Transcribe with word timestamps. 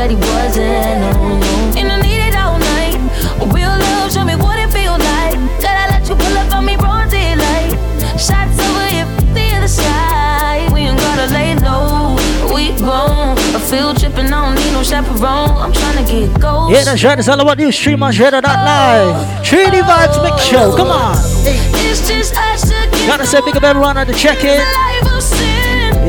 that 0.00 0.08
he 0.08 0.16
wasn't. 0.32 1.76
And 1.76 1.92
I 1.92 2.00
need 2.00 2.24
it 2.24 2.34
all 2.34 2.56
night. 2.56 2.96
Real 3.52 3.68
love, 3.68 4.08
show 4.08 4.24
me 4.24 4.32
what 4.34 4.56
it 4.56 4.72
feel 4.72 4.96
like. 4.96 5.36
Gotta 5.60 5.92
let 5.92 6.08
you 6.08 6.16
pull 6.16 6.36
up 6.40 6.48
on 6.56 6.64
me, 6.64 6.74
broad 6.80 7.10
daylight. 7.10 7.76
Shots 8.16 8.56
over 8.64 8.86
here, 8.88 9.04
the 9.36 9.44
other 9.60 9.68
side. 9.68 10.72
We 10.72 10.88
ain't 10.88 10.96
gotta 10.96 11.28
lay 11.36 11.52
low. 11.60 12.16
We 12.48 12.72
grown. 12.80 13.36
A 13.52 13.60
field 13.60 14.00
trip 14.00 14.16
and 14.16 14.32
I 14.32 14.40
don't 14.40 14.56
need 14.56 14.72
no 14.72 14.82
chaperone. 14.82 15.52
I'm 15.60 15.72
trying 15.72 16.00
to 16.00 16.06
get 16.10 16.32
gold. 16.40 16.72
Yeah, 16.72 16.84
that's 16.84 17.04
right. 17.04 17.18
It's 17.18 17.28
all 17.28 17.40
about 17.40 17.60
you. 17.60 17.70
Stream 17.70 18.02
on 18.02 18.12
Shredder 18.14 18.40
Live. 18.42 19.44
Trinity 19.44 19.84
Vibes 19.84 20.16
Mix 20.24 20.40
Show. 20.48 20.76
Come 20.80 20.88
on. 20.88 21.12
It's 21.84 22.08
just 22.08 22.32
us 22.48 22.72
Gotta 23.06 23.26
say 23.26 23.42
big 23.42 23.54
up 23.54 23.64
everyone 23.64 23.98
on 23.98 24.06
the 24.06 24.14
check 24.14 24.40
in. 24.44 24.64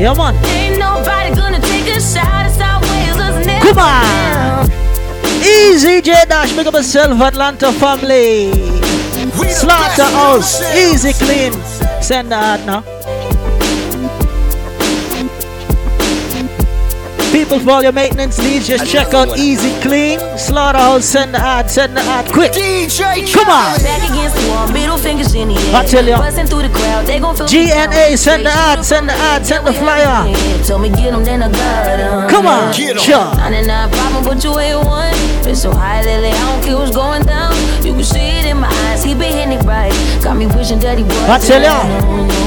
Yeah, 0.00 0.14
man. 0.14 0.34
Ain't 0.46 0.78
nobody 0.78 1.34
gonna 1.36 1.60
take 1.60 1.94
a 1.94 2.00
shot. 2.00 2.41
It's 3.64 3.78
our 3.78 3.78
ways, 3.78 3.78
Come 3.78 3.78
on. 3.78 4.70
Easy 5.42 6.00
J 6.00 6.12
Dash, 6.28 6.52
big 6.54 6.66
up 6.66 6.74
yourself, 6.74 7.20
Atlanta 7.20 7.72
family. 7.72 8.52
Slaughterhouse, 9.50 10.62
easy 10.76 11.12
clean. 11.12 11.52
Send 12.02 12.30
that 12.32 12.64
now. 12.66 12.91
People 17.32 17.58
for 17.60 17.70
all 17.70 17.82
your 17.82 17.92
maintenance 17.92 18.38
needs, 18.38 18.68
just 18.68 18.84
check 18.92 19.14
out 19.14 19.38
Easy 19.38 19.72
Clean. 19.80 20.20
Slaughterhouse, 20.36 21.06
send 21.06 21.34
the 21.34 21.38
ad, 21.38 21.70
send 21.70 21.96
the 21.96 22.02
ad 22.02 22.30
quick. 22.30 22.52
DJ 22.52 23.24
Come 23.32 23.48
on. 23.48 23.80
Back 23.80 24.04
against 24.10 24.36
the 24.36 24.50
wall, 24.50 24.70
middle 24.70 24.98
fingers 24.98 25.34
in 25.34 25.48
the 25.48 25.54
air. 25.54 25.76
I 25.76 25.84
tell 25.86 26.04
you. 26.04 26.16
Busting 26.16 26.46
through 26.46 26.62
the 26.62 26.68
crowd, 26.68 27.06
they 27.06 27.18
gon' 27.18 27.34
feel 27.34 27.46
GNA, 27.46 28.18
send 28.18 28.44
the 28.44 28.50
ad, 28.50 28.84
send 28.84 29.08
the 29.08 29.14
ad, 29.14 29.46
send 29.46 29.66
the 29.66 29.72
flyer. 29.72 30.28
Told 30.66 30.82
me 30.82 30.90
get 30.90 31.12
them, 31.12 31.24
then 31.24 31.42
I 31.42 31.50
got 31.50 31.96
them. 31.96 32.28
Come 32.28 32.46
on, 32.46 32.76
get 32.76 33.00
sure. 33.00 33.16
not 33.16 33.90
problem, 33.92 34.24
but 34.24 34.44
you 34.44 34.58
ain't 34.58 34.84
one. 34.84 35.14
It's 35.48 35.62
so 35.62 35.72
high 35.72 36.02
lately, 36.02 36.28
I 36.28 36.52
don't 36.52 36.62
care 36.62 36.76
what's 36.76 36.94
going 36.94 37.22
down. 37.22 37.54
You 37.82 37.94
can 37.94 38.04
see 38.04 38.20
it 38.20 38.44
in 38.44 38.58
my 38.58 38.68
eyes, 38.68 39.02
he 39.02 39.14
been 39.14 39.32
hitting 39.32 39.58
it 39.58 39.64
right. 39.64 39.92
Got 40.22 40.36
me 40.36 40.48
wishing 40.48 40.80
that 40.80 40.98
he 40.98 41.04
was. 41.04 41.28
I 41.28 41.38
tell 41.38 41.62
ya. 41.62 42.41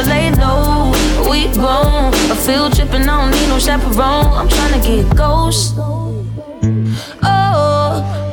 Gotta 0.00 0.12
lay 0.12 0.30
low. 0.32 0.92
We 1.30 1.52
grown. 1.52 2.14
A 2.30 2.34
field 2.34 2.74
trip 2.74 2.90
and 2.94 3.10
I 3.10 3.20
don't 3.20 3.30
need 3.32 3.48
no 3.48 3.58
chaperone. 3.58 4.32
I'm 4.32 4.48
trying 4.48 4.80
to 4.80 4.88
get 4.88 5.14
ghost. 5.14 5.74
Oh, 5.76 6.24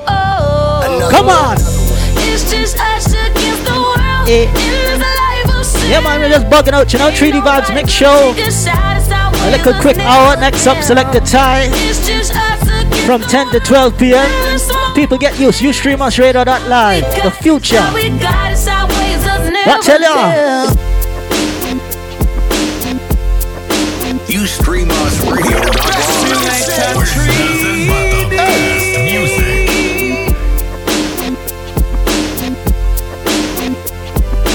oh. 0.07 1.09
Come 1.11 1.27
on. 1.27 1.57
It's 2.23 2.49
just 2.49 2.79
us 2.79 3.07
against 3.07 3.65
the 3.65 3.73
world. 3.73 4.29
Eh. 4.29 4.47
In 4.47 4.53
this 4.55 4.99
life 5.01 5.59
of 5.59 5.65
sin. 5.65 5.91
Yeah, 5.91 5.99
man, 5.99 6.21
we're 6.21 6.29
just 6.29 6.45
bugging 6.45 6.71
out, 6.71 6.93
you 6.93 6.99
know. 6.99 7.09
3D 7.09 7.41
Vibes 7.41 7.73
Mix 7.75 7.91
Show. 7.91 8.33
A 8.33 9.51
little 9.51 9.73
quick 9.81 9.97
hour. 9.97 10.37
Next 10.37 10.67
up, 10.67 10.81
select 10.81 11.11
the 11.11 11.19
time 11.19 11.69
from 13.05 13.21
10 13.21 13.51
to 13.51 13.59
12 13.59 13.97
p.m. 13.97 14.95
People 14.95 15.17
get 15.17 15.37
used. 15.37 15.61
You 15.61 15.73
stream 15.73 16.01
us 16.01 16.17
radio.live. 16.17 17.03
The 17.23 17.31
future. 17.31 17.79
I 19.69 19.79
tell 19.83 19.99
ya. 19.99 20.76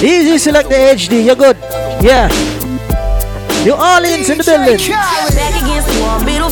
Easy 0.02 0.36
select 0.38 0.68
the 0.68 0.74
HD. 0.74 1.24
You're 1.24 1.36
good. 1.36 1.56
Yeah. 2.02 2.28
New 3.64 3.72
Orleans 3.74 4.28
in 4.28 4.38
the 4.38 4.44
building. 4.44 5.51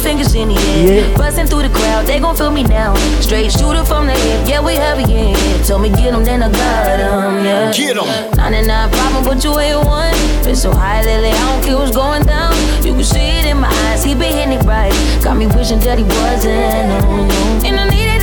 Fingers 0.00 0.34
in 0.34 0.48
the 0.48 0.56
air. 0.56 1.08
Yeah. 1.10 1.16
Busting 1.16 1.46
through 1.46 1.62
the 1.62 1.68
crowd, 1.70 2.06
they 2.06 2.18
gon' 2.18 2.36
feel 2.36 2.50
me 2.50 2.62
now. 2.64 2.94
Straight 3.20 3.52
shooter 3.52 3.84
from 3.84 4.06
the 4.06 4.12
hip, 4.12 4.48
yeah, 4.48 4.60
we 4.60 4.74
heavy, 4.74 5.04
yeah. 5.12 5.62
Told 5.64 5.82
me 5.82 5.88
get 5.90 6.12
them, 6.12 6.24
then 6.24 6.42
I 6.42 6.50
got 6.50 6.96
them, 6.98 7.44
yeah. 7.44 7.72
Get 7.72 7.96
'em. 7.96 8.36
99 8.36 8.90
problem, 8.90 9.24
but 9.24 9.44
you 9.44 9.58
ain't 9.58 9.84
one. 9.86 10.14
Been 10.44 10.56
so 10.56 10.72
high 10.72 11.02
lately, 11.02 11.30
I 11.30 11.40
don't 11.52 11.62
care 11.64 11.76
what's 11.76 11.94
going 11.94 12.24
down. 12.24 12.52
You 12.84 12.94
can 12.94 13.04
see 13.04 13.38
it 13.38 13.44
in 13.46 13.58
my 13.60 13.68
eyes, 13.88 14.02
he 14.02 14.14
been 14.14 14.32
hitting 14.32 14.58
it 14.58 14.64
right. 14.64 14.92
Got 15.22 15.36
me 15.36 15.46
wishing 15.46 15.78
that 15.80 15.98
he 15.98 16.04
wasn't. 16.04 17.04
oh, 17.04 17.66
And 17.66 17.78
I 17.78 17.88
need 17.88 18.19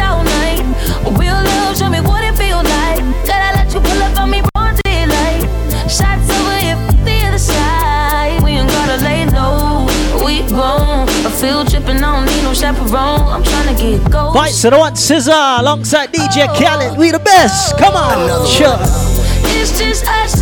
field 11.39 11.69
trip 11.69 11.87
and 11.87 12.03
I 12.03 12.17
don't 12.17 12.25
need 12.25 12.43
no 12.43 12.53
chaperone. 12.53 13.21
I'm 13.29 13.43
trying 13.43 13.75
to 13.75 13.81
get 13.81 14.11
gold. 14.11 14.33
Fight 14.33 14.53
to 14.61 14.69
the 14.71 14.77
one 14.77 14.95
scissor 14.95 15.31
alongside 15.31 16.11
DJ 16.11 16.47
Khaled. 16.57 16.97
We 16.97 17.11
the 17.11 17.19
best. 17.19 17.77
Come 17.77 17.95
on. 17.95 18.17
Oh. 18.17 18.45
Sure. 18.45 18.77
It's 19.53 19.77
just 19.77 20.07
us 20.07 20.41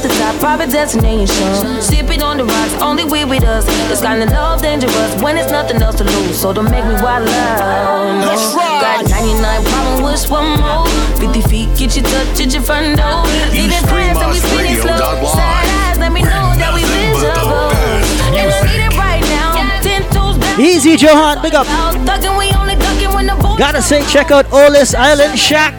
at 0.00 0.08
the 0.08 0.14
top, 0.16 0.34
private 0.40 0.70
destination. 0.70 1.82
Sipping 1.82 2.22
on 2.22 2.38
the 2.38 2.44
rocks, 2.44 2.74
only 2.82 3.04
we 3.04 3.24
with 3.24 3.44
us. 3.44 3.64
This 3.88 4.00
kind 4.00 4.22
of 4.22 4.30
love 4.30 4.62
dangerous 4.62 5.22
when 5.22 5.36
it's 5.36 5.50
nothing 5.50 5.82
else 5.82 5.96
to 5.96 6.04
lose. 6.04 6.40
So 6.40 6.52
don't 6.52 6.70
make 6.70 6.84
me 6.84 6.94
wild 7.02 7.28
out. 7.28 8.24
That's 8.24 8.54
right. 8.54 8.80
Got 8.80 9.10
99 9.10 9.64
problem 9.64 10.04
with 10.04 10.30
one 10.30 10.60
more. 10.60 10.86
50 11.20 11.42
feet, 11.48 11.68
get 11.76 11.96
you 11.96 12.02
touch 12.02 12.40
at 12.40 12.52
your 12.52 12.62
front 12.62 12.96
door. 12.96 13.24
You 13.52 13.68
Leaving 13.68 13.84
friends 13.88 14.18
and 14.18 14.30
we 14.32 14.38
us 14.38 14.44
spinning 14.44 14.80
slow. 14.80 14.96
radio.live. 14.96 15.28
Side 15.36 15.68
eyes, 15.68 15.98
let 15.98 16.12
me 16.12 16.22
know 16.22 16.48
that 16.56 16.72
we 16.72 16.80
Nothing 16.80 17.12
but 17.12 17.20
the 17.20 17.44
miserable. 17.44 17.68
best 17.68 18.40
And 18.40 18.48
I 18.48 18.60
need 18.64 18.82
it 18.88 18.94
right 18.96 19.24
now. 19.28 19.82
Ten 19.84 20.02
toes 20.08 20.36
down. 20.38 20.60
Easy 20.60 20.96
Johan, 20.96 21.42
big 21.42 21.54
up. 21.54 21.66
Out 21.68 21.94
thugging, 22.08 22.36
we 22.38 22.48
only 22.56 22.76
ducking 22.76 23.12
when 23.12 23.26
the 23.26 23.36
boys 23.36 23.58
Gotta 23.58 23.82
say, 23.82 24.00
check 24.08 24.30
out 24.30 24.46
Olis 24.46 24.94
Island 24.94 25.38
Shack 25.38 25.76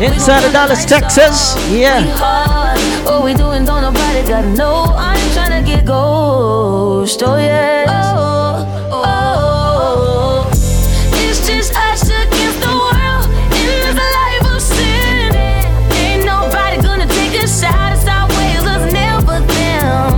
inside 0.00 0.44
of 0.44 0.52
Dallas, 0.52 0.84
Texas. 0.84 1.56
Yeah. 1.72 2.57
What 3.08 3.24
we 3.24 3.32
doing, 3.32 3.64
don't 3.64 3.80
nobody 3.80 4.20
gotta 4.28 4.54
know. 4.54 4.84
I'm 4.94 5.18
trying 5.32 5.64
to 5.64 5.66
get 5.66 5.86
ghost. 5.86 7.22
Oh, 7.24 7.36
yeah. 7.38 7.86
Oh, 7.88 8.92
oh, 8.92 10.44
oh. 10.44 10.50
It's 11.24 11.40
just 11.46 11.74
us 11.74 12.02
against 12.04 12.60
the 12.60 12.68
world 12.68 13.24
in 13.56 13.80
this 13.80 13.96
life 13.96 14.44
of 14.52 14.60
sin. 14.60 15.32
Ain't 15.96 16.26
nobody 16.26 16.82
gonna 16.82 17.06
take 17.06 17.32
a 17.42 17.48
shot. 17.48 17.96
It's 17.96 18.06
our 18.06 18.28
ways, 18.28 18.64
us 18.68 18.92
never 18.92 19.40
them. 19.40 20.12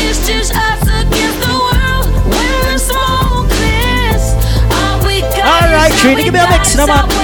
It's 0.00 0.26
just 0.26 0.56
us 0.56 0.82
against 0.88 1.38
the 1.44 1.52
world 1.52 2.08
when 2.32 2.56
the 2.72 2.78
smoke 2.80 3.44
clears. 3.60 4.24
All 4.72 5.04
we 5.04 5.20
got 5.36 5.44
All 5.44 5.68
right, 5.68 5.92
is 5.92 6.00
Trina, 6.00 6.16
all 6.16 6.16
we 6.16 6.24
give 6.24 6.32
me 6.32 6.40
a 6.40 6.48
mix, 6.48 6.76
now, 6.80 7.21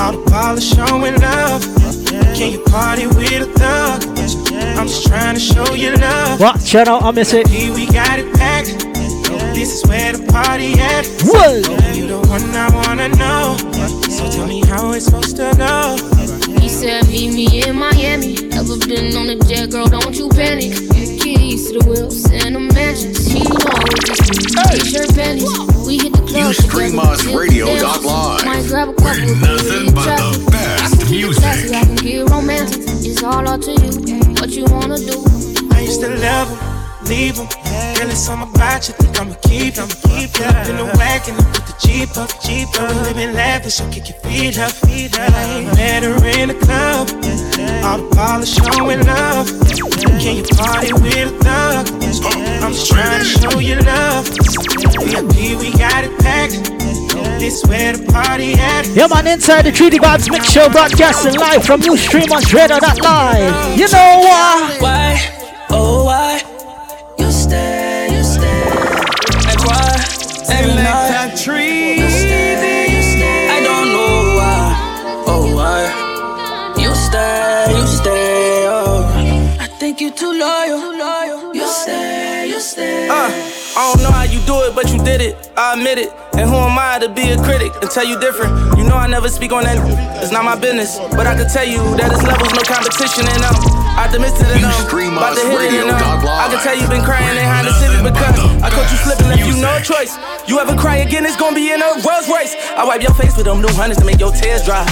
All 0.00 0.12
the 0.12 0.30
ballers 0.30 0.64
showing 0.64 1.14
love. 1.20 1.62
Can 2.34 2.52
you 2.52 2.60
party 2.64 3.06
with 3.06 3.42
a 3.42 3.52
thug? 3.58 4.02
I'm 4.78 4.86
just 4.86 5.06
trying 5.06 5.34
to 5.34 5.40
show 5.40 5.74
you 5.74 5.92
love. 5.92 6.40
What? 6.40 6.62
Shout 6.62 6.88
out, 6.88 7.02
I 7.02 7.10
miss 7.10 7.34
it. 7.34 7.46
Here 7.48 7.70
we 7.74 7.84
got 7.84 8.18
it 8.18 8.32
packed. 8.34 8.68
This 9.54 9.74
is 9.74 9.86
where 9.86 10.14
the 10.14 10.24
party 10.32 10.72
at. 10.80 11.04
Whoa. 11.22 11.56
You 11.92 12.06
the 12.06 12.18
one 12.28 12.40
I 12.56 12.70
wanna 12.74 13.08
know. 13.10 13.58
So 14.08 14.30
tell 14.30 14.46
me 14.46 14.64
how 14.64 14.92
it's 14.92 15.04
supposed 15.04 15.36
to 15.36 15.52
go. 15.58 15.98
He 16.58 16.70
said, 16.70 17.06
Meet 17.08 17.34
me 17.34 17.68
in 17.68 17.76
Miami. 17.76 18.36
Never 18.48 18.78
been 18.78 19.14
on 19.16 19.28
a 19.28 19.36
jet, 19.44 19.70
girl, 19.70 19.86
don't 19.86 20.16
you 20.16 20.30
panic. 20.30 20.72
Keys 21.20 21.70
to 21.72 21.78
the 21.78 21.84
wheels 21.86 22.24
and 22.30 22.54
the 22.54 22.60
mansions. 22.60 23.26
He 23.26 23.40
knows 23.40 24.80
t-shirt 24.82 25.14
panties. 25.14 25.69
We 26.32 26.38
hit. 26.38 26.46
You 26.46 26.52
stream 26.54 26.98
us 26.98 27.24
dip 27.24 27.34
radio.live. 27.34 28.02
down. 28.02 28.46
Might 28.46 28.66
grab 28.66 28.88
a 28.88 28.94
couple 28.94 29.04
We're 29.04 29.34
nothing 29.36 29.94
but 29.94 30.16
the 30.16 30.48
best 30.50 31.06
Keep 31.08 31.30
it 31.30 31.36
classy, 31.36 31.62
music. 31.62 31.74
I 31.76 31.84
can 31.84 31.96
get 31.96 32.30
romantic. 32.30 32.80
It's 32.86 33.22
all 33.22 33.48
up 33.48 33.60
to 33.62 33.70
you. 33.72 34.32
What 34.34 34.50
you 34.50 34.64
wanna 34.66 34.98
do? 34.98 35.24
I 35.74 35.80
used 35.80 36.00
to 36.00 36.08
love 36.08 36.48
her. 36.60 36.69
Leave 37.10 37.36
them. 37.36 37.48
Girl, 37.98 38.08
it's 38.08 38.22
something 38.22 38.54
about 38.54 38.86
you, 38.86 38.94
think 38.94 39.20
I'ma 39.20 39.34
keep 39.42 39.74
them. 39.74 39.88
Keep 40.06 40.30
them 40.38 40.54
in 40.70 40.76
the 40.78 40.86
wagon 40.96 41.34
and 41.34 41.46
put 41.52 41.66
the 41.66 41.74
Jeep 41.82 42.16
up, 42.16 42.30
Jeep 42.40 42.70
up. 42.78 42.88
We 42.88 43.10
living 43.10 43.34
lavish, 43.34 43.74
so 43.74 43.90
kick 43.90 44.08
your 44.08 44.18
feet 44.22 44.58
up, 44.58 44.70
feet 44.86 45.18
up. 45.18 45.28
Met 45.74 46.04
her 46.04 46.14
in 46.38 46.48
the 46.48 46.58
club, 46.62 47.10
all 47.82 47.98
the 47.98 48.08
polish 48.14 48.54
showing 48.54 49.02
love. 49.04 49.50
Can 50.22 50.36
you 50.38 50.46
party 50.54 50.92
with 50.94 51.34
a 51.34 51.36
thug? 51.42 51.88
I'm 52.62 52.72
just 52.72 52.90
trying 52.92 53.18
to 53.18 53.26
show 53.26 53.58
you 53.58 53.76
love. 53.82 54.28
VIP, 55.02 55.58
we 55.58 55.72
got 55.76 56.04
it 56.04 56.14
packed. 56.20 56.62
This 57.40 57.64
where 57.66 57.96
the 57.96 58.04
party 58.12 58.52
at. 58.54 58.86
Yeah, 58.88 59.08
man, 59.08 59.26
inside 59.26 59.62
the 59.62 59.72
3D 59.72 59.98
Vibes 59.98 60.30
Mix 60.30 60.52
Show, 60.52 60.68
broadcasting 60.68 61.34
live 61.40 61.64
from 61.64 61.80
Ustream 61.80 62.30
on 62.30 62.42
Shredder 62.42 62.78
that 62.80 63.00
live. 63.02 63.78
You 63.78 63.88
know 63.88 64.20
why? 64.28 64.76
Why? 64.78 65.66
Oh, 65.70 66.04
why? 66.04 66.49
Uh. 83.10 83.50
I 83.76 83.94
don't 83.94 84.02
know 84.02 84.10
how 84.10 84.26
you 84.26 84.42
do 84.50 84.66
it, 84.66 84.74
but 84.74 84.90
you 84.90 84.98
did 85.02 85.22
it. 85.22 85.38
I 85.56 85.74
admit 85.78 85.98
it. 85.98 86.10
And 86.34 86.50
who 86.50 86.58
am 86.58 86.74
I 86.74 86.98
to 86.98 87.08
be 87.08 87.30
a 87.30 87.38
critic 87.38 87.70
and 87.80 87.90
tell 87.90 88.04
you 88.04 88.18
different? 88.18 88.50
You 88.76 88.84
know 88.84 88.98
I 88.98 89.06
never 89.06 89.28
speak 89.28 89.52
on 89.52 89.62
that. 89.62 89.78
It's 90.22 90.32
not 90.32 90.44
my 90.44 90.58
business. 90.58 90.98
But 91.14 91.26
I 91.26 91.38
can 91.38 91.46
tell 91.46 91.64
you 91.64 91.78
that 91.96 92.10
it's 92.10 92.22
levels, 92.26 92.50
no 92.50 92.62
competition, 92.66 93.30
and 93.30 93.40
I'm 93.46 93.56
optimistic 93.94 94.46
and 94.50 94.66
I'm 94.66 94.74
about 95.14 95.38
to 95.38 95.44
hit 95.46 95.70
it. 95.70 95.86
And 95.86 95.94
I'm, 95.94 96.22
I 96.26 96.50
can 96.50 96.60
tell 96.66 96.74
you 96.74 96.86
been 96.90 97.06
crying 97.06 97.34
behind 97.38 97.66
the 97.66 97.74
city 97.78 97.98
because 98.02 98.36
I 98.58 98.68
caught 98.74 98.90
you 98.90 98.98
slipping, 99.00 99.28
left 99.30 99.46
you 99.46 99.54
no 99.62 99.78
choice. 99.80 100.18
You 100.50 100.58
ever 100.58 100.74
cry 100.74 101.06
again, 101.06 101.24
it's 101.24 101.38
gonna 101.38 101.54
be 101.54 101.70
in 101.70 101.80
a 101.80 101.90
Rolls 102.02 102.26
Royce. 102.26 102.58
I 102.74 102.82
wipe 102.84 103.02
your 103.02 103.14
face 103.14 103.36
with 103.36 103.46
them 103.46 103.62
new 103.62 103.72
hundreds 103.78 104.00
to 104.00 104.06
make 104.06 104.18
your 104.18 104.32
tears 104.32 104.64
dry. 104.66 104.82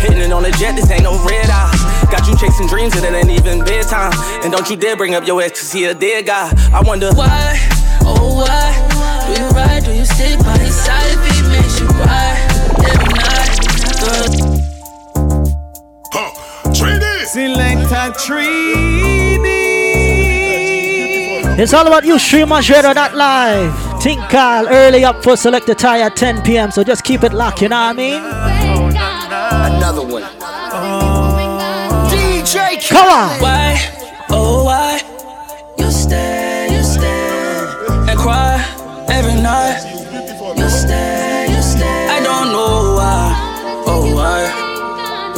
Hitting 0.00 0.24
it 0.24 0.32
on 0.32 0.42
the 0.42 0.52
jet, 0.56 0.76
this 0.76 0.90
ain't 0.90 1.04
no 1.04 1.14
red 1.28 1.46
eye. 1.52 1.72
Got 2.10 2.28
you 2.28 2.36
chasing 2.36 2.68
dreams 2.68 2.94
and 2.94 3.04
it 3.04 3.12
ain't 3.14 3.30
even 3.30 3.64
bedtime. 3.64 4.12
And 4.42 4.52
don't 4.52 4.68
you 4.70 4.76
dare 4.76 4.96
bring 4.96 5.14
up 5.14 5.26
your 5.26 5.42
ex, 5.42 5.60
cause 5.60 5.72
he 5.72 5.84
a 5.84 5.94
dead 5.94 6.26
guy. 6.26 6.52
I 6.72 6.80
wonder 6.82 7.12
why. 7.14 7.58
Oh, 8.02 8.36
why 8.36 8.72
do 9.26 9.42
you 9.42 9.48
ride? 9.48 9.84
Do 9.84 9.92
you 9.92 10.04
stick 10.04 10.38
by 10.38 10.56
his 10.58 10.74
side 10.74 11.10
if 11.10 11.22
he 11.34 11.42
makes 11.50 11.80
you 11.80 11.86
cry 11.88 12.38
every 12.86 13.12
night? 13.18 13.58
Girl. 14.00 14.28
Huh. 16.12 16.30
Trini! 16.70 17.24
Selector 17.26 18.12
Trini. 18.20 19.66
It's 21.58 21.72
all 21.72 21.86
about 21.86 22.04
you, 22.04 22.18
stream 22.18 22.52
on 22.52 22.62
Shredder 22.62 22.92
that 22.92 23.16
live. 23.16 23.72
Tinkal 24.00 24.70
early 24.70 25.04
up 25.04 25.24
for 25.24 25.36
select 25.36 25.66
the 25.66 25.74
tie 25.74 26.02
at 26.02 26.14
10 26.14 26.42
p.m. 26.42 26.70
So 26.70 26.84
just 26.84 27.02
keep 27.02 27.24
it 27.24 27.32
locked, 27.32 27.62
you 27.62 27.68
know 27.70 27.76
what 27.76 27.90
I 27.90 27.92
mean? 27.94 28.22
Another 29.74 30.06
one. 30.06 31.45
DJ, 32.46 32.88
come 32.88 33.08
on. 33.08 33.40
Why? 33.40 33.74
Oh, 34.30 34.62
why? 34.62 35.02
You 35.78 35.90
stay, 35.90 36.68
you 36.70 36.84
stay, 36.84 37.66
and 38.08 38.16
cry 38.16 38.62
every 39.08 39.34
night. 39.34 39.82
You 40.56 40.68
stay, 40.70 41.48
you 41.50 41.60
stay. 41.60 42.06
I 42.08 42.22
don't 42.22 42.52
know 42.52 42.94
why. 42.98 43.82
Oh, 43.88 44.14
why? 44.14 44.46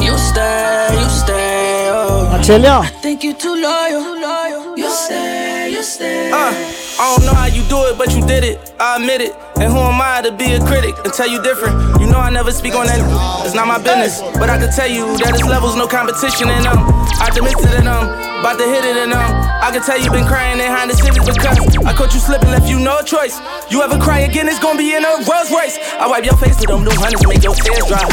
You 0.05 0.15
stay, 0.19 1.01
you 1.01 1.09
stay. 1.09 1.89
Oh, 1.89 2.29
I 2.31 2.43
tell 2.43 2.61
ya. 2.61 2.81
I 2.81 2.89
think 3.01 3.23
you 3.23 3.33
too 3.33 3.55
loyal. 3.55 4.77
You 4.77 4.89
stay, 4.91 5.71
you 5.71 5.81
stay. 5.81 6.29
Uh, 6.31 6.53
I 6.99 7.15
don't 7.15 7.25
know 7.25 7.33
how 7.33 7.47
you 7.47 7.63
do 7.71 7.79
it, 7.87 7.97
but 7.97 8.11
you 8.11 8.19
did 8.27 8.43
it. 8.43 8.59
I 8.79 8.99
admit 8.99 9.21
it. 9.21 9.31
And 9.55 9.71
who 9.71 9.79
am 9.79 9.99
I 10.03 10.21
to 10.21 10.35
be 10.35 10.51
a 10.51 10.59
critic 10.59 10.95
and 11.03 11.13
tell 11.13 11.27
you 11.27 11.41
different? 11.41 11.79
You 11.99 12.11
know 12.11 12.19
I 12.19 12.29
never 12.29 12.51
speak 12.51 12.75
on 12.75 12.87
that. 12.87 12.99
It's 13.45 13.55
not 13.55 13.67
my 13.67 13.79
business. 13.79 14.19
But 14.35 14.49
I 14.49 14.59
can 14.59 14.67
tell 14.75 14.87
you 14.87 15.07
that 15.23 15.31
it's 15.31 15.47
levels, 15.47 15.75
no 15.75 15.87
competition, 15.87 16.51
and 16.51 16.67
I'm 16.67 16.83
optimistic 17.23 17.71
and 17.71 17.87
I'm 17.87 18.03
about 18.39 18.59
to 18.59 18.67
hit 18.67 18.83
it, 18.83 18.95
and 18.99 19.13
I'm. 19.13 19.31
I 19.59 19.71
can 19.71 19.83
tell 19.83 19.99
you 19.99 20.09
been 20.11 20.25
crying 20.25 20.57
behind 20.57 20.89
the 20.89 20.95
cities 20.95 21.19
because 21.19 21.35
I 21.39 21.91
caught 21.91 22.13
you 22.15 22.19
slipping, 22.19 22.51
left 22.51 22.67
you 22.67 22.79
no 22.79 23.01
choice. 23.03 23.39
You 23.69 23.83
ever 23.83 23.99
cry 23.99 24.27
again, 24.27 24.47
it's 24.47 24.59
gonna 24.59 24.79
be 24.79 24.95
in 24.95 25.03
a 25.03 25.23
Rolls 25.27 25.51
Royce. 25.51 25.79
I 25.99 26.07
wipe 26.07 26.23
your 26.23 26.35
face 26.39 26.55
with 26.59 26.71
them 26.71 26.83
new 26.83 26.95
hundreds, 26.95 27.27
make 27.27 27.43
your 27.43 27.55
tears 27.55 27.83
dry. 27.87 28.03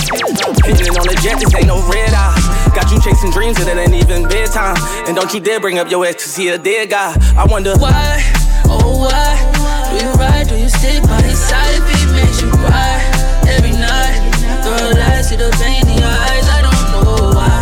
Hitting 0.67 0.95
on 0.95 1.07
the 1.07 1.19
jet, 1.23 1.39
this 1.39 1.55
ain't 1.55 1.71
no 1.71 1.79
red 1.87 2.11
eye. 2.15 2.35
Got 2.75 2.91
you 2.91 2.99
chasing 3.01 3.31
dreams 3.31 3.59
and 3.63 3.71
it 3.71 3.79
ain't 3.79 3.95
even 3.95 4.27
bedtime. 4.27 4.77
And 5.07 5.15
don't 5.15 5.33
you 5.33 5.39
dare 5.39 5.59
bring 5.59 5.79
up 5.79 5.91
your 5.91 6.05
ex, 6.05 6.27
cause 6.27 6.37
he 6.37 6.51
a 6.51 6.59
dead 6.59 6.91
guy. 6.91 7.15
I 7.39 7.47
wonder 7.47 7.79
why, 7.79 8.19
oh 8.69 9.07
why, 9.07 9.35
do 9.91 10.05
you 10.05 10.13
ride, 10.15 10.49
do 10.49 10.57
you 10.57 10.69
stick 10.69 11.03
by 11.03 11.23
his 11.23 11.39
side 11.39 11.75
if 11.79 11.87
he 11.89 12.07
makes 12.13 12.41
you 12.43 12.51
cry 12.51 13.01
every 13.49 13.73
night? 13.73 14.21
Girl, 14.65 14.97
I 14.97 15.23
see 15.23 15.37
the 15.37 15.51
pain 15.61 15.87
in 15.87 15.99
your 15.99 16.17
eyes, 16.29 16.47
I 16.49 16.61
don't 16.67 16.87
know 16.93 17.31
why, 17.37 17.57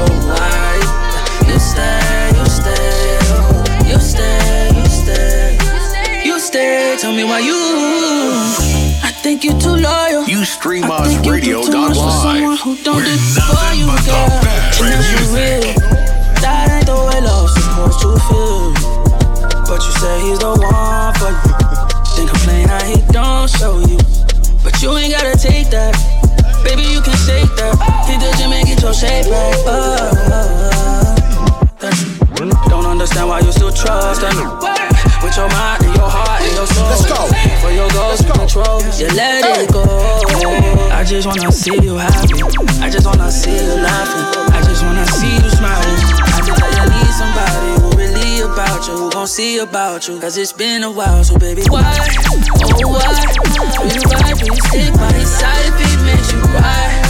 oh 0.00 0.14
why. 0.28 0.76
You 1.48 1.58
stay, 1.58 2.32
you 2.36 2.46
stay, 2.46 3.18
oh, 3.32 3.64
you 3.88 3.98
stay, 4.00 4.72
you 4.76 4.86
stay, 4.86 5.58
you 6.24 6.38
stay. 6.40 6.96
Tell 7.00 7.12
me 7.12 7.24
why 7.24 7.40
you. 7.40 7.56
I 9.02 9.10
think 9.22 9.44
you're 9.44 9.58
too 9.58 9.76
loyal. 9.76 10.24
You 10.24 10.44
stream 10.44 10.84
I 10.84 10.98
us 10.98 11.08
think 11.08 11.26
you 11.26 11.40
do 11.40 11.64
too 11.64 11.78
much 11.78 11.96
for 11.96 12.10
someone 12.10 12.56
who 12.58 12.76
don't 12.84 13.02
do 13.02 13.10
you, 13.76 13.86
girl. 14.06 14.28
If 14.78 15.32
real, 15.34 15.85
say 20.06 20.20
he's 20.22 20.38
the 20.38 20.52
one 20.54 21.12
for 21.18 21.30
you. 21.34 21.54
Then 22.14 22.26
complain 22.30 22.64
how 22.70 22.82
he 22.86 23.02
don't 23.10 23.50
show 23.50 23.74
you. 23.90 23.98
But 24.62 24.78
you 24.82 24.94
ain't 24.94 25.10
gotta 25.10 25.34
take 25.34 25.66
that. 25.74 25.98
Baby, 26.62 26.86
you 26.94 27.00
can 27.02 27.16
shake 27.26 27.50
that. 27.58 27.74
Hit 28.06 28.22
the 28.22 28.30
gym 28.38 28.54
and 28.54 28.62
get 28.66 28.78
your 28.82 28.94
shape 28.94 29.26
back. 29.26 29.58
Uh, 29.66 30.46
don't 32.70 32.86
understand 32.86 33.26
why 33.28 33.40
you 33.40 33.50
still 33.50 33.72
trust 33.72 34.22
me. 34.22 34.46
With 35.22 35.34
your 35.34 35.50
mind 35.50 35.82
and 35.82 35.94
your 35.98 36.10
heart 36.16 36.40
and 36.42 36.54
your 36.54 36.68
soul. 36.70 36.86
Let's 36.86 37.06
go. 37.10 37.20
For 37.62 37.72
your 37.74 37.90
goals 37.90 38.22
and 38.22 38.30
control, 38.30 38.78
you 39.00 39.10
let 39.18 39.42
it 39.58 39.72
go. 39.74 39.82
I 40.94 41.02
just 41.02 41.26
wanna 41.26 41.50
see 41.50 41.74
you 41.82 41.98
happy. 41.98 42.42
I 42.78 42.88
just 42.90 43.06
wanna 43.06 43.30
see 43.30 43.58
you 43.58 43.74
laughing. 43.82 44.54
I 44.54 44.62
just 44.62 44.82
wanna 44.86 45.06
see 45.18 45.34
you 45.34 45.50
smiling. 45.50 45.98
I 46.30 46.42
just 46.46 46.60
that 46.62 46.72
you 46.78 46.84
need 46.94 47.12
somebody 47.18 47.75
about 48.46 48.86
you, 48.86 48.96
who 48.96 49.10
gon' 49.10 49.26
see 49.26 49.58
about 49.58 50.08
you. 50.08 50.18
Cause 50.20 50.36
it's 50.38 50.52
been 50.52 50.82
a 50.82 50.90
while, 50.90 51.24
so 51.24 51.38
baby, 51.38 51.62
why? 51.68 51.82
Oh, 51.82 52.38
why? 52.38 52.56
Do 52.66 52.78
you 52.78 52.88
ride? 52.94 54.38
Do 54.38 54.46
you 54.46 54.56
stick 54.56 54.94
by 54.94 55.12
his 55.12 55.30
side 55.30 55.66
if 55.66 55.78
he 55.78 56.04
makes 56.04 56.32
you 56.32 56.40
cry 56.40 57.05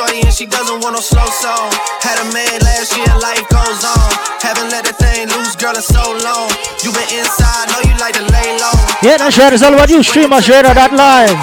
Shorty 0.00 0.24
and 0.24 0.32
she 0.32 0.48
doesn't 0.48 0.80
want 0.80 0.96
no 0.96 1.02
slow 1.04 1.28
song. 1.28 1.68
Had 2.00 2.16
a 2.24 2.26
man 2.32 2.56
last 2.64 2.96
year, 2.96 3.12
life 3.20 3.44
goes 3.52 3.84
on. 3.84 4.08
Haven't 4.40 4.72
let 4.72 4.88
the 4.88 4.96
thing 4.96 5.28
loose, 5.28 5.52
girl, 5.60 5.76
in 5.76 5.84
so 5.84 6.00
long. 6.24 6.48
You 6.80 6.88
been 6.88 7.04
inside, 7.20 7.68
know 7.68 7.84
you 7.84 7.92
like 8.00 8.16
to 8.16 8.24
lay 8.32 8.48
low. 8.56 8.72
Yeah, 9.04 9.20
that's 9.20 9.36
right. 9.36 9.52
It's 9.52 9.60
all 9.60 9.76
about 9.76 9.92
you, 9.92 10.00
stream 10.00 10.32
on 10.32 10.40
Shredder 10.40 10.72
that 10.72 10.96
live. 10.96 11.36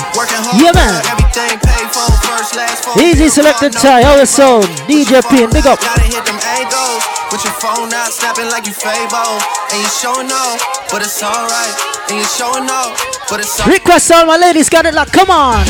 Yeah, 0.57 0.73
man. 0.73 0.89
everything 1.05 1.53
paid 1.61 1.85
for, 1.93 2.09
first, 2.25 2.57
last, 2.57 2.81
phone. 2.81 2.97
Easy 2.97 3.29
selected 3.29 3.77
tie, 3.77 4.01
how 4.01 4.17
it 4.17 4.25
sound? 4.25 4.65
DJ 4.89 5.21
P, 5.29 5.45
big 5.53 5.69
up. 5.69 5.77
Gotta 5.77 6.09
hit 6.09 6.25
them 6.25 6.41
angles. 6.57 7.05
With 7.29 7.45
your 7.45 7.53
phone 7.61 7.93
out, 7.93 8.09
snapping 8.09 8.49
like 8.49 8.65
you 8.65 8.73
Fable. 8.73 9.37
And 9.69 9.77
you 9.85 9.91
showing 10.01 10.33
off, 10.33 10.57
but 10.89 11.05
it's 11.05 11.21
alright. 11.21 11.75
And 12.09 12.17
you 12.17 12.25
showing 12.25 12.65
off, 12.73 12.97
but 13.29 13.37
it's 13.37 13.53
alright. 13.61 13.77
Request 13.77 14.09
all 14.17 14.25
my 14.25 14.41
ladies, 14.41 14.65
got 14.65 14.89
it 14.89 14.97
like, 14.97 15.13
come 15.13 15.29
on. 15.29 15.61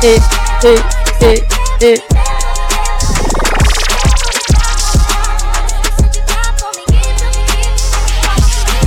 Eh, 0.00 0.16
eh, 0.64 0.80
eh, 1.20 1.61
eh. 1.82 1.98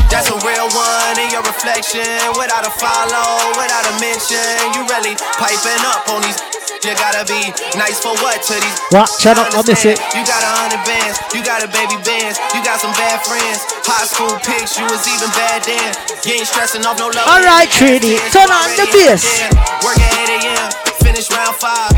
That's 0.07 0.31
a 0.31 0.37
real 0.39 0.67
one 0.71 1.19
in 1.19 1.27
your 1.29 1.43
reflection. 1.43 2.07
Without 2.39 2.63
a 2.63 2.71
follow, 2.71 3.51
without 3.59 3.83
a 3.83 3.93
mention. 3.99 4.39
You 4.71 4.87
really 4.87 5.19
piping 5.35 5.83
up 5.83 6.07
on 6.07 6.23
these. 6.23 6.39
You 6.87 6.93
gotta 6.95 7.25
be 7.27 7.51
nice 7.75 7.99
for 7.99 8.13
what 8.23 8.39
to 8.47 8.53
these. 8.53 8.79
What? 8.91 9.09
Shut 9.19 9.37
up, 9.37 9.51
I 9.51 9.65
miss 9.67 9.83
it. 9.83 9.99
You 10.13 10.23
got 10.23 10.39
a 10.45 10.51
hundred 10.53 10.85
bands, 10.85 11.17
you 11.33 11.43
got 11.43 11.65
a 11.65 11.67
baby 11.67 11.97
bands, 12.05 12.37
you 12.53 12.61
got 12.63 12.79
some 12.79 12.93
bad 12.93 13.25
friends. 13.25 13.65
High 13.83 14.05
school 14.05 14.37
pics, 14.45 14.77
you 14.77 14.85
was 14.85 15.03
even 15.09 15.29
bad 15.33 15.65
then. 15.65 15.91
You 16.23 16.39
ain't 16.39 16.47
stressing 16.47 16.85
off 16.85 16.99
no 16.99 17.09
love. 17.09 17.27
All 17.27 17.41
right, 17.41 17.67
Trini, 17.67 18.21
turn 18.29 18.53
on 18.53 18.69
the 18.77 18.85
bass. 18.93 19.25
Work 19.83 19.97
at 19.97 20.29
8 20.29 20.45
a.m., 20.45 20.84
finish 21.05 21.29
round 21.29 21.53
five. 21.61 21.93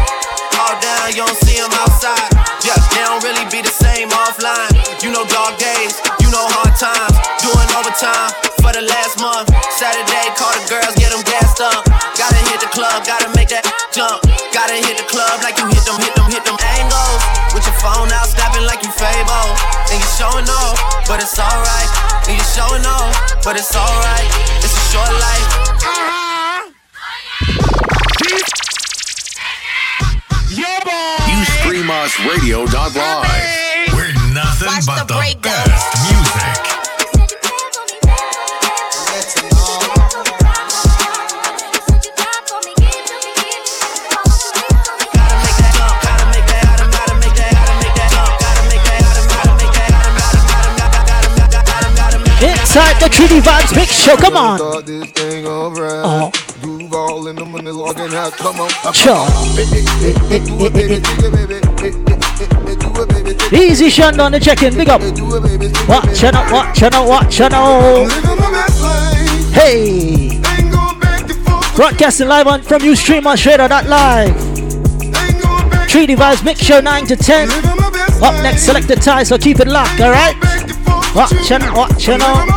All 0.59 0.75
down, 0.83 1.15
you 1.15 1.23
don't 1.23 1.39
see 1.47 1.55
them 1.55 1.71
outside. 1.79 2.27
Yeah, 2.67 2.75
they 2.91 3.01
don't 3.07 3.23
really 3.23 3.47
be 3.47 3.63
the 3.63 3.71
same 3.71 4.11
offline. 4.11 4.75
You 4.99 5.15
know 5.15 5.23
dog 5.31 5.55
days, 5.55 5.95
you 6.19 6.27
know 6.27 6.43
hard 6.43 6.75
times. 6.75 7.15
Doing 7.39 7.69
overtime 7.71 8.35
for 8.59 8.75
the 8.75 8.83
last 8.83 9.15
month. 9.23 9.47
Saturday, 9.79 10.27
call 10.35 10.51
the 10.59 10.67
girls, 10.67 10.91
get 10.99 11.15
them 11.15 11.23
gassed 11.23 11.63
up. 11.63 11.87
Gotta 12.19 12.41
hit 12.51 12.59
the 12.59 12.67
club, 12.75 13.07
gotta 13.07 13.31
make 13.31 13.47
that 13.47 13.63
jump. 13.95 14.19
Gotta 14.51 14.75
hit 14.75 14.99
the 14.99 15.07
club 15.07 15.39
like 15.39 15.55
you 15.55 15.65
hit 15.71 15.87
them, 15.87 15.95
hit 16.03 16.11
them, 16.19 16.27
hit 16.27 16.43
them 16.43 16.59
angles. 16.75 17.21
With 17.55 17.63
your 17.63 17.79
phone 17.79 18.11
out, 18.11 18.27
snapping 18.27 18.67
like 18.67 18.83
you 18.83 18.91
Fable. 18.91 19.47
And 19.87 20.03
you 20.03 20.09
showing 20.19 20.49
off, 20.51 20.75
but 21.07 21.23
it's 21.23 21.39
alright. 21.39 21.89
And 22.27 22.35
you 22.35 22.45
showing 22.51 22.83
off, 22.83 23.15
but 23.45 23.55
it's 23.55 23.71
alright. 23.71 24.27
It's 24.59 24.75
a 24.75 24.85
short 24.91 25.13
life. 25.15 25.66
You 31.87 32.27
radio.live. 32.27 33.93
We're 33.93 34.11
nothing 34.33 34.67
but 34.85 35.07
the, 35.07 35.37
best 35.41 36.11
music. 36.11 36.26
Inside 52.77 53.01
the 53.01 53.09
Trinity 53.09 53.39
Vibes 53.39 53.75
Mix 53.75 53.89
Show, 53.91 54.15
come 54.17 54.37
on. 54.37 54.59
Thought 54.59 54.85
this 54.85 55.09
thing. 55.09 55.45
Oh. 55.47 56.31
In 56.61 57.35
the 57.35 57.43
money 57.43 57.71
logging 57.71 58.13
out. 58.13 58.33
Come 58.33 58.61
on. 58.61 58.69
Sure. 58.93 59.25
Do 59.25 59.57
it, 59.57 59.65
baby, 59.65 59.81
dig 60.29 60.61
it, 60.61 60.73
baby. 60.73 61.01
Do 61.01 61.25
it, 61.25 61.33
baby, 61.33 61.57
dig 61.75 61.95
it. 63.41 63.51
Easy 63.51 63.89
Shun 63.89 64.19
on 64.19 64.31
the 64.31 64.39
check-in, 64.39 64.75
big 64.75 64.89
up. 64.89 65.01
Watch 65.89 66.23
out, 66.23 66.51
watch 66.51 66.83
out, 66.83 67.07
watch 67.07 67.41
out. 67.41 68.11
Hey. 69.53 70.39
Broadcasting 71.75 72.27
live 72.27 72.45
on 72.45 72.61
from 72.61 72.83
Ustream 72.83 73.25
on 73.25 73.37
shredder 73.37 73.67
that 73.69 73.87
Live. 73.87 74.37
Three 75.89 76.05
Vibes 76.05 76.45
Mix 76.45 76.59
Show 76.59 76.79
9 76.81 77.07
to 77.07 77.15
10. 77.15 77.49
Up 78.21 78.35
next, 78.43 78.65
select 78.65 78.87
the 78.87 78.95
tie, 78.95 79.23
so 79.23 79.35
keep 79.39 79.59
it 79.59 79.67
locked, 79.67 79.99
alright? 79.99 80.35
Watch 81.15 81.51
out, 81.51 81.75
watch 81.75 82.09
out. 82.09 82.56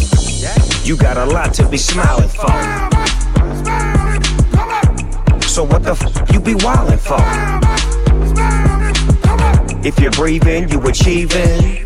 You 0.83 0.97
got 0.97 1.15
a 1.17 1.25
lot 1.25 1.53
to 1.55 1.69
be 1.69 1.77
smiling 1.77 2.27
for. 2.27 2.51
So 5.47 5.63
what 5.63 5.83
the 5.83 5.91
f 5.91 6.33
you 6.33 6.39
be 6.39 6.53
wildin' 6.55 6.99
for? 6.99 7.21
If 9.85 9.99
you're 9.99 10.11
breathing, 10.11 10.69
you 10.69 10.81
achieving. 10.81 11.85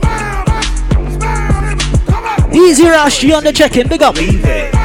Easy 2.53 2.85
Rashi 2.85 3.35
on 3.35 3.43
the 3.43 3.51
check-in, 3.53 3.89
big 3.89 4.01
up. 4.01 4.15
Leave 4.15 4.45
it. 4.45 4.84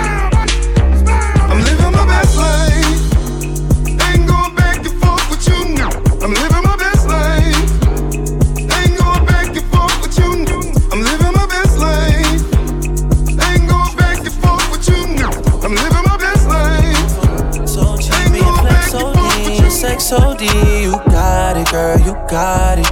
Girl, 21.70 21.98
you 22.00 22.12
got 22.28 22.78
it. 22.78 22.86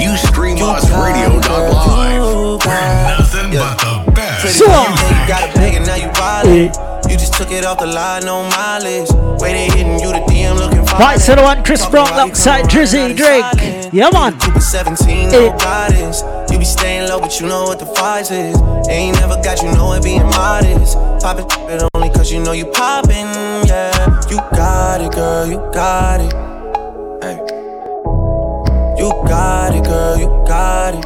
You 0.00 0.16
stream 0.16 0.58
us 0.62 0.84
radio.live. 0.90 2.22
We're 2.64 3.08
nothing 3.08 3.50
but 3.52 3.78
the 3.78 4.12
best 4.12 4.40
Pretty 4.40 4.58
So- 4.58 4.66
girl, 4.66 4.86
you 4.90 5.26
got 5.28 5.48
it 5.48 5.54
big 5.54 5.74
and 5.74 5.86
now 5.86 5.94
you 5.96 6.08
violent. 6.12 6.76
You 7.10 7.16
just 7.18 7.34
took 7.34 7.50
it 7.50 7.64
off 7.64 7.78
the 7.78 7.86
line, 7.86 8.24
no 8.24 8.42
mileage. 8.48 9.10
Waiting, 9.40 9.70
hitting 9.72 9.98
you 10.00 10.08
the 10.12 10.20
DM 10.26 10.56
looking 10.56 10.84
fine. 10.86 11.00
Right, 11.00 11.20
so 11.20 11.34
the 11.34 11.42
one 11.42 11.62
Chris 11.62 11.84
Brown 11.86 12.08
alongside 12.12 12.64
Drizzy 12.66 13.14
Drake. 13.16 13.44
Yeah, 13.92 14.10
man. 14.12 14.36
You 14.46 14.52
be 14.54 14.60
17, 14.60 15.28
Eh. 15.28 15.30
no 15.30 15.56
guidance. 15.58 16.22
You 16.50 16.58
be 16.58 16.64
staying 16.64 17.08
low, 17.08 17.20
but 17.20 17.38
you 17.40 17.46
know 17.46 17.64
what 17.64 17.78
the 17.78 17.86
price 17.86 18.30
is. 18.30 18.56
Ain't 18.88 19.18
never 19.20 19.36
got 19.42 19.62
you 19.62 19.70
know 19.72 19.92
it 19.92 20.02
being 20.02 20.24
modest. 20.24 20.96
Poppin' 21.20 21.46
it 21.70 21.82
only 21.94 22.10
cause 22.10 22.32
you 22.32 22.40
know 22.42 22.52
you 22.52 22.66
poppin', 22.66 23.28
yeah. 23.66 24.20
You 24.30 24.38
got 24.56 25.00
it, 25.00 25.12
girl, 25.12 25.46
you 25.46 25.58
got 25.72 26.20
it. 26.20 26.53
Got 29.34 29.74
it, 29.74 29.82
girl, 29.82 30.16
you 30.16 30.28
got 30.46 30.94
it. 30.94 31.04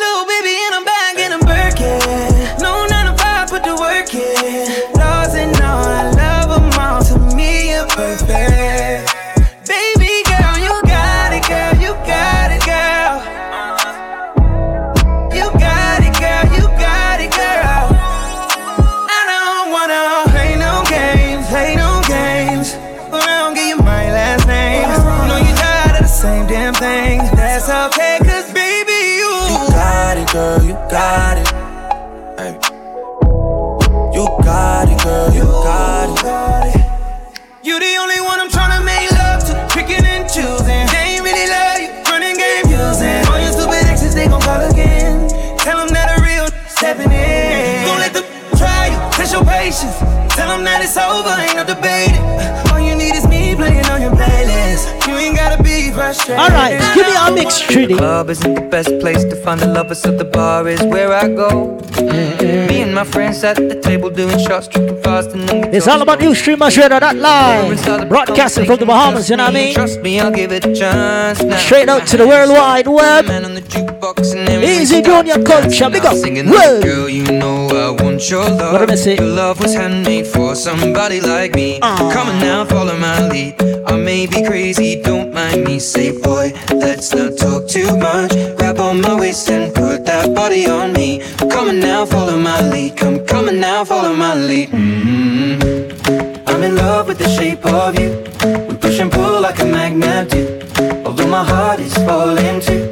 Little 0.00 0.24
baby 0.24 0.54
in 0.64 0.72
a 0.72 0.82
bag 0.82 1.18
in 1.18 1.32
a 1.32 1.38
Birkin. 1.44 2.58
No 2.58 2.86
9 2.86 3.04
to 3.04 3.22
5, 3.22 3.50
put 3.50 3.64
the 3.64 3.76
work 3.76 4.14
in. 4.14 4.94
Laws 4.98 5.34
and 5.34 5.54
all, 5.60 5.84
I 5.84 6.10
love 6.16 6.48
them 6.48 6.80
all. 6.80 7.02
To 7.02 7.36
me, 7.36 7.72
you're 7.72 7.86
perfect. 7.86 8.59
Patience. 49.70 49.98
Tell 50.34 50.48
them 50.48 50.64
that 50.64 50.82
it's 50.82 50.96
over, 50.96 51.30
ain't 51.38 51.56
no 51.56 51.64
debating. 51.64 52.22
All 52.72 52.80
you 52.80 52.96
need 52.96 53.14
is 53.14 53.26
me 53.28 53.54
playing 53.54 53.86
on 53.86 54.02
your 54.02 54.12
playlist. 54.12 55.06
You 55.06 55.14
ain't 55.14 55.36
gotta 55.36 55.62
be 55.62 55.90
frustrated. 55.92 56.38
Alright, 56.38 56.78
give 56.94 57.06
me 57.06 57.14
a 57.14 57.30
mix, 57.32 57.60
Trinity. 57.60 57.94
Club 57.94 58.30
isn't 58.30 58.54
the 58.54 58.62
best 58.62 58.90
place 59.00 59.22
to 59.24 59.36
find 59.36 59.60
the 59.60 59.66
lovers, 59.66 60.00
so 60.00 60.10
the 60.10 60.24
bar 60.24 60.66
is 60.68 60.82
where 60.82 61.12
I 61.12 61.28
go. 61.28 61.78
Me 62.00 62.82
and 62.82 62.94
my 62.94 63.04
friends 63.04 63.44
at 63.44 63.56
the 63.56 63.78
table 63.80 64.10
doing 64.10 64.38
shots, 64.38 64.66
tripping 64.68 65.00
fast, 65.02 65.30
and 65.30 65.48
then 65.48 65.70
we 65.70 65.76
It's 65.76 65.86
all 65.86 66.00
about 66.02 66.20
you, 66.22 66.34
streamers, 66.34 66.76
live. 66.76 68.08
Broadcasting 68.08 68.66
from 68.66 68.78
the 68.78 68.86
Bahamas, 68.86 69.28
you 69.30 69.36
know 69.36 69.44
what 69.44 69.56
I 69.56 69.60
mean? 69.60 69.74
Trust 69.74 70.00
me, 70.00 70.20
I'll 70.20 70.30
give 70.30 70.52
it 70.52 70.64
a 70.64 70.74
chance. 70.74 71.42
Now. 71.42 71.56
Straight 71.58 71.88
out 71.88 72.06
to 72.08 72.16
the 72.16 72.26
World 72.26 72.50
Wide 72.50 72.86
Web. 72.86 73.26
Man 73.26 73.44
on 73.44 73.54
the 73.54 73.62
jukebox 73.62 74.34
and 74.36 74.48
then 74.48 74.64
Easy 74.64 75.02
start 75.02 75.04
doing 75.04 75.26
your 75.26 75.44
dancing. 75.44 75.78
culture, 75.78 75.90
big 75.90 76.04
I'm 76.06 76.12
up. 76.12 76.18
Singing 76.18 76.48
Whoa. 76.48 76.80
girl, 76.82 77.08
you 77.08 77.24
know 77.24 77.56
I 77.56 77.59
want 78.20 78.30
your 78.30 78.50
love. 78.50 78.72
What 78.72 78.82
am 78.82 78.90
I 78.90 78.94
say? 78.96 79.16
Your 79.16 79.26
love 79.26 79.60
was 79.60 79.74
handmade 79.74 80.26
for 80.26 80.54
somebody 80.54 81.20
like 81.20 81.54
me. 81.54 81.78
Aw. 81.80 82.12
Come 82.12 82.28
on 82.28 82.38
now, 82.38 82.64
follow 82.66 82.96
my 82.98 83.28
lead. 83.28 83.54
I 83.86 83.96
may 83.96 84.26
be 84.26 84.44
crazy, 84.44 85.00
don't 85.00 85.32
mind 85.32 85.64
me. 85.64 85.78
Say, 85.78 86.12
boy, 86.20 86.52
let's 86.70 87.14
not 87.14 87.38
talk 87.38 87.66
too 87.68 87.96
much. 87.96 88.32
Grab 88.58 88.78
on 88.78 89.00
my 89.00 89.18
waist 89.18 89.48
and 89.50 89.74
put 89.74 90.04
that 90.04 90.34
body 90.34 90.66
on 90.66 90.92
me. 90.92 91.22
Come 91.50 91.68
on 91.68 91.80
now, 91.80 92.04
follow 92.04 92.38
my 92.38 92.60
lead. 92.70 92.96
Come, 92.96 93.24
come 93.26 93.48
on 93.48 93.58
now, 93.58 93.84
follow 93.84 94.14
my 94.14 94.34
lead. 94.34 94.68
mm 94.70 96.46
I'm 96.46 96.62
in 96.62 96.76
love 96.76 97.06
with 97.08 97.18
the 97.18 97.28
shape 97.28 97.64
of 97.64 97.98
you. 97.98 98.10
We 98.68 98.76
push 98.76 98.98
and 99.00 99.10
pull 99.10 99.40
like 99.40 99.60
a 99.60 99.64
magnet 99.64 100.30
do. 100.30 100.60
Although 101.06 101.28
my 101.28 101.44
heart 101.44 101.80
is 101.80 101.94
falling 101.94 102.60
too. 102.60 102.82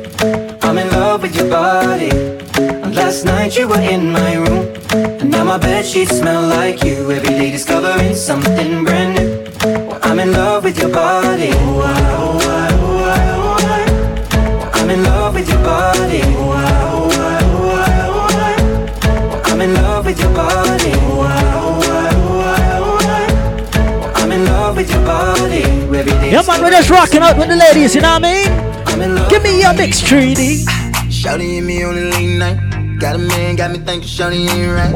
I'm 0.62 0.78
in 0.78 0.88
love 0.90 1.22
with 1.22 1.36
your 1.36 1.50
body. 1.50 2.10
And 2.56 2.94
last 2.94 3.24
night 3.24 3.56
you 3.58 3.68
were 3.68 3.80
in 3.80 4.10
my 4.10 4.34
room. 4.36 4.77
And 4.90 5.30
now 5.30 5.44
my 5.44 5.58
bed 5.58 5.84
sheets 5.84 6.18
smell 6.18 6.42
like 6.48 6.82
you. 6.82 7.10
Every 7.10 7.28
day 7.28 7.50
discovering 7.50 8.14
something 8.14 8.84
brand 8.84 9.16
new. 9.16 9.44
Well, 9.86 9.98
I'm 10.02 10.18
in 10.18 10.32
love 10.32 10.64
with 10.64 10.78
your 10.78 10.90
body. 10.90 11.50
Oh, 11.52 11.80
I, 11.80 12.00
oh, 12.16 12.38
I, 12.38 12.68
oh, 12.72 13.04
I, 13.04 13.30
oh, 13.36 13.56
I. 13.60 14.56
Well, 14.58 14.70
I'm 14.74 14.90
in 14.90 15.02
love 15.04 15.34
with 15.34 15.48
your 15.48 15.62
body. 15.62 16.20
Oh, 16.24 16.50
I, 16.50 16.72
oh, 16.92 17.10
I, 17.10 17.40
oh, 17.44 17.70
I, 17.74 18.06
oh, 18.08 18.28
I. 18.30 19.26
Well, 19.28 19.42
I'm 19.44 19.60
in 19.60 19.74
love 19.74 20.06
with 20.06 20.20
your 20.20 20.34
body. 20.34 20.92
Oh, 20.94 21.20
I, 21.20 21.42
oh, 21.54 21.82
I, 21.84 22.10
oh, 22.14 22.40
I, 22.40 22.60
oh, 22.78 22.98
I. 23.02 23.98
Well, 24.00 24.12
I'm 24.16 24.32
in 24.32 24.44
love 24.46 24.76
with 24.76 24.90
your 24.90 25.04
body. 25.04 25.62
Every 25.62 26.04
day. 26.04 26.30
Yeah, 26.32 26.42
man, 26.46 26.62
we're 26.62 26.70
just 26.70 26.88
rocking 26.90 27.20
out 27.20 27.36
with 27.36 27.48
the 27.48 27.56
ladies. 27.56 27.94
You 27.94 28.00
know 28.00 28.18
what 28.18 28.24
I 28.24 28.48
mean? 28.48 29.28
Give 29.28 29.42
me 29.42 29.60
your 29.60 29.74
mix, 29.74 30.00
3D. 30.00 30.66
Shouting 31.10 31.58
at 31.58 31.64
me 31.64 31.82
on 31.82 31.94
the 31.94 32.04
late 32.10 32.38
night. 32.38 32.77
Got 32.98 33.14
a 33.14 33.18
man, 33.18 33.54
got 33.54 33.70
me 33.70 33.78
thinking 33.78 34.08
Shouty 34.08 34.48
ain't 34.50 34.72
right. 34.72 34.90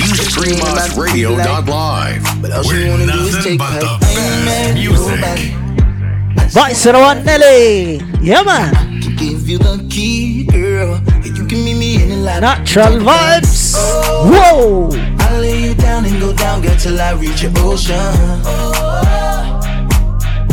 You 0.00 0.06
stream 0.16 0.60
on 0.60 0.76
us 0.76 0.98
radio.live. 0.98 2.42
But 2.42 2.50
all 2.50 2.64
she 2.64 2.88
wanna 2.88 3.06
do 3.06 3.12
is 3.12 3.44
take 3.44 3.60
but 3.60 3.78
the 3.78 3.96
best 4.00 4.74
music. 4.74 5.20
Right, 6.56 6.74
so 6.74 6.90
the 6.90 6.98
one 6.98 7.24
Nelly. 7.24 7.98
Yeah, 8.20 8.42
man. 8.42 9.00
Give 9.16 9.48
you 9.48 9.58
the 9.58 9.86
key, 9.88 10.46
girl. 10.46 11.00
You 11.24 11.46
can 11.46 11.64
meet 11.64 11.78
me 11.78 12.02
in 12.02 12.08
the 12.08 12.16
lobby. 12.16 12.40
Natural 12.40 12.98
vibes. 12.98 13.76
Whoa. 14.26 14.90
I'll 15.20 15.40
lay 15.40 15.62
you 15.62 15.74
down 15.74 16.04
and 16.04 16.20
go 16.20 16.32
down, 16.32 16.60
girl, 16.60 16.74
till 16.74 17.00
I 17.00 17.12
reach 17.12 17.42
your 17.42 17.52
ocean. 17.58 18.02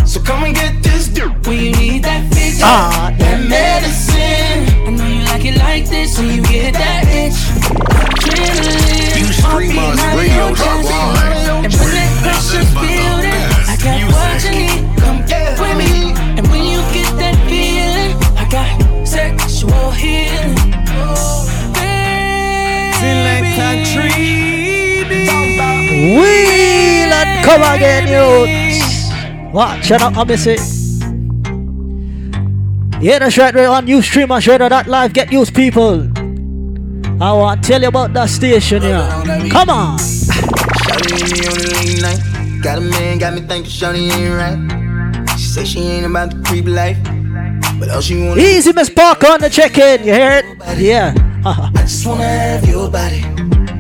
So 0.05 0.21
come 0.21 0.43
and 0.43 0.53
get 0.53 0.83
this 0.83 1.07
dirt 1.07 1.47
when 1.47 1.57
you 1.57 1.71
need 1.71 2.03
that 2.03 2.31
fix. 2.31 2.59
Ah, 2.61 3.11
that 3.17 3.49
medicine. 3.49 4.68
I 5.29 5.37
you 5.37 5.37
like 5.37 5.45
it 5.45 5.57
like 5.59 5.85
this 5.89 6.17
when 6.17 6.27
you 6.35 6.41
get 6.41 6.73
that 6.73 7.05
itch. 7.05 7.37
You 9.15 9.25
stream 9.31 9.77
us 9.77 10.01
radio.live. 10.17 11.65
And 11.65 11.73
when 11.73 11.91
that 11.93 12.11
pressure's 12.25 12.71
building, 12.73 13.45
I 13.69 13.77
got 13.77 14.01
what 14.09 14.43
you 14.43 14.51
need. 14.57 14.97
Come 14.97 15.25
get 15.27 15.59
with 15.59 15.77
me. 15.77 16.13
And 16.37 16.47
when 16.49 16.65
you 16.65 16.81
get 16.91 17.13
that 17.21 17.37
feeling, 17.47 18.17
I 18.37 18.45
got 18.49 19.07
sexual 19.07 19.91
healing. 19.91 20.57
Selector 22.97 23.85
Treaty. 23.93 25.05
Wheel 26.17 27.13
and 27.13 27.45
come 27.45 27.61
again, 27.61 28.07
youths. 28.09 29.53
Watch 29.53 29.91
out, 29.91 30.17
I 30.17 30.23
miss 30.23 30.47
it. 30.47 30.78
Yeah, 33.01 33.19
that's 33.19 33.37
right, 33.37 33.55
right 33.55 33.65
on 33.65 33.87
you 33.87 34.01
stream 34.01 34.29
on 34.29 34.41
live. 34.41 35.13
Get 35.13 35.31
used, 35.31 35.55
people. 35.55 36.01
I 37.21 37.31
want 37.31 37.63
to 37.63 37.67
tell 37.69 37.81
you 37.81 37.87
about 37.87 38.11
that 38.13 38.27
station 38.29 38.81
here. 38.81 39.07
Come 39.49 39.69
on. 39.69 39.97
Got 42.61 42.77
a 42.77 42.81
man, 42.81 43.17
got 43.17 43.33
me 43.35 43.41
thinking 43.41 43.71
Shawty 43.71 44.11
ain't 44.11 44.35
right. 44.35 45.29
She 45.37 45.45
say 45.47 45.63
she 45.63 45.79
ain't 45.79 46.07
about 46.07 46.31
the 46.31 46.43
creep 46.43 46.65
life. 46.65 46.97
But 47.79 47.89
all 47.89 48.01
she 48.01 48.21
wanna 48.21 48.41
Easy, 48.41 48.73
Miss 48.73 48.89
Parker 48.89 49.27
on 49.27 49.39
the 49.39 49.49
check-in. 49.49 50.03
You 50.03 50.13
hear 50.13 50.43
it? 50.43 50.77
Yeah. 50.77 51.13
I 51.45 51.71
just 51.83 52.05
wanna 52.05 52.25
have 52.25 52.67
your 52.67 52.91
body. 52.91 53.21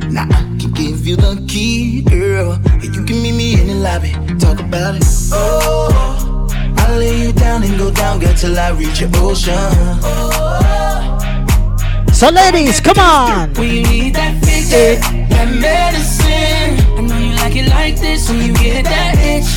Nah, 0.07 0.27
I 0.31 0.57
can 0.59 0.71
give 0.71 1.05
you 1.05 1.17
the 1.17 1.45
key, 1.45 2.03
girl. 2.03 2.57
You 2.81 3.03
can 3.03 3.21
meet 3.21 3.35
me 3.35 3.59
in 3.59 3.67
the 3.67 3.75
lobby. 3.75 4.13
Talk 4.39 4.61
about 4.61 4.95
it. 4.95 5.03
Oh, 5.33 6.28
I'll 6.77 6.97
lay 6.97 7.23
you 7.23 7.31
down 7.33 7.63
and 7.63 7.77
go 7.77 7.91
down, 7.91 8.19
girl, 8.19 8.33
till 8.33 8.57
I 8.57 8.69
reach 8.71 9.01
your 9.01 9.09
ocean. 9.15 9.55
So, 12.13 12.29
ladies, 12.29 12.81
come 12.81 12.99
on. 12.99 13.53
When 13.53 13.69
you 13.69 13.83
need 13.83 14.15
that 14.15 14.43
fix, 14.43 14.69
that 14.69 15.47
medicine. 15.47 16.75
I 16.97 17.01
know 17.01 17.17
you 17.17 17.33
like 17.35 17.55
it 17.55 17.69
like 17.69 17.97
this 17.99 18.29
when 18.29 18.41
you 18.41 18.53
get 18.53 18.83
that 18.85 19.15
itch. 19.17 19.47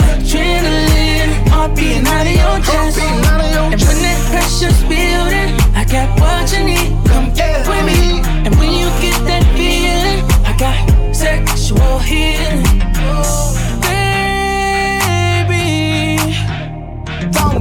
Adrenaline, 0.00 1.48
heart 1.48 1.76
beating 1.76 2.06
out 2.06 2.26
of 2.26 2.32
your 2.32 2.58
chest. 2.64 2.98
And 2.98 3.80
when 3.82 3.98
that 4.00 4.18
pressure's 4.30 4.80
building, 4.88 5.52
I 5.76 5.84
got 5.84 6.08
what 6.18 6.50
you 6.52 6.64
need. 6.64 6.88
Come 7.06 7.34
get 7.34 7.68
with 7.68 7.84
me. 7.84 8.22
And 8.46 8.54
when 8.56 8.72
you 8.72 8.88
get 9.04 9.20
that 9.28 9.44
feeling, 9.54 10.24
I 10.46 10.56
got 10.56 11.14
sexual 11.14 11.98
healing. 11.98 12.64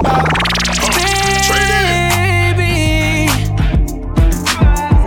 About 0.05 0.29
baby. 1.49 3.27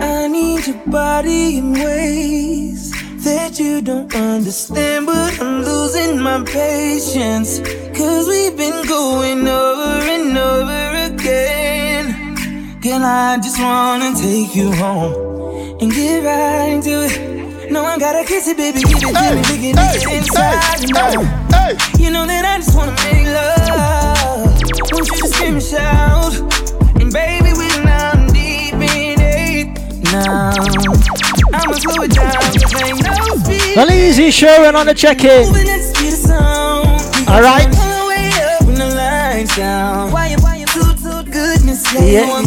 I 0.01 0.27
need 0.27 0.67
your 0.67 0.77
body 0.87 1.57
in 1.57 1.73
ways 1.73 2.91
that 3.23 3.59
you 3.59 3.81
don't 3.81 4.13
understand, 4.13 5.05
but 5.05 5.39
I'm 5.41 5.63
losing 5.63 6.19
my 6.19 6.43
patience. 6.43 7.59
Cause 7.97 8.27
we've 8.27 8.55
been 8.55 8.85
going 8.87 9.47
over 9.47 10.01
and 10.15 10.37
over 10.37 11.13
again. 11.13 12.05
Girl, 12.81 13.03
I 13.03 13.37
just 13.37 13.59
wanna 13.59 14.13
take 14.15 14.55
you 14.55 14.71
home 14.73 15.77
and 15.81 15.91
get 15.91 16.23
right 16.23 16.73
into 16.73 17.05
it. 17.05 17.71
No, 17.71 17.83
I 17.83 17.99
gotta 17.99 18.25
kiss 18.25 18.47
it, 18.47 18.57
baby, 18.57 18.79
give 18.79 18.97
it 18.97 19.01
to 19.01 19.35
me, 19.35 19.41
begin 19.53 19.75
it 19.77 20.03
inside. 20.11 20.81
you 20.81 20.93
know. 20.93 21.39
You 21.99 22.09
know 22.09 22.25
that 22.25 22.45
I 22.45 22.57
just 22.57 22.75
wanna 22.75 22.95
make 23.03 23.27
love. 23.27 23.98
Want 24.99 25.11
you 25.11 25.17
to 25.21 25.27
scream 25.29 25.53
and 25.53 25.63
shout. 25.63 26.35
And 26.99 27.13
baby, 27.13 27.53
we're 27.53 27.83
now 27.85 28.27
deep 28.33 28.73
in 28.73 29.21
it. 29.21 29.67
Now, 30.11 30.51
I'ma 31.53 31.73
slow 31.75 32.03
it 32.03 32.11
down, 32.11 32.29
cause 32.33 32.75
ain't 32.83 33.05
no 33.05 33.35
speed. 33.37 33.77
Well, 33.77 33.89
easy, 33.89 34.29
Sharon 34.29 34.75
on 34.75 34.87
the 34.87 34.93
check-in. 34.93 35.47
Alright. 37.29 37.89
at 41.95 42.33
the 42.33 42.38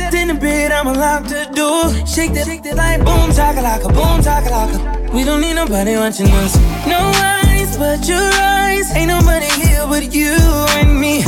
that, 0.00 0.14
in 0.14 0.28
the 0.28 0.34
bed, 0.34 0.72
I'm 0.72 0.86
allowed 0.86 1.28
to 1.28 1.46
do. 1.54 1.68
Shake 2.06 2.32
that, 2.34 2.46
shake 2.46 2.62
that 2.64 2.76
like 2.76 3.04
boom, 3.04 3.30
chakalaka, 3.30 3.88
boom, 3.92 4.18
chakalaka. 4.24 5.12
We 5.12 5.24
don't 5.24 5.40
need 5.40 5.54
nobody 5.54 5.96
watching 5.96 6.30
us. 6.42 6.56
No 6.86 7.00
eyes 7.16 7.76
but 7.76 8.06
your 8.08 8.18
eyes. 8.18 8.90
Ain't 8.96 9.08
nobody 9.08 9.46
here 9.60 9.84
but 9.86 10.12
you 10.12 10.34
and 10.80 11.00
me. 11.00 11.24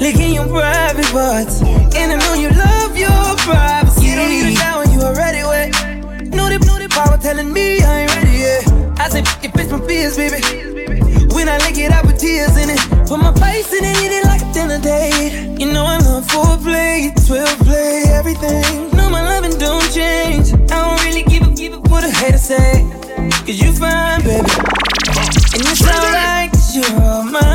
Licking 0.00 0.34
your 0.34 0.48
private 0.48 1.10
parts. 1.12 1.60
And 1.94 2.12
I 2.12 2.16
know 2.24 2.34
you 2.34 2.50
love 2.50 2.96
your 2.96 3.36
privacy. 3.44 4.06
You 4.06 4.16
don't 4.16 4.28
need 4.28 4.46
a 4.52 4.56
shower, 4.56 4.84
you 4.86 5.00
already 5.00 5.42
wet. 5.44 5.70
Know 6.34 6.48
the, 6.48 6.58
know 6.66 6.78
the 6.78 6.88
power 6.88 7.18
telling 7.18 7.52
me 7.52 7.82
I 7.82 8.02
ain't 8.02 8.16
ready 8.16 8.36
yet. 8.38 8.62
I 8.98 9.08
say, 9.08 9.20
it 9.42 9.52
fits 9.52 9.70
my 9.70 9.80
fears, 9.86 10.16
baby. 10.16 10.79
When 11.40 11.48
I 11.48 11.56
lick 11.64 11.78
it, 11.78 11.90
I 11.90 12.02
put 12.02 12.18
tears 12.18 12.54
in 12.58 12.68
it. 12.68 12.78
Put 13.08 13.16
my 13.16 13.32
face 13.40 13.72
in 13.72 13.82
it, 13.82 13.96
eat 14.04 14.12
it 14.12 14.26
like 14.26 14.42
a 14.42 14.52
dinner 14.52 14.78
date. 14.78 15.58
You 15.58 15.72
know 15.72 15.86
I 15.86 15.96
love 15.96 16.26
foreplay, 16.26 17.16
12 17.26 17.58
play, 17.60 18.04
everything. 18.12 18.90
No, 18.92 19.08
my 19.08 19.22
loving 19.22 19.56
don't 19.56 19.88
change. 19.90 20.52
I 20.70 20.76
don't 20.84 21.02
really 21.02 21.22
give 21.22 21.48
a 21.48 21.50
give 21.56 21.72
a 21.72 21.78
what 21.88 22.04
a 22.04 22.10
hater 22.10 22.36
say. 22.36 22.84
Cause 23.46 23.56
you 23.56 23.72
fine, 23.72 24.20
baby. 24.20 24.52
And 25.56 25.64
you 25.64 25.74
sound 25.80 26.12
like 26.12 26.52
you're 26.76 27.00
all 27.00 27.24
mine, 27.24 27.49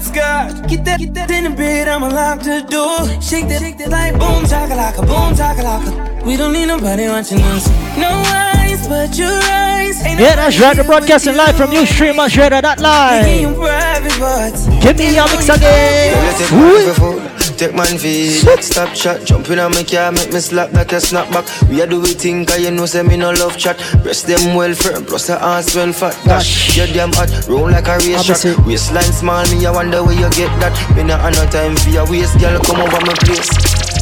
out 0.00 0.50
up 0.50 0.52
scotch. 0.54 0.68
Get 0.68 0.84
that, 0.84 0.98
get 0.98 1.14
that 1.14 1.30
in 1.30 1.44
the 1.44 1.50
bed, 1.50 1.88
I'ma 1.88 2.08
lock 2.08 2.40
the 2.40 2.62
door. 2.68 3.06
Shake 3.20 3.48
that, 3.48 3.60
shake 3.60 3.78
that 3.78 3.90
like 3.90 4.12
boom, 4.14 4.44
chakalaka, 4.44 5.06
boom, 5.06 5.34
chakalaka. 5.34 6.24
We 6.24 6.36
don't 6.36 6.52
need 6.52 6.66
nobody 6.66 7.08
watching 7.08 7.40
us. 7.40 7.68
No 7.96 8.10
eyes 8.26 8.86
but 8.88 9.16
your 9.16 9.28
eyes. 9.28 10.04
Ain't 10.04 10.20
Yeah, 10.20 10.36
that's 10.36 10.58
right. 10.60 10.76
The 10.76 10.84
broadcasting 10.84 11.36
live 11.36 11.56
from 11.56 11.72
you 11.72 11.86
stream 11.86 12.20
on 12.20 12.28
Making 12.28 12.82
Live. 12.82 13.40
your 13.40 13.54
private 13.54 14.12
parts. 14.18 14.66
Give 14.84 14.98
me 14.98 15.14
your 15.14 15.28
mix 15.28 15.48
again. 15.48 17.39
Take 17.60 17.74
man 17.74 17.98
feed 17.98 18.40
Stop 18.64 18.94
chat, 18.94 19.26
jump 19.26 19.50
in 19.50 19.58
and 19.58 19.74
make 19.74 19.92
ya 19.92 20.10
make 20.10 20.32
me 20.32 20.40
slap 20.40 20.72
like 20.72 20.92
a 20.92 20.96
snapback. 20.96 21.44
We 21.68 21.82
a 21.82 21.86
do 21.86 22.00
we 22.00 22.14
think, 22.14 22.48
cause 22.48 22.58
you 22.58 22.70
know 22.70 22.86
say 22.86 23.02
me 23.02 23.18
no 23.18 23.32
love 23.32 23.58
chat. 23.58 23.76
Breast 24.02 24.26
them 24.26 24.54
well 24.56 24.72
firm, 24.72 25.04
plus 25.04 25.26
the 25.26 25.36
ass 25.36 25.76
well 25.76 25.92
fat 25.92 26.16
Gosh, 26.24 26.74
you 26.74 26.86
damn 26.86 27.12
hot, 27.12 27.28
roll 27.48 27.68
like 27.70 27.86
a 27.86 27.98
race 27.98 28.24
track. 28.24 28.64
Waistline 28.64 29.12
small, 29.12 29.44
me 29.52 29.66
I 29.66 29.72
wonder 29.72 30.02
where 30.02 30.14
you 30.14 30.30
get 30.30 30.48
that. 30.60 30.72
Me 30.96 31.02
not 31.02 31.20
have 31.20 31.34
no 31.36 31.44
time 31.50 31.76
for 31.76 31.90
your 31.90 32.08
waist, 32.08 32.40
girl, 32.40 32.58
come 32.64 32.80
over 32.80 33.04
my 33.04 33.12
place. 33.28 33.52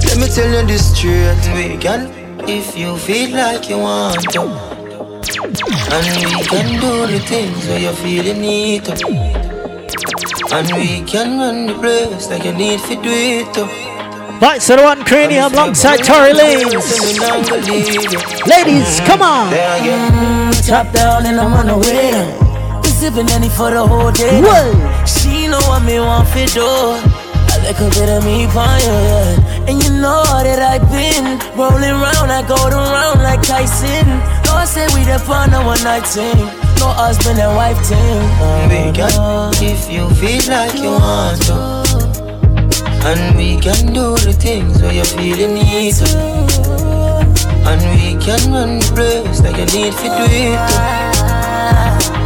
Let 0.06 0.18
me 0.18 0.28
tell 0.28 0.46
you 0.54 0.64
this 0.64 0.94
straight 0.94 1.42
We 1.52 1.76
can, 1.78 2.14
if 2.48 2.78
you 2.78 2.96
feel 2.96 3.32
like 3.34 3.68
you 3.68 3.78
want 3.78 4.22
to 4.22 4.42
And 5.90 6.06
we 6.14 6.46
can 6.46 6.80
do 6.80 7.10
the 7.10 7.18
things 7.26 7.66
where 7.66 7.80
you 7.80 7.92
feel 7.94 8.24
you 8.24 8.34
need 8.34 8.84
to 8.84 9.57
and 10.52 10.66
we 10.76 11.02
can 11.04 11.38
run 11.38 11.66
the 11.66 11.74
place 11.74 12.28
like 12.30 12.44
you 12.44 12.52
need 12.52 12.80
to 12.80 12.94
do 12.96 13.10
it 13.10 13.52
too. 13.52 13.68
Right, 14.40 14.62
so 14.62 14.76
the 14.76 14.82
one 14.82 15.00
Kranium 15.02 15.52
alongside 15.52 15.98
Tory 16.04 16.32
Lanez. 16.32 16.72
Ladies, 18.46 19.00
come 19.00 19.20
on. 19.20 19.52
Mm, 19.52 20.66
top 20.66 20.92
down 20.92 21.26
and 21.26 21.40
I'm 21.40 21.52
on 21.52 21.66
the 21.66 21.76
way 21.76 22.12
down. 22.12 22.82
We 22.82 22.88
sipping 22.88 23.28
any 23.30 23.48
for 23.48 23.70
the 23.70 23.86
whole 23.86 24.12
day. 24.12 24.40
Whoa. 24.40 25.04
She 25.04 25.48
know 25.48 25.60
what 25.68 25.82
me 25.82 25.98
want 25.98 26.28
for 26.28 26.46
do. 26.46 26.64
I 26.64 27.58
like 27.64 27.80
a 27.80 27.90
bit 27.90 28.08
of 28.08 28.24
me 28.24 28.46
fire, 28.46 28.78
yeah. 28.80 29.66
And 29.68 29.82
you 29.82 29.90
know 29.90 30.22
that 30.22 30.60
I've 30.62 30.86
been 30.88 31.40
rolling 31.58 31.98
round, 31.98 32.30
I 32.30 32.46
go 32.46 32.56
around 32.56 33.22
like 33.22 33.42
Tyson. 33.42 34.06
Know 34.46 34.54
know 34.56 34.64
say 34.64 34.86
we 34.94 35.04
the 35.04 35.18
on 35.28 35.52
a 35.52 35.64
one 35.64 35.82
night 35.82 36.06
thing. 36.06 36.67
No 36.78 36.88
husband 36.94 37.38
and 37.38 37.56
wife 37.56 37.78
thing. 37.86 38.22
We 38.70 38.92
can, 38.92 39.10
if 39.62 39.90
you 39.90 40.08
feel 40.20 40.42
like 40.50 40.74
you 40.78 40.90
want 40.90 41.42
to. 41.46 41.54
And 43.04 43.36
we 43.36 43.58
can 43.58 43.92
do 43.92 44.16
the 44.16 44.32
things 44.32 44.80
where 44.82 44.92
you 44.92 45.04
feel 45.04 45.36
you 45.36 45.48
need 45.48 45.94
to. 45.94 46.08
And 47.66 47.80
we 47.98 48.14
can 48.22 48.52
run 48.52 48.78
the 48.78 48.90
place 48.94 49.42
like 49.42 49.56
you 49.56 49.66
need 49.74 49.92
to 49.92 50.06
do 50.06 50.24
it. 50.30 50.58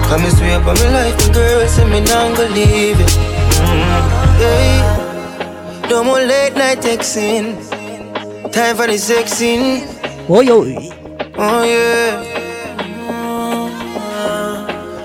Come 0.09 0.23
and 0.23 0.37
swear 0.37 0.61
up 0.61 0.67
on 0.67 0.77
my 0.77 0.91
life, 0.91 1.25
and 1.25 1.35
girl, 1.35 1.67
say 1.69 1.85
me 1.89 2.01
not 2.01 2.37
gonna 2.37 2.55
leave 2.55 3.01
it. 3.01 3.13
Mm, 3.57 4.41
yeah. 4.41 5.89
No 5.89 6.05
more 6.05 6.21
late 6.21 6.55
night 6.55 6.79
texting. 6.79 7.57
Time 8.53 8.77
for 8.77 8.87
the 8.87 8.99
sexing. 8.99 9.87
Oh, 10.29 10.41
yo. 10.41 10.65
Oh, 11.39 11.65
yeah. 11.65 12.32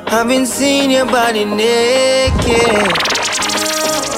I've 0.10 0.26
been 0.26 0.46
seeing 0.46 0.89
your 0.89 1.06
body 1.06 1.43
naked. 1.43 2.32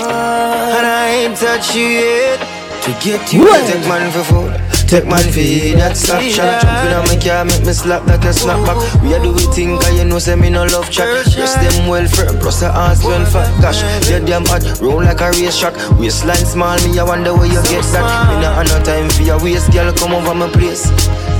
And 0.06 0.86
I 0.86 1.25
ain't 1.25 1.36
touched 1.36 1.75
you 1.75 1.84
yet. 1.84 2.39
To 2.84 2.91
get 3.02 3.34
you, 3.34 3.49
I 3.49 3.65
take 3.65 3.82
man 3.89 4.12
for 4.12 4.23
food. 4.23 4.54
Take 4.88 5.06
man 5.06 5.25
for 5.34 5.41
that 5.82 5.97
slap 5.97 6.21
shot. 6.21 6.62
Jumping 6.62 6.93
on 6.93 7.06
my 7.10 7.17
car, 7.17 7.43
make 7.43 7.65
me 7.65 7.73
slap 7.73 8.06
like 8.06 8.21
a 8.21 8.30
snapback. 8.30 8.78
We 9.02 9.15
are 9.15 9.21
do 9.21 9.34
we 9.34 9.49
think, 9.49 9.82
cause 9.82 9.97
you 9.97 10.06
know, 10.06 10.19
say 10.19 10.36
me 10.36 10.52
no 10.52 10.65
love 10.65 10.91
chat. 10.91 11.25
Dress 11.25 11.58
them 11.58 11.88
well 11.89 12.08
firm, 12.08 12.38
plus 12.38 12.60
the 12.62 12.67
ass 12.67 13.04
well 13.04 13.25
fat. 13.25 13.49
Gosh, 13.60 13.82
you 14.10 14.23
damn 14.23 14.45
hot, 14.45 14.62
roll 14.80 15.02
like 15.02 15.21
a 15.21 15.32
race 15.41 15.58
track. 15.58 15.73
Waistline 15.97 16.45
small, 16.45 16.78
me, 16.86 16.99
I 16.99 17.04
wonder 17.04 17.34
where 17.34 17.47
you 17.47 17.62
get 17.65 17.82
that. 17.97 18.06
Me 18.30 18.41
not 18.45 18.62
have 18.62 18.69
no 18.69 18.78
time 18.86 19.10
for 19.10 19.23
your 19.23 19.41
waist, 19.41 19.73
girl, 19.73 19.91
come 19.93 20.13
over 20.13 20.36
my 20.36 20.49
place. 20.49 20.86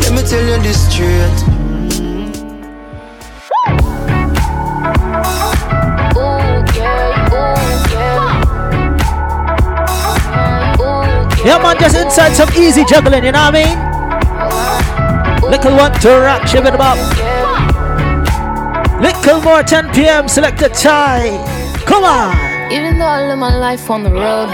Let 0.02 0.14
me 0.18 0.22
tell 0.26 0.42
you 0.42 0.58
this 0.62 0.90
straight. 0.90 1.59
Yeah, 11.50 11.58
man, 11.58 11.80
just 11.80 11.98
inside 11.98 12.36
some 12.36 12.48
easy 12.56 12.86
juggling, 12.86 13.24
you 13.24 13.32
know 13.32 13.50
what 13.50 13.56
I 13.56 15.42
mean? 15.42 15.50
Little 15.50 15.76
one 15.76 15.92
to 16.02 16.10
rock, 16.20 16.46
shiver 16.46 16.68
it 16.68 16.80
up. 16.80 16.96
Little 19.02 19.42
more 19.42 19.64
10 19.64 19.92
p.m. 19.92 20.28
Select 20.28 20.60
the 20.60 20.70
time. 20.70 21.44
Come 21.88 22.04
on. 22.04 22.72
Even 22.72 23.00
though 23.00 23.06
I 23.06 23.26
live 23.26 23.40
my 23.40 23.58
life 23.58 23.90
on 23.90 24.04
the 24.04 24.12
road, 24.12 24.52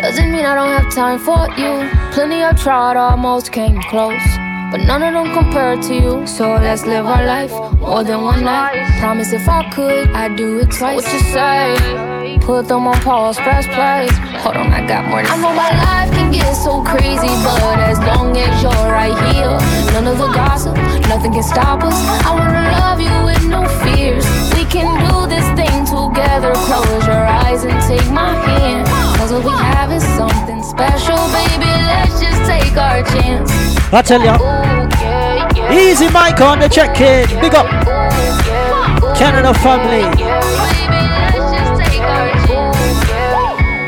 doesn't 0.00 0.30
mean 0.30 0.44
I 0.44 0.54
don't 0.54 0.68
have 0.68 0.94
time 0.94 1.18
for 1.18 1.48
you. 1.58 1.90
Plenty 2.12 2.44
I've 2.44 2.62
tried, 2.62 2.96
almost 2.96 3.50
came 3.50 3.82
close. 3.82 4.45
But 4.76 4.84
none 4.84 5.02
of 5.02 5.14
them 5.14 5.32
compare 5.32 5.80
to 5.80 5.94
you. 5.94 6.26
So 6.26 6.52
let's 6.56 6.84
live 6.84 7.06
our 7.06 7.24
life 7.24 7.50
more 7.80 8.04
than 8.04 8.20
one 8.20 8.44
night. 8.44 8.84
Promise 9.00 9.32
if 9.32 9.48
I 9.48 9.70
could, 9.70 10.10
I'd 10.10 10.36
do 10.36 10.58
it 10.58 10.70
twice. 10.70 10.96
What 10.96 11.12
you 11.14 11.20
say? 11.32 12.38
Put 12.42 12.68
them 12.68 12.86
on 12.86 13.00
pause, 13.00 13.38
press 13.38 13.64
play. 13.68 14.06
Hold 14.40 14.56
on, 14.56 14.70
I 14.74 14.86
got 14.86 15.08
more 15.08 15.22
to 15.22 15.28
I 15.32 15.36
know 15.40 15.54
my 15.54 15.72
life 15.80 16.10
can 16.12 16.30
get 16.30 16.52
so 16.52 16.84
crazy, 16.84 17.32
but 17.40 17.78
as 17.88 17.98
long 18.00 18.36
as 18.36 18.62
you're 18.62 18.92
right 18.92 19.16
here, 19.32 19.56
none 19.94 20.08
of 20.08 20.18
the 20.18 20.30
gossip, 20.36 20.76
nothing 21.08 21.32
can 21.32 21.42
stop 21.42 21.82
us. 21.82 21.96
I 22.26 22.36
wanna 22.36 22.68
love 22.76 23.00
you 23.00 23.16
with 23.24 23.48
no 23.48 23.64
fears. 23.80 24.26
We 24.52 24.66
can 24.66 24.92
do 25.08 25.24
this 25.24 25.46
thing 25.56 25.86
together. 25.88 26.52
Close 26.68 27.06
your 27.06 27.25
eyes 27.46 27.64
and 27.64 27.80
take 27.86 28.10
my 28.10 28.34
hand. 28.34 28.86
Cause 29.18 29.32
what 29.32 29.44
we 29.44 29.50
have 29.50 29.90
is 29.92 30.02
something 30.20 30.62
special, 30.62 31.20
baby. 31.38 31.70
Let's 31.90 32.20
just 32.20 32.40
take 32.50 32.76
our 32.76 33.02
chance. 33.14 33.50
I 33.92 34.02
tell 34.02 34.22
ya. 34.22 34.34
Easy 35.70 36.06
mic 36.06 36.40
on 36.40 36.58
the 36.58 36.68
check 36.68 37.00
in. 37.00 37.28
Big 37.40 37.54
up. 37.54 37.66
Canada 39.16 39.54
family. 39.54 40.02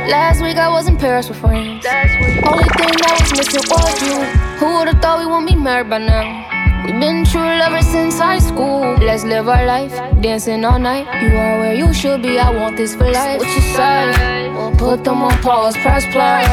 Last 0.09 0.41
week 0.41 0.57
I 0.57 0.69
was 0.69 0.89
in 0.89 0.97
Paris 0.97 1.29
with 1.29 1.39
friends. 1.39 1.85
Only 2.51 2.69
thing 2.79 2.95
that 3.03 3.15
was 3.21 3.31
missing 3.39 3.65
was 3.73 3.97
you. 4.07 4.17
Who 4.59 4.67
would've 4.77 5.01
thought 5.03 5.19
we 5.19 5.27
wouldn't 5.27 5.49
be 5.49 5.57
married 5.57 5.91
by 5.91 5.99
now? 5.99 6.68
We've 6.89 6.99
been 6.99 7.23
true 7.23 7.43
lovers 7.43 7.87
since 7.87 8.19
high 8.19 8.39
school. 8.39 8.97
Let's 8.97 9.23
live 9.23 9.47
our 9.47 9.67
life, 9.67 9.93
dancing 10.23 10.65
all 10.65 10.79
night. 10.79 11.05
You 11.21 11.37
are 11.37 11.59
where 11.61 11.75
you 11.75 11.93
should 11.93 12.23
be. 12.23 12.39
I 12.39 12.49
want 12.49 12.79
this 12.79 12.95
for 12.95 13.05
life. 13.05 13.41
What 13.41 13.49
you 13.55 13.61
say? 13.77 14.49
We'll 14.57 14.73
put 14.75 15.05
them 15.05 15.21
on 15.21 15.37
pause, 15.43 15.77
press 15.85 16.07
play. 16.07 16.49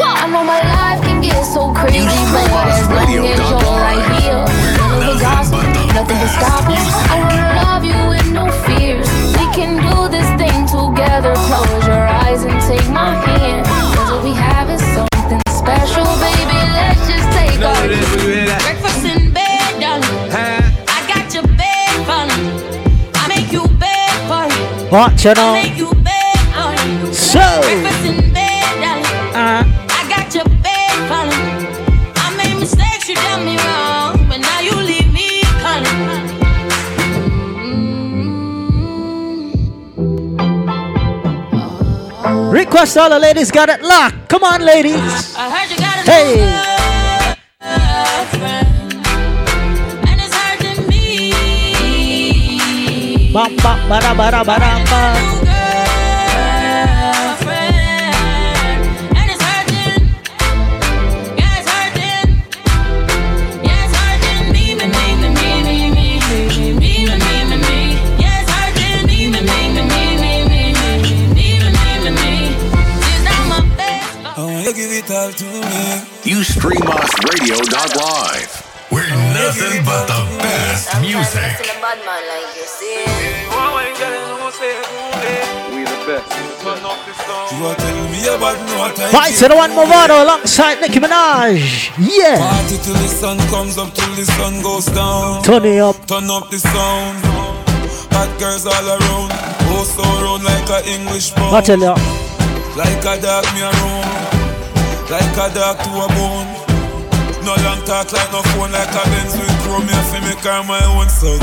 I 0.00 0.26
know 0.32 0.44
my 0.48 0.64
life 0.64 1.04
can 1.04 1.20
get 1.20 1.44
so 1.44 1.74
crazy, 1.74 2.08
but 2.32 2.48
as 2.72 2.88
long 2.88 3.20
as 3.20 3.36
you're 3.36 3.60
right 3.84 4.00
here, 4.16 4.48
none 4.80 4.96
of 4.96 5.12
the 5.12 5.20
gossip, 5.20 5.60
nothing 5.92 6.16
can 6.16 6.32
stop 6.40 6.64
us. 6.64 6.88
I 7.12 7.20
wanna 7.20 7.44
love 7.68 7.84
you 7.84 8.00
with 8.08 8.32
no 8.32 8.48
fears. 8.64 9.06
We 9.36 9.44
can 9.52 9.76
do 9.76 10.08
this 10.08 10.24
thing 10.40 10.64
together. 10.64 11.36
Close 11.36 11.84
your 11.84 12.08
eyes 12.24 12.44
and 12.48 12.56
take 12.64 12.88
my 12.88 13.12
hand. 13.12 13.66
Cause 13.92 14.10
what 14.10 14.24
we 14.24 14.32
have 14.32 14.70
is 14.70 14.80
something 14.96 15.42
special, 15.52 16.03
Watch 24.94 25.24
you 25.24 25.34
bed. 25.34 26.36
So. 27.12 27.40
Breakfast 27.62 28.04
in 28.06 28.32
bed, 28.32 28.62
darling. 28.78 29.34
Uh, 29.34 29.64
I 29.90 30.06
got 30.08 30.32
your 30.32 30.44
bed 30.62 31.08
falling. 31.08 32.14
I 32.14 32.36
made 32.36 32.60
mistakes, 32.60 33.08
you 33.08 33.16
done 33.16 33.44
me 33.44 33.56
wrong, 33.56 34.28
but 34.28 34.38
now 34.38 34.60
you 34.60 34.76
leave 34.76 35.12
me 35.12 35.42
calling. 35.60 36.14
request 42.52 42.96
all 42.96 43.10
the 43.10 43.18
ladies 43.18 43.50
got 43.50 43.68
it 43.68 43.82
locked. 43.82 44.28
Come 44.28 44.44
on, 44.44 44.64
ladies. 44.64 45.34
I 45.36 45.50
heard 45.50 45.70
you 45.72 45.76
got 45.76 46.06
a 46.06 46.08
Hey. 46.08 46.73
Bam, 53.34 53.56
bam, 53.56 53.88
bara, 53.88 54.14
bara, 54.14 54.44
bara, 54.44 54.84
bam. 54.86 55.44
UStreamOsRadio.live. 76.24 78.62
We're 78.90 79.14
nothing 79.34 79.84
but 79.84 80.06
the 80.06 80.24
best 80.38 80.88
music. 81.00 81.58
We 85.72 85.84
the 85.88 85.98
best. 86.04 86.28
You 86.64 87.64
are 87.64 87.76
telling 87.76 88.10
me 88.12 88.20
about 88.28 88.58
no 88.68 88.92
time. 88.94 89.12
Vice 89.12 89.38
to 89.40 89.48
the 89.48 89.56
one 89.56 89.70
Mavado 89.70 90.22
alongside 90.22 90.80
Nicki 90.80 91.00
Minaj. 91.00 91.92
Yeah. 91.96 92.36
Party 92.36 92.76
till 92.78 92.94
the 92.94 93.08
sun 93.08 93.38
comes 93.48 93.78
up, 93.78 93.94
till 93.94 94.14
the 94.14 94.24
sun 94.24 94.60
goes 94.62 94.86
down. 94.86 95.42
Turn 95.42 95.64
it 95.64 95.80
up. 95.80 95.96
Turn 96.06 96.28
up 96.28 96.50
the 96.50 96.58
sound. 96.58 97.24
Hot 98.12 98.28
girls 98.38 98.66
all 98.66 98.86
around. 98.86 99.32
Oh, 99.72 99.84
so 99.84 100.04
round 100.20 100.44
like 100.44 100.68
a 100.68 100.84
English 100.88 101.32
I 101.36 101.60
tell 101.60 101.80
ya. 101.80 101.94
Like 102.76 103.04
a 103.04 103.16
dog 103.20 103.44
me 103.54 103.62
around. 103.64 104.04
Like 105.08 105.36
a 105.40 105.48
dog 105.56 105.76
to 105.84 105.90
a 106.04 106.08
bone. 106.16 106.64
No 107.44 107.54
long 107.64 107.80
talk 107.84 108.12
like 108.12 108.32
no 108.32 108.40
phone 108.52 108.72
like 108.72 108.88
a 108.88 109.04
Benz 109.08 109.36
with 109.36 109.52
chrome. 109.64 109.88
I 109.88 110.00
feel 110.08 110.20
me 110.24 110.34
car 110.40 110.64
my 110.64 110.84
own 110.96 111.08
so 111.08 111.36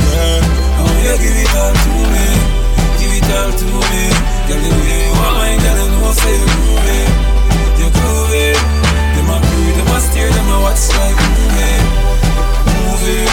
girl. 1.02 1.18
You 1.18 1.26
give 1.26 1.38
it 1.42 1.54
all 1.58 1.74
to 1.74 1.92
me. 2.14 2.26
Give 3.02 3.14
it 3.18 3.30
all 3.34 3.52
to 3.52 3.66
me. 3.66 4.04
Girl, 4.48 4.62
the 4.62 4.70
way 4.70 4.98
you 5.06 5.14
want 5.18 5.34
my 5.38 5.52
girl, 5.58 5.78
you 5.82 5.88
know 5.98 6.14
say 6.14 6.34
you 6.38 6.48
groovy. 6.54 7.00
You 7.82 7.90
groovy. 7.90 8.48
Them 9.16 9.30
a 9.30 9.38
breathe, 9.42 9.76
them 9.78 9.92
a 9.92 9.98
stare, 10.00 10.32
them 10.32 10.50
a 10.50 10.58
watch 10.62 10.84
like 10.98 11.18
movie. 11.36 11.78
Movie. 12.86 13.26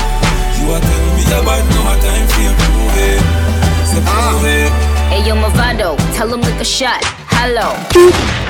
You 0.59 0.75
a 0.75 0.79
tell 0.81 1.07
me 1.17 1.25
about 1.37 1.65
no 1.73 1.81
time 2.03 2.27
for 2.33 2.41
your 2.41 2.57
groovy. 2.57 3.11
Say 3.89 4.01
groovy. 4.01 4.59
Hey 5.09 5.27
yo, 5.27 5.35
Mavado, 5.35 5.97
tell 6.17 6.33
him 6.33 6.41
lick 6.41 6.61
a 6.61 6.65
shot. 6.65 7.01
Hello. 7.31 7.77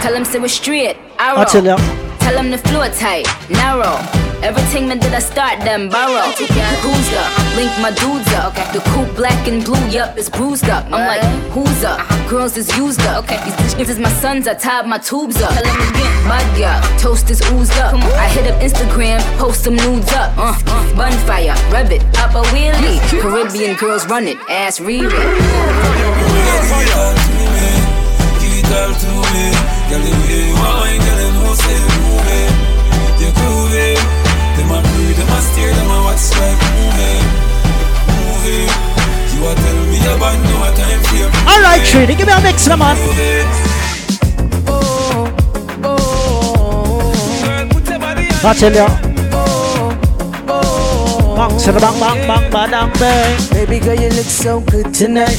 Tell 0.02 0.14
him 0.14 0.24
sit 0.24 0.40
with 0.40 0.50
straight. 0.50 0.96
Arrow. 1.18 1.40
I 1.40 1.44
tell 1.44 1.64
ya. 1.64 1.76
Tell 2.18 2.36
him 2.38 2.50
the 2.50 2.58
floor 2.58 2.88
tight. 2.88 3.26
Narrow. 3.50 4.27
Everything 4.42 4.86
man 4.86 4.98
did 4.98 5.12
I 5.12 5.18
start 5.18 5.58
them 5.60 5.88
borrow. 5.88 6.30
Who's 6.30 7.12
up? 7.12 7.56
Link 7.56 7.72
my 7.80 7.90
dudes 7.90 8.32
up. 8.34 8.54
The 8.72 8.80
coupe 8.90 9.14
black 9.16 9.48
and 9.48 9.64
blue, 9.64 9.84
yup, 9.88 10.16
it's 10.16 10.30
bruised 10.30 10.68
up. 10.68 10.84
I'm 10.86 10.92
like, 10.92 11.22
who's 11.50 11.82
up? 11.82 12.00
Girls 12.28 12.56
is 12.56 12.74
used 12.76 13.00
up. 13.02 13.24
Okay. 13.24 13.38
These 13.44 13.74
bitches 13.74 13.88
is 13.90 13.98
my 13.98 14.10
sons, 14.10 14.46
I 14.46 14.54
tied 14.54 14.86
my 14.86 14.98
tubes 14.98 15.42
up. 15.42 15.52
My 16.26 16.42
girl, 16.56 16.80
toast 16.98 17.30
is 17.30 17.42
oozed 17.50 17.76
up. 17.78 17.94
I 17.94 18.28
hit 18.28 18.46
up 18.46 18.60
Instagram, 18.62 19.20
post 19.38 19.64
some 19.64 19.74
nudes 19.74 20.12
up. 20.12 20.36
Uh, 20.38 20.54
uh, 20.66 20.94
bonfire, 20.94 21.56
rev 21.72 21.90
it, 21.90 22.02
pop 22.12 22.34
a 22.34 22.42
wheelie. 22.52 23.00
Caribbean 23.20 23.76
girls 23.76 24.06
run 24.06 24.28
it, 24.28 24.38
ass 24.48 24.78
read 24.80 25.04
it. 25.04 25.10
Give 25.10 25.18
it 25.18 26.90
all 26.94 27.14
to 28.94 29.08
me. 29.34 29.50
Girl, 29.88 29.98
the 29.98 30.10
way 30.14 30.46
you 30.46 30.54
wine, 30.54 31.00
girl, 31.00 31.18
you 31.18 31.32
know 31.32 31.54
say 31.54 31.78
move 31.98 32.28
it. 32.28 32.52
You 33.20 33.30
groovy. 33.32 33.57
Them 33.57 33.57
a 33.57 33.57
breathe, 33.57 33.57
them 35.18 35.28
a 35.34 35.40
stare, 35.42 35.74
them 35.74 35.90
a 35.90 35.98
watch 36.06 36.30
like 36.38 36.60
movie, 36.78 37.18
movie. 38.22 38.66
You 39.34 39.40
a 39.42 39.52
tell 39.54 39.80
me 39.90 39.98
about 40.14 40.38
no 40.46 40.56
time 40.78 41.00
for 41.02 41.16
you. 41.18 41.26
All 41.50 41.60
right, 41.66 41.82
Trini, 41.82 42.16
give 42.16 42.26
me 42.26 42.32
a 42.32 42.40
mix, 42.40 42.68
man. 42.68 42.96
I 48.40 48.54
tell 48.54 48.72
ya. 48.72 48.86
Bang, 51.36 51.58
sada 51.58 51.80
bang, 51.80 51.98
bang, 52.00 52.26
bang, 52.26 52.50
badang, 52.50 52.90
bang. 52.98 53.36
Baby 53.50 53.78
girl, 53.78 53.94
you 53.94 54.10
look 54.10 54.26
so 54.26 54.60
good 54.60 54.94
tonight. 54.94 55.38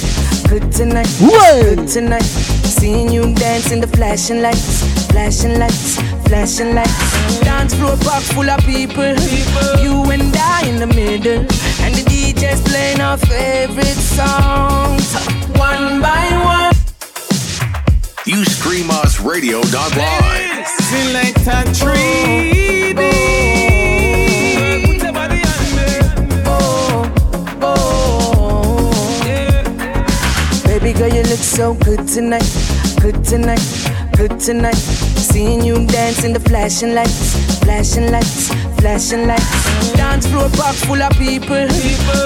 Good 0.49 0.71
tonight. 0.71 1.07
Whoa. 1.19 1.75
Good 1.75 1.87
tonight. 1.87 2.23
Seeing 2.23 3.09
you 3.11 3.33
dance 3.35 3.71
in 3.71 3.79
the 3.81 3.87
flashing 3.87 4.41
lights. 4.41 4.83
Flashing 5.11 5.59
lights. 5.59 5.99
Flashing 6.27 6.75
lights. 6.75 7.08
Dance 7.43 7.73
floor 7.75 7.97
park 7.97 8.23
full 8.23 8.49
of 8.49 8.59
people. 8.61 9.15
You 9.83 10.09
and 10.11 10.35
I 10.35 10.67
in 10.67 10.77
the 10.77 10.87
middle. 10.87 11.41
And 11.83 11.95
the 11.95 12.03
DJ's 12.05 12.61
playing 12.61 13.01
our 13.01 13.17
favorite 13.17 13.99
songs. 14.17 15.13
One 15.57 16.01
by 16.01 16.25
one. 16.43 16.75
You 18.25 18.43
stream 18.45 18.89
us 18.91 19.19
radio.live. 19.19 20.67
Feel 20.89 21.13
like 21.13 21.35
that 21.45 21.73
tree. 21.75 22.69
Baby 30.63 30.93
girl, 30.93 31.09
you 31.09 31.23
look 31.23 31.39
so 31.39 31.73
good 31.73 32.07
tonight. 32.07 32.47
Good 33.01 33.23
tonight. 33.23 33.61
Good 34.15 34.39
tonight. 34.39 35.08
Seeing 35.31 35.61
you 35.63 35.85
dance 35.85 36.23
in 36.23 36.33
the 36.33 36.39
flashing 36.39 36.95
lights. 36.95 37.37
Flashing 37.59 38.09
lights. 38.11 38.49
Flashing 38.81 39.27
lights. 39.27 39.93
Dance 39.93 40.25
floor 40.25 40.49
park 40.57 40.75
full 40.87 41.01
of 41.01 41.13
people. 41.21 41.69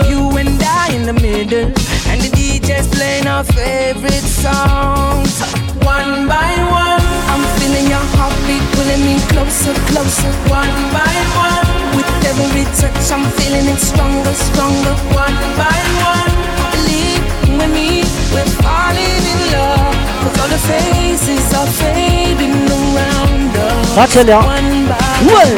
You 0.08 0.32
and 0.40 0.56
I 0.64 0.88
in 0.96 1.04
the 1.04 1.12
middle. 1.12 1.68
And 2.08 2.20
the 2.24 2.32
DJ's 2.32 2.88
playing 2.88 3.28
our 3.28 3.44
favorite 3.44 4.28
songs. 4.44 5.36
One 5.84 6.28
by 6.32 6.52
one. 6.72 7.04
I'm 7.28 7.44
feeling 7.60 7.92
your 7.92 8.06
heartbeat 8.16 8.64
pulling 8.72 9.04
me 9.04 9.20
closer, 9.28 9.76
closer. 9.92 10.32
One 10.48 10.76
by 10.96 11.16
one. 11.44 11.68
With 12.00 12.08
every 12.32 12.64
touch, 12.80 13.12
I'm 13.12 13.28
feeling 13.36 13.68
it 13.68 13.82
stronger, 13.84 14.34
stronger. 14.48 14.96
One 15.12 15.40
by 15.60 15.80
one. 16.08 16.32
Believe 16.72 17.24
with 17.60 17.72
me, 17.76 18.08
we're 18.32 18.54
falling 18.64 19.24
in 19.34 19.40
love. 19.52 19.92
Cause 20.24 20.36
all 20.40 20.48
the 20.56 20.62
faces 20.72 21.54
are 21.54 21.68
fading 21.68 21.93
around 23.98 24.08
us. 24.08 24.18
I. 24.18 24.46
One 24.46 24.88
by 24.88 24.96
Whoa. 25.30 25.50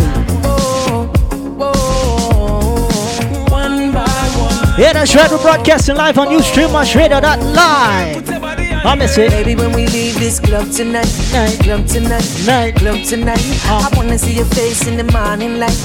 one 3.49 3.91
by 3.91 4.05
one. 4.37 4.79
Yeah, 4.79 4.93
that's 4.93 5.15
right. 5.15 5.31
We're 5.31 5.41
broadcasting 5.41 5.95
live 5.95 6.17
on 6.17 6.27
UstreamUsRadio.live. 6.27 8.29
I 8.85 8.91
ah, 8.91 8.95
miss 8.95 9.17
it. 9.17 9.31
Baby, 9.31 9.55
when 9.55 9.71
we 9.73 9.87
leave 9.87 10.19
this 10.19 10.39
club 10.39 10.69
tonight, 10.69 11.09
Night. 11.33 11.57
club 11.59 11.87
tonight, 11.87 12.23
Night. 12.45 12.75
club 12.75 13.03
tonight, 13.03 13.41
ah. 13.65 13.89
I 13.91 13.97
wanna 13.97 14.17
see 14.19 14.33
your 14.35 14.45
face 14.45 14.85
in 14.85 14.95
the 14.97 15.03
morning 15.11 15.57
light, 15.57 15.75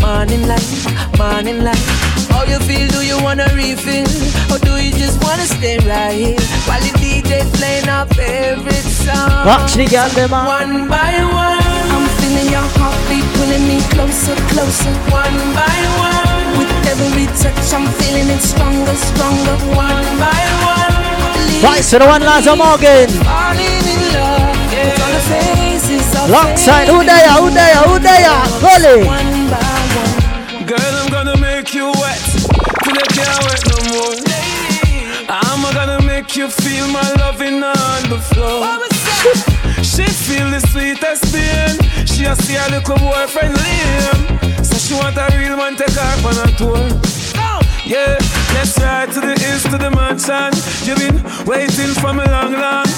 morning 0.00 0.42
light, 0.48 0.66
morning 1.16 1.62
light. 1.62 1.78
How 2.34 2.42
you 2.42 2.58
feel? 2.66 2.88
Do 2.88 3.02
you 3.06 3.16
wanna 3.22 3.46
refill, 3.54 4.08
or 4.50 4.58
do 4.58 4.74
you 4.82 4.90
just 4.90 5.22
wanna 5.22 5.46
stay 5.46 5.78
right 5.86 6.12
here 6.18 6.40
while 6.66 6.80
the 6.80 6.90
DJ's 6.98 7.48
playing 7.58 7.88
our 7.88 8.06
favorite 8.06 8.74
song? 9.06 9.46
Watch 9.46 9.74
the 9.74 9.86
girl. 9.86 10.10
Ah. 10.32 10.46
One 10.58 10.88
by 10.88 11.22
one, 11.30 11.77
feeling 12.28 12.52
your 12.52 12.68
heartbeat 12.76 13.24
pulling 13.36 13.64
me 13.68 13.80
closer, 13.88 14.36
closer. 14.52 14.92
One 15.08 15.38
by 15.56 15.78
one, 15.96 16.60
with 16.60 16.72
every 16.92 17.26
touch, 17.40 17.72
I'm 17.72 17.88
feeling 17.96 18.28
it 18.28 18.42
stronger, 18.44 18.96
stronger. 18.96 19.56
One 19.72 20.08
by 20.20 20.42
one. 20.60 20.92
Right, 21.64 21.82
so 21.82 21.98
the 21.98 22.06
one 22.06 22.22
Laza 22.22 22.52
Morgan. 22.56 23.08
Falling 23.24 23.84
in 23.94 24.02
love 24.12 24.60
with 24.68 25.00
all 25.00 25.12
the 25.16 25.22
faces 25.32 26.08
of 26.14 26.28
Alongside, 26.28 26.88
who 26.88 27.00
there, 27.04 27.32
who 27.40 27.48
there, 27.50 27.76
who 27.88 27.98
there? 27.98 28.28
Holy. 28.60 29.06
One 29.08 29.48
by 29.48 29.80
one. 29.96 30.66
Girl, 30.66 30.94
I'm 31.00 31.10
gonna 31.10 31.36
make 31.38 31.72
you 31.72 31.86
wet 31.96 32.20
till 32.84 32.94
you 32.94 33.08
can't 33.16 33.40
wet 33.48 33.62
no 33.72 33.78
more. 33.88 34.14
I'm 35.30 35.62
gonna 35.74 36.00
make 36.04 36.36
you 36.36 36.48
feel 36.48 36.88
my 36.88 37.08
loving 37.16 37.62
on 37.62 38.00
the 38.12 38.20
floor. 38.20 38.64
She 39.82 40.04
feel 40.04 40.50
the 40.50 40.60
sweetest 40.68 41.32
pain. 41.32 41.87
She 42.18 42.24
a 42.24 42.34
see 42.34 42.54
her 42.54 42.68
little 42.70 42.98
boyfriend 42.98 43.54
Liam. 43.54 44.66
So 44.66 44.74
she 44.74 44.94
want 44.98 45.16
a 45.16 45.30
real 45.38 45.56
man 45.56 45.76
take 45.76 45.94
her 45.94 46.26
on 46.26 46.34
a 46.34 46.50
tour. 46.58 46.82
Yeah, 47.86 48.18
let's 48.58 48.74
ride 48.82 49.12
to 49.12 49.20
the 49.20 49.38
east 49.38 49.70
to 49.70 49.78
the 49.78 49.88
mansion. 49.94 50.50
You've 50.82 50.98
been 50.98 51.22
waiting 51.46 51.94
for 52.02 52.12
me 52.12 52.26
long, 52.26 52.58
long. 52.58 52.90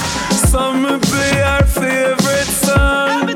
So 0.49 0.73
me 0.73 0.97
play 1.05 1.43
our 1.43 1.67
favorite 1.69 2.49
song. 2.65 3.29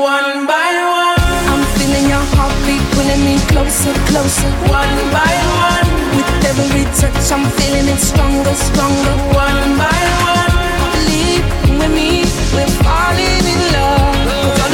One 0.00 0.48
by 0.48 0.72
one, 0.96 1.20
I'm 1.52 1.64
feeling 1.76 2.08
your 2.08 2.24
heartbeat 2.32 2.80
pulling 2.96 3.20
me 3.20 3.36
closer, 3.52 3.92
closer. 4.08 4.48
One 4.72 4.96
by 5.12 5.34
one, 5.60 5.88
with 6.16 6.48
every 6.48 6.88
touch, 6.96 7.28
I'm 7.28 7.44
feeling 7.60 7.84
it 7.84 8.00
stronger, 8.00 8.56
stronger. 8.56 9.16
One 9.36 9.76
by 9.76 10.00
one, 10.24 10.56
believe 10.96 11.44
with 11.76 11.92
me, 11.92 12.24
we're 12.56 12.72
falling 12.80 13.44
in 13.44 13.72
love. 13.76 14.17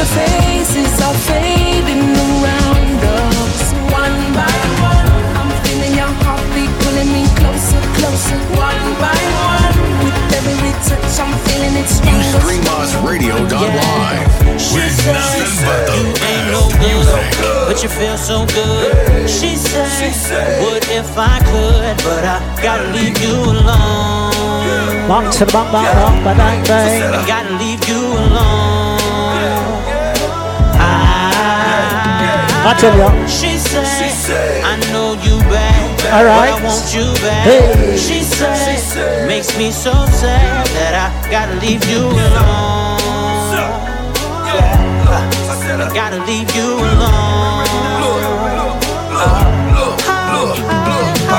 'Cause 0.05 0.19
all 0.19 0.27
the 0.27 0.37
faces 0.37 1.01
are 1.01 1.15
fading 1.31 2.13
around 2.29 3.01
us. 3.25 3.73
One 3.89 4.19
by 4.37 4.57
one, 4.85 5.09
I'm 5.41 5.51
feeling 5.65 5.95
your 5.97 6.13
heartbeat 6.25 6.71
pulling 6.81 7.11
me 7.17 7.25
closer, 7.41 7.81
closer. 7.97 8.39
One 8.69 8.85
by 9.01 9.17
one, 9.49 9.77
with 10.05 10.37
every 10.39 10.73
touch, 10.87 11.15
I'm 11.25 11.33
feeling 11.47 11.75
it 11.83 11.89
You 11.89 11.97
stronger. 11.97 12.41
stream 12.41 12.65
us 12.79 12.93
radio.live. 13.09 14.29
With 14.75 14.97
nothing 15.07 15.55
but 15.67 15.81
the 15.89 16.01
ain't 16.31 16.47
no 16.53 16.63
good, 16.85 17.67
but 17.69 17.83
you 17.83 17.89
feel 17.89 18.19
so 18.19 18.45
good. 18.47 19.29
She 19.31 19.57
said, 19.57 20.63
What 20.63 20.87
if 20.91 21.17
I 21.17 21.39
could, 21.51 21.97
but 22.05 22.25
I 22.25 22.39
gotta 22.63 22.89
leave 22.93 23.17
you 23.25 23.37
alone. 23.55 25.09
Bang, 25.09 25.31
bang, 25.33 25.69
bang, 25.73 26.37
bang, 26.37 26.63
bang. 26.69 27.27
Gotta 27.27 27.53
leave 27.63 27.83
you 27.89 28.01
alone. 28.25 28.74
I, 32.65 32.71
I 32.71 32.75
tell 32.81 32.97
ya. 32.97 33.13
She 33.27 33.59
said, 33.59 34.65
I 34.65 34.81
know 34.91 35.13
you 35.21 35.39
bad, 35.53 36.01
All 36.17 36.25
right. 36.25 36.49
I 36.49 36.65
want 36.65 36.95
you 36.97 37.13
back. 37.21 37.45
Hey. 37.45 37.97
She 37.99 38.23
said, 38.25 39.29
makes 39.29 39.57
me 39.59 39.71
so 39.71 39.93
sad 39.93 40.67
that 40.69 40.95
I 40.97 41.31
gotta 41.31 41.61
leave 41.61 41.85
you 41.85 42.01
alone. 42.01 43.05
I 45.77 45.93
gotta 45.93 46.25
leave 46.25 46.49
you 46.57 46.79
alone. 46.81 47.45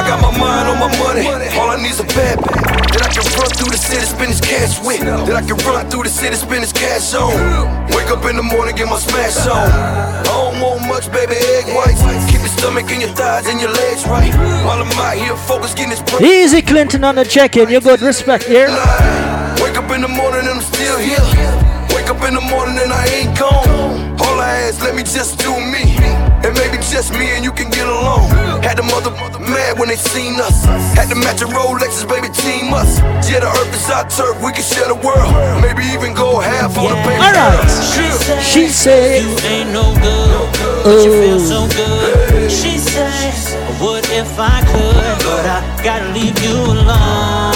Got 0.06 0.22
my 0.22 0.38
mind 0.38 0.70
on 0.70 0.78
my 0.78 0.92
money. 1.02 1.26
All 1.58 1.70
I 1.70 1.82
need's 1.82 2.00
a 2.00 2.06
bad 2.14 2.38
that 2.38 3.02
I 3.02 3.10
can 3.10 3.26
run 3.36 3.50
through 3.58 3.74
the 3.74 3.82
city, 3.82 4.06
spend 4.06 4.30
this 4.30 4.40
cash 4.40 4.78
with. 4.86 5.02
That 5.02 5.34
I 5.34 5.42
can 5.42 5.58
run 5.66 5.90
through 5.90 6.04
the 6.04 6.14
city, 6.14 6.36
spend 6.38 6.62
this 6.62 6.72
cash 6.72 7.14
on. 7.18 7.34
Wake 7.90 8.14
up 8.14 8.24
in 8.30 8.38
the 8.38 8.46
morning, 8.46 8.76
get 8.76 8.86
my 8.86 9.02
smash 9.02 9.50
on. 9.50 9.66
I 9.66 10.22
don't 10.24 10.62
want 10.62 10.86
much, 10.86 11.10
baby, 11.12 11.34
egg 11.58 11.66
whites. 11.74 12.06
Keep 12.30 12.46
your 12.46 12.54
stomach 12.54 12.86
and 12.94 13.02
your 13.02 13.14
thighs 13.18 13.48
and 13.50 13.60
your 13.60 13.74
legs 13.74 14.06
right. 14.06 14.30
While 14.62 14.78
I'm 14.78 14.94
out 14.94 15.18
here 15.18 15.36
focused, 15.50 15.76
getting 15.76 15.90
this 15.90 16.06
bread. 16.06 16.22
Easy 16.22 16.62
Clinton 16.62 17.04
on 17.04 17.16
the 17.16 17.26
check-in. 17.26 17.70
You 17.70 17.82
good 17.82 18.02
respect 18.02 18.46
here. 18.46 18.70
Wake 19.58 19.74
up 19.74 19.90
in 19.90 20.06
the 20.06 20.12
morning 20.12 20.46
and 20.46 20.62
I'm 20.62 20.62
still 20.62 21.02
here. 21.02 21.26
Wake 21.98 22.14
up 22.14 22.22
in 22.22 22.38
the 22.38 22.46
morning 22.46 22.78
and 22.78 22.94
I 22.94 23.10
ain't 23.10 23.34
gone. 23.34 24.22
All 24.22 24.38
I 24.38 24.70
ask, 24.70 24.84
let 24.86 24.94
me 24.94 25.02
just 25.02 25.40
do 25.40 25.50
me. 25.50 25.98
And 26.96 27.04
just 27.04 27.20
me 27.20 27.28
and 27.36 27.44
you 27.44 27.52
can 27.52 27.70
get 27.72 27.86
along. 27.88 28.32
Had 28.64 28.78
the 28.78 28.84
mother 28.84 29.12
mad 29.40 29.78
when 29.78 29.90
they 29.90 29.98
seen 29.98 30.40
us. 30.40 30.64
Had 30.96 31.10
the 31.10 31.16
matching 31.16 31.50
Rolexes, 31.50 32.08
baby, 32.08 32.30
team 32.32 32.74
us. 32.74 33.00
Yeah, 33.28 33.42
the 33.42 33.48
earth 33.48 33.76
is 33.76 33.90
our 33.90 34.08
turf, 34.08 34.40
we 34.42 34.54
can 34.54 34.64
share 34.64 34.88
the 34.88 34.96
world. 34.96 35.28
Maybe 35.62 35.84
even 35.92 36.14
go 36.14 36.40
half 36.40 36.78
on 36.78 36.88
the 36.88 36.96
paper. 37.04 37.20
Alright. 37.20 37.68
She 38.42 38.70
said, 38.70 39.24
You 39.24 39.36
ain't 39.44 39.72
no 39.74 39.92
good, 39.96 40.48
but 40.86 41.04
you 41.04 41.12
feel 41.20 41.40
so 41.40 41.68
good. 41.76 42.50
She 42.50 42.78
said, 42.78 43.12
What 43.82 44.10
if 44.12 44.40
I 44.40 44.64
could, 44.64 45.20
but 45.28 45.44
I 45.44 45.60
gotta 45.84 46.14
leave 46.14 46.40
you 46.40 46.56
alone. 46.56 47.56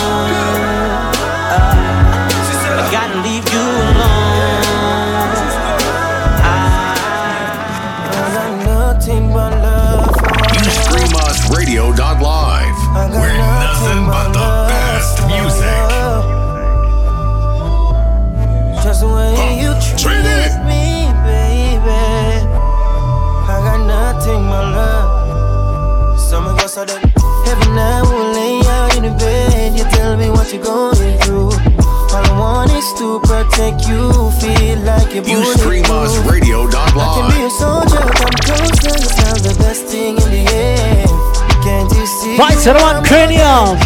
So 42.39 42.73
the 42.73 42.79
one 42.79 43.03
Kranium. 43.03 43.77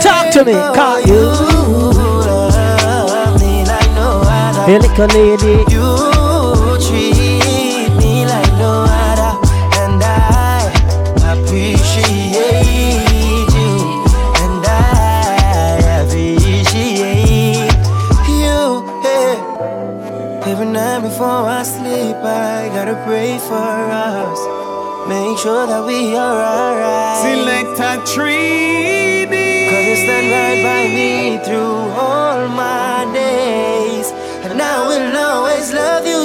Talk 0.00 0.30
to 0.32 0.44
me, 0.44 0.52
can't 0.52 1.06
you? 1.06 1.32
Hey, 4.64 4.78
little 4.78 5.06
lady. 5.08 5.64
You 5.70 5.86
treat 6.80 7.90
me 8.00 8.24
like 8.24 8.52
no 8.58 8.72
other, 8.88 9.32
and 9.80 10.02
I 10.02 10.72
appreciate 11.32 12.34
you, 13.56 13.70
and 14.42 14.64
I 14.66 14.70
appreciate 16.02 17.72
you. 18.26 18.60
Hey. 19.02 19.36
Every 20.50 20.66
night 20.66 21.00
before 21.02 21.44
I 21.46 21.62
sleep, 21.62 22.16
I 22.16 22.70
gotta 22.74 22.96
pray 23.04 23.38
for. 23.38 23.55
Make 25.08 25.38
sure 25.38 25.66
that 25.68 25.86
we 25.86 26.16
are 26.16 26.38
alright. 26.42 27.22
Selector 27.22 27.94
Treaty. 28.12 29.70
Cause 29.70 29.86
you 29.86 29.96
stand 30.02 30.26
right 30.34 30.60
by 30.66 30.82
me 30.98 31.38
through 31.46 31.78
all 31.94 32.48
my 32.48 33.06
days. 33.14 34.10
And 34.42 34.60
I 34.60 34.76
will 34.88 35.16
always 35.16 35.72
love 35.72 36.04
you 36.06 36.15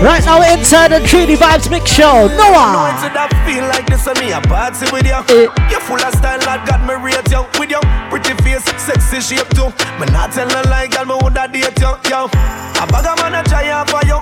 Right 0.00 0.24
now, 0.24 0.40
we're 0.40 0.56
inside 0.56 0.96
the 0.96 1.04
3D 1.04 1.36
Vibes 1.36 1.68
Mix 1.68 1.92
Show. 1.92 2.24
Noah. 2.32 2.88
to 3.04 3.12
that 3.12 3.28
feel 3.44 3.68
like 3.68 3.84
this 3.84 4.08
and 4.08 4.16
me 4.16 4.32
a 4.32 4.40
party 4.40 4.88
with 4.88 5.04
you. 5.04 5.20
Eh. 5.28 5.44
You 5.68 5.76
full 5.84 6.00
of 6.00 6.08
style, 6.16 6.40
lad, 6.48 6.64
got 6.64 6.80
me 6.88 6.96
rate 6.96 7.20
you 7.28 7.44
with 7.60 7.68
you. 7.68 7.84
Pretty 8.08 8.32
face, 8.40 8.64
sexy 8.80 9.20
shape 9.20 9.52
too. 9.52 9.68
Me 10.00 10.08
not 10.08 10.32
tell 10.32 10.48
no 10.48 10.64
lie, 10.72 10.88
girl, 10.88 11.04
me 11.04 11.14
woulda 11.20 11.52
date 11.52 11.76
you, 11.76 11.92
yo. 12.08 12.32
A 12.32 12.84
bag 12.88 13.12
of 13.12 13.20
man 13.20 13.36
a 13.36 13.40
try 13.44 13.68
out 13.68 13.92
for 13.92 14.00
you, 14.08 14.16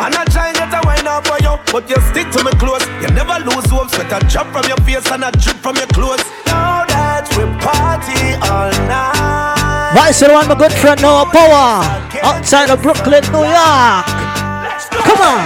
and 0.00 0.16
I 0.16 0.24
try 0.32 0.48
get 0.56 0.72
a 0.72 0.80
wine 0.80 1.04
out 1.04 1.28
for 1.28 1.36
you, 1.44 1.60
but 1.68 1.84
you 1.92 2.00
stick 2.08 2.32
to 2.32 2.40
me 2.40 2.52
close. 2.56 2.80
You 3.04 3.12
never 3.12 3.36
lose 3.44 3.68
hope, 3.68 3.92
sweat 3.92 4.08
a 4.16 4.18
drop 4.32 4.48
from 4.48 4.64
your 4.64 4.80
face 4.88 5.04
and 5.12 5.28
a 5.28 5.30
drip 5.36 5.60
from 5.60 5.76
your 5.76 5.92
clothes. 5.92 6.24
Now 6.48 6.88
that 6.88 7.28
we 7.36 7.44
party 7.60 8.16
all 8.48 8.72
night. 8.88 9.92
Right, 9.92 10.16
so 10.16 10.24
the 10.24 10.32
one 10.32 10.48
my 10.48 10.56
good 10.56 10.72
friend 10.72 10.96
Noah 11.04 11.28
Powa. 11.28 11.84
Outside 12.24 12.72
of 12.72 12.80
Brooklyn, 12.80 13.20
New 13.28 13.44
York. 13.44 14.21
Come 15.04 15.20
on. 15.20 15.42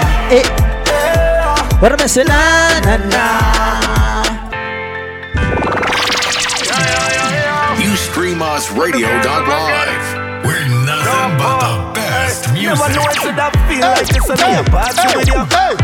What 1.81 1.93
am 1.93 2.01
I 2.01 2.07
saying? 2.07 2.29
We're 10.45 10.69
nothing 10.85 11.39
but 11.39 11.59
the 11.61 11.86
best 12.37 12.53
Never 12.53 12.77
music. 12.77 12.97
know 12.97 13.09
it 13.09 13.19
to 13.25 13.31
that 13.37 13.53
feel 13.69 13.81
like 13.81 14.09
this 14.09 14.29
and 14.29 14.41
me 14.41 14.51
a 14.57 14.63
party 14.69 15.07
with 15.17 15.29
you. 15.29 15.41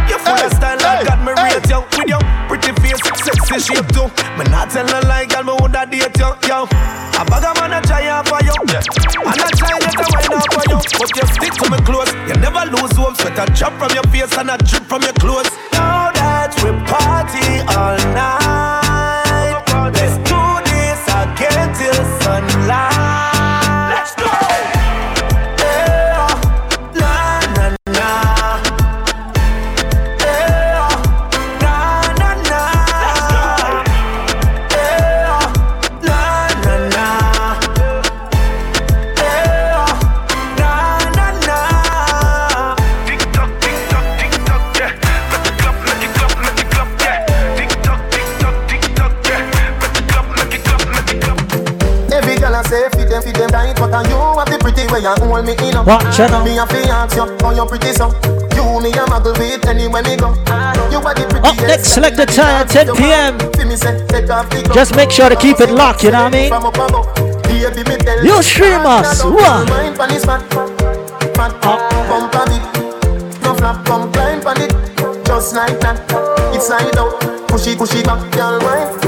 You 0.08 0.18
full 0.20 0.36
of 0.36 0.52
style, 0.52 0.84
I 0.84 1.04
got 1.04 1.20
me 1.24 1.32
rate 1.32 1.64
you 1.68 1.80
with 1.80 2.08
you. 2.08 2.20
Pretty 2.48 2.72
face, 2.80 3.00
sexy 3.24 3.56
shape 3.60 3.88
too. 3.92 4.08
Me 4.36 4.44
not 4.52 4.70
tell 4.70 4.86
no 4.86 5.00
lie, 5.08 5.26
girl, 5.26 5.44
me 5.44 5.54
woulda 5.56 5.86
date 5.88 6.16
you, 6.18 6.30
yo. 6.48 6.68
A 6.68 7.22
bag 7.28 7.44
of 7.44 7.54
man 7.60 7.76
a 7.76 7.80
try 7.84 8.08
out 8.08 8.28
for 8.28 8.40
you, 8.44 8.54
and 8.56 9.40
I 9.40 9.48
try 9.56 9.78
get 9.78 9.96
a 9.96 10.06
wine 10.12 10.32
out 10.32 10.48
for 10.52 10.64
you, 10.68 10.78
but 10.98 11.10
you 11.16 11.24
stick 11.32 11.54
to 11.60 11.66
me 11.70 11.78
close. 11.84 12.12
You 12.28 12.36
never 12.40 12.64
lose 12.72 12.92
hope, 12.96 13.16
sweat 13.16 13.38
a 13.38 13.46
drop 13.52 13.72
from 13.78 13.92
your 13.96 14.06
face 14.12 14.32
and 14.36 14.50
a 14.50 14.56
drip 14.58 14.84
from 14.84 15.02
your 15.02 15.16
clothes. 15.20 15.50
Now 15.72 16.12
that 16.12 16.52
we 16.60 16.72
party 16.88 17.64
all 17.72 17.96
night, 18.12 18.41
way 54.92 55.00
you 55.00 55.14
hold 55.24 55.44
me 55.44 55.52
in 55.64 55.76
up 55.76 55.86
Watch 55.86 56.20
it 56.20 56.30
now. 56.30 56.44
Me 56.44 56.58
a 56.58 56.66
fi 56.66 56.84
ask 56.92 57.16
you, 57.16 57.24
how 57.40 57.50
you 57.56 57.64
pretty 57.66 57.92
so 57.96 58.12
You 58.54 58.64
me 58.84 58.92
a 58.92 59.02
muggle 59.08 59.32
with 59.38 59.66
anywhere 59.66 60.02
me 60.04 60.16
go 60.16 60.30
You 60.92 61.00
are 61.00 61.14
the 61.16 61.24
prettiest 61.28 61.60
Up 61.60 61.66
next, 61.66 61.88
select 61.88 62.16
the 62.16 62.26
time, 62.26 62.68
10 62.68 62.96
p.m. 62.96 63.38
Fi 63.56 63.64
me 63.64 63.76
say, 63.76 63.96
take 64.06 64.30
off 64.30 64.48
the 64.50 64.62
glove. 64.62 64.74
Just 64.76 64.94
make 64.94 65.10
sure 65.10 65.28
to 65.28 65.36
keep 65.36 65.60
it 65.60 65.70
locked, 65.70 66.04
you 66.04 66.10
know 66.10 66.24
what 66.24 66.34
I 66.34 66.36
mean? 66.36 66.48
From 66.50 66.66
up 66.66 66.76
above. 66.76 67.08
Baby, 67.44 67.88
me 67.88 67.96
tell 67.96 68.24
You 68.24 68.42
stream 68.42 68.84
us, 68.84 69.24
what? 69.24 69.68
Just 75.42 75.56
like 75.56 75.80
that 75.80 75.98
It's 76.54 76.70
out 76.70 77.48
Push 77.48 77.66
it, 77.66 77.78
push 77.78 77.94
it 77.94 78.06
back 78.06 78.20
Girl, 78.30 78.60
wine, 78.60 79.01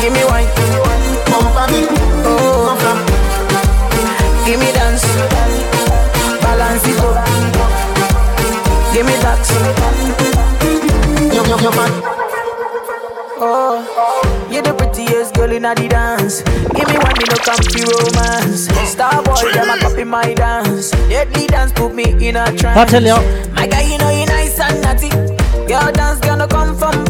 Give 0.00 0.12
me. 0.12 0.20
Me 0.20 0.24
wine. 0.24 0.48
Bump 1.28 1.56
a 1.56 1.64
bit 1.68 1.88
Oh, 2.26 2.76
give 4.46 4.60
me 4.60 4.70
dance. 4.72 5.04
Balance 6.42 6.86
it 6.86 7.00
up. 7.00 7.24
Give 8.92 9.06
me 9.06 9.16
that. 9.24 9.40
You, 11.34 11.42
you, 11.42 11.56
you 11.58 11.70
fat 11.72 11.92
Oh, 13.36 13.82
you're 14.50 14.62
the 14.62 14.72
prettiest 14.74 15.34
girl 15.34 15.50
in 15.50 15.62
the 15.62 15.74
dance. 15.88 16.42
Give 16.42 16.88
me 16.88 16.96
one, 16.98 17.16
me 17.18 17.24
no 17.28 17.36
comfy 17.42 17.82
romance. 17.82 18.68
Star 18.88 19.22
boy, 19.22 19.52
them 19.52 19.70
a 19.70 19.78
copy 19.80 20.04
my 20.04 20.32
dance. 20.34 20.90
Deadly 21.08 21.46
dance 21.48 21.72
put 21.72 21.94
me 21.94 22.04
in 22.26 22.36
a 22.36 22.56
trance. 22.56 22.92
You. 22.92 23.16
My 23.52 23.66
guy, 23.66 23.82
you 23.82 23.98
know 23.98 24.10
you 24.10 24.26
nice 24.26 24.60
and 24.60 24.80
naughty. 24.82 25.10
Girl 25.66 25.90
dance 25.92 26.20
gonna 26.20 26.46
come 26.46 26.76
from. 26.76 27.03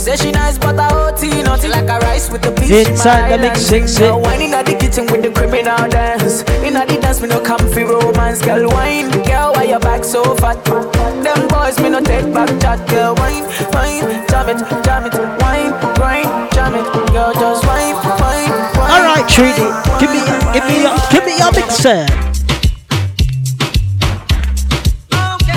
Say 0.00 0.16
she 0.16 0.32
nice, 0.32 0.56
but 0.56 0.80
I 0.80 0.88
OT 0.96 1.42
naughty 1.42 1.68
like 1.68 1.84
a 1.84 1.98
rice 1.98 2.30
with 2.30 2.40
the 2.40 2.52
peach. 2.52 2.70
Inside 2.70 3.28
the 3.28 3.36
mix. 3.36 3.98
Girl, 3.98 4.18
wine 4.22 4.40
in 4.40 4.54
eh? 4.54 4.62
the 4.62 4.72
kitchen 4.72 5.04
with 5.12 5.20
the 5.20 5.28
criminal 5.28 5.76
dance. 5.90 6.40
In 6.64 6.72
the 6.72 6.98
dance, 7.02 7.20
me 7.20 7.28
no 7.28 7.38
comfy 7.38 7.84
romance. 7.84 8.40
Girl, 8.40 8.66
wine, 8.70 9.10
girl, 9.28 9.52
why 9.52 9.64
your 9.64 9.78
back 9.78 10.02
so 10.02 10.24
fat. 10.36 10.56
Them 10.64 11.46
boys 11.48 11.78
me 11.84 11.90
no 11.90 12.00
take 12.00 12.32
back 12.32 12.48
chat, 12.64 12.80
girl. 12.88 13.14
Wine, 13.16 13.44
wine, 13.76 14.24
jam 14.32 14.48
it, 14.48 14.64
jam 14.80 15.04
it, 15.04 15.12
wine, 15.36 15.76
grind, 16.00 16.50
jam 16.56 16.72
it, 16.80 16.88
girl. 17.12 17.34
Just 17.36 17.66
wine, 17.68 17.92
wine, 18.24 18.48
wine. 18.80 18.88
All 18.88 19.04
right, 19.04 19.28
Treaty, 19.28 19.68
give 20.00 20.08
me, 20.08 20.24
give 20.56 20.64
me, 20.64 20.80
your, 20.80 20.96
give 21.12 21.28
me 21.28 21.36
your 21.36 21.52
mixer. 21.52 22.08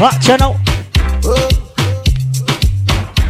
Watch 0.03 0.27
out 0.35 0.62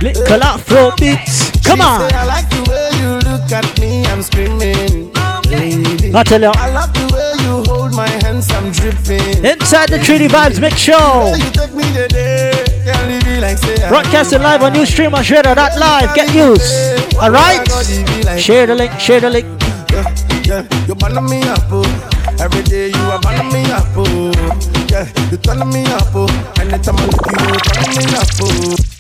Little 0.04 0.43
Afro 0.43 0.91
beats. 0.97 1.49
Come 1.64 1.80
on. 1.80 2.01
I 2.12 2.26
like 2.26 2.49
the 2.49 2.60
way 2.68 2.91
you 2.99 3.24
look 3.24 3.49
at 3.56 3.64
me, 3.80 4.04
I'm 4.08 4.22
screaming. 4.22 5.14
Lady. 5.47 6.12
I 6.14 6.24
tell 6.24 6.41
ya. 6.41 6.51
I 6.58 6.74
love 6.76 6.91
the 6.91 7.08
way 7.16 7.32
you 7.47 7.64
hold 7.72 7.95
my 7.95 8.10
hands, 8.20 8.51
I'm 8.51 8.70
dripping. 8.74 9.45
Inside 9.45 9.88
the 9.88 9.99
Treaty 10.04 10.28
Vibes 10.28 10.60
Mix 10.60 10.76
Show. 10.76 11.32
You 11.39 11.49
take 11.56 11.72
me 11.72 11.88
the 11.95 12.10
day, 12.10 12.51
can't 12.84 13.08
leave 13.08 13.26
me 13.26 13.39
like 13.39 13.58
say 13.58 13.82
I 13.82 13.88
Broadcasting 13.88 14.41
live 14.41 14.62
on 14.62 14.74
new 14.74 14.86
stream 14.86 15.16
on 15.16 15.24
live. 15.24 16.14
Get 16.14 16.36
used. 16.36 17.16
All 17.16 17.32
right. 17.32 17.66
Oh 17.72 18.38
share 18.38 18.68
the 18.68 18.76
link. 18.76 18.91
Share 18.99 19.22
the 19.22 19.30
link. 19.30 19.47
Yeah, 20.43 20.68
you 20.86 20.95
burn 20.95 21.16
me 21.32 21.39
up, 21.47 21.64
oh. 21.72 21.88
Every 22.41 22.64
day 22.64 22.89
you 22.89 23.04
are 23.08 23.22
burn 23.22 23.47
me 23.54 23.64
up, 23.72 23.88
oh. 23.95 24.36
Yeah, 24.91 25.08
you 25.32 25.38
turn 25.38 25.64
me 25.70 25.86
up, 25.95 26.12
oh. 26.14 26.28
Anytime 26.60 26.97
I 26.97 27.06
look 27.06 27.24
you, 27.32 27.39
you 27.39 27.60
turn 27.72 27.95
me 27.95 28.06
up, 28.20 28.28
oh. 28.41 28.93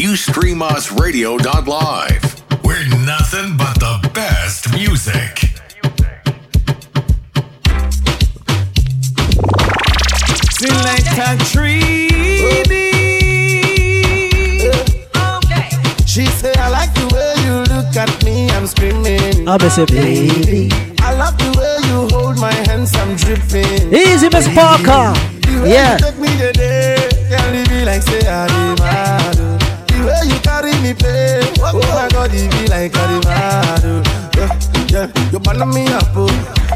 You 0.00 0.16
stream 0.16 0.62
us 0.62 0.90
radio.live. 0.90 2.64
We're 2.64 2.88
nothing 3.04 3.58
but 3.58 3.78
the 3.78 4.10
best 4.14 4.72
music. 4.72 5.40
Selector 10.56 11.44
Treaty. 11.52 12.08
She 16.06 16.24
say 16.24 16.54
I 16.54 16.70
like 16.70 16.94
the 16.94 17.06
way 17.12 17.34
you 17.44 17.76
look 17.76 17.94
at 17.94 18.24
me, 18.24 18.48
I'm 18.52 18.66
screaming. 18.66 19.46
Ah, 19.46 19.58
I 19.60 19.68
say, 19.68 19.84
baby. 19.84 20.70
I 21.02 21.12
love 21.12 21.36
the 21.36 21.52
way 21.58 21.76
you 21.90 22.08
hold 22.16 22.38
my 22.38 22.54
hands, 22.54 22.94
I'm 22.94 23.16
dripping. 23.16 23.92
Easy, 23.92 24.30
Miss 24.30 24.48
Parker. 24.54 25.12
Yeah. 25.68 25.92
you 25.92 25.98
take 25.98 26.18
me 26.18 26.28
the 26.36 26.52
day, 26.54 27.08
can't 27.28 27.52
leave 27.52 27.68
me 27.68 27.84
like 27.84 28.00
say 28.00 28.26
I 28.26 29.19
oh 31.72 31.80
my 31.94 32.08
God, 32.10 32.30
it 32.32 32.50
be 32.52 32.66
like 32.68 32.92
oh. 32.96 34.02
Yeah, 34.36 34.48
yeah, 34.88 35.30
you 35.32 35.38
burn 35.38 35.68
me 35.70 35.86
up, 35.88 36.04
oh. 36.16 36.28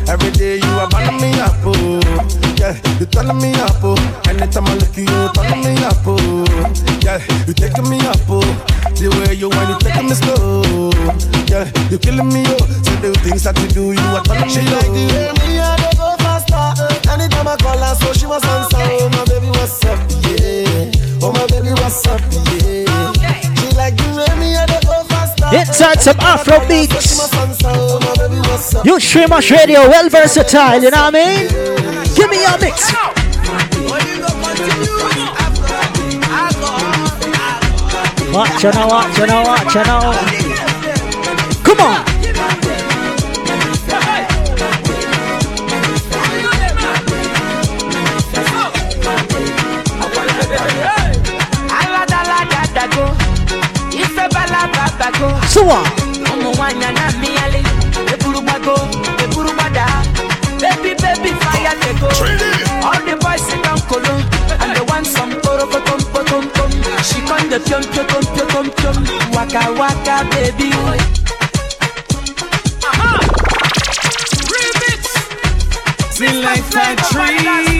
Every 0.08 0.30
day 0.32 0.56
you 0.58 0.72
are 0.78 0.88
burn 0.88 1.16
me 1.20 1.32
up, 1.40 1.54
oh. 1.64 2.00
Yeah, 2.58 2.74
you 3.00 3.06
turn 3.06 3.36
me 3.38 3.52
up, 3.54 3.82
oh. 3.82 3.96
Anytime 4.28 4.66
I 4.66 4.74
look 4.74 4.96
you, 4.96 5.04
you 5.04 5.28
turn 5.34 5.60
me 5.62 5.74
up, 5.84 5.96
oh. 6.06 6.44
Yeah, 7.02 7.18
you 7.46 7.54
taking 7.54 7.88
me 7.88 7.98
up, 8.06 8.18
oh. 8.28 8.42
The 8.94 9.10
way 9.10 9.34
you 9.34 9.48
want, 9.50 9.68
you 9.70 9.78
taking 9.80 10.08
me 10.08 10.14
slow. 10.14 10.90
Yeah, 11.50 11.66
you 11.90 11.98
killing 11.98 12.28
me, 12.28 12.44
oh. 12.46 12.58
So 12.84 12.92
the 13.02 13.12
things 13.24 13.42
that 13.44 13.58
you 13.60 13.68
do, 13.68 13.92
you 13.92 14.08
are 14.14 14.22
turning 14.24 14.46
me 14.46 14.52
She 14.52 14.60
like 14.62 14.86
the 14.92 15.04
way 15.10 15.30
me 15.40 15.58
and 15.58 15.78
they 15.82 15.94
go 15.98 16.14
faster. 16.22 16.64
Eh. 16.78 17.12
Anytime 17.12 17.48
I 17.48 17.56
call 17.56 17.78
her, 17.78 17.94
so 17.96 18.12
she 18.12 18.26
must 18.26 18.44
answer. 18.46 18.76
Oh 18.78 19.08
my 19.10 19.24
baby, 19.26 19.48
what's 19.50 19.84
up? 19.84 19.98
Yeah. 20.38 20.90
Oh 21.22 21.32
my 21.32 21.46
baby, 21.50 21.70
what's 21.80 22.06
up? 22.06 22.20
Yeah. 22.62 22.73
Inside 25.54 26.02
some 26.02 26.18
Afro 26.18 26.66
beats. 26.66 27.30
You 28.84 28.98
stream 28.98 29.32
us 29.32 29.50
radio, 29.50 29.88
well 29.88 30.08
versatile, 30.08 30.82
you 30.82 30.90
know 30.90 31.04
what 31.04 31.14
I 31.14 31.36
mean? 31.36 31.48
Give 32.16 32.28
me 32.28 32.42
your 32.42 32.58
mix. 32.58 32.92
Watch 38.34 38.64
you 38.64 38.72
know, 38.72 38.86
watch 38.88 39.18
you 39.18 39.26
know, 39.26 39.42
watch 39.42 39.74
you 39.74 39.84
know. 39.84 40.12
Come 41.62 41.80
on. 41.80 42.13
So 55.04 55.62
what? 55.64 55.84
Ọmọ 56.32 56.50
wanya 56.58 56.90
na 56.96 57.04
miale, 57.20 57.60
eburu 58.12 58.40
gbago, 58.40 58.74
eburu 59.24 59.50
gbada. 59.52 59.84
Baby, 60.60 60.94
baby, 61.02 61.30
fire 61.44 61.74
dey 61.82 61.94
go. 62.00 62.08
All 62.88 63.00
the 63.06 63.14
boys 63.20 63.42
sit 63.46 63.62
down 63.62 63.78
kolo, 63.88 64.14
and 64.62 64.70
they 64.74 64.84
want 64.88 65.06
some 65.06 65.32
poro 65.44 65.66
potom 65.72 66.00
potom 66.12 66.48
pom. 66.54 66.70
She 67.04 67.20
come 67.28 67.46
the 67.52 67.60
pion 67.66 67.82
pion 67.92 68.06
pion 68.08 68.24
pion 68.32 68.48
pion 68.48 68.66
pion. 68.76 68.96
Waka 69.34 69.62
waka, 69.78 70.16
baby. 70.32 70.70
Selector 76.10 76.94
Treaty. 77.10 77.78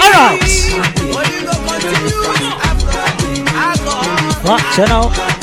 All 0.00 0.10
right. 0.12 1.46
Watch 4.44 4.78
you 4.78 5.35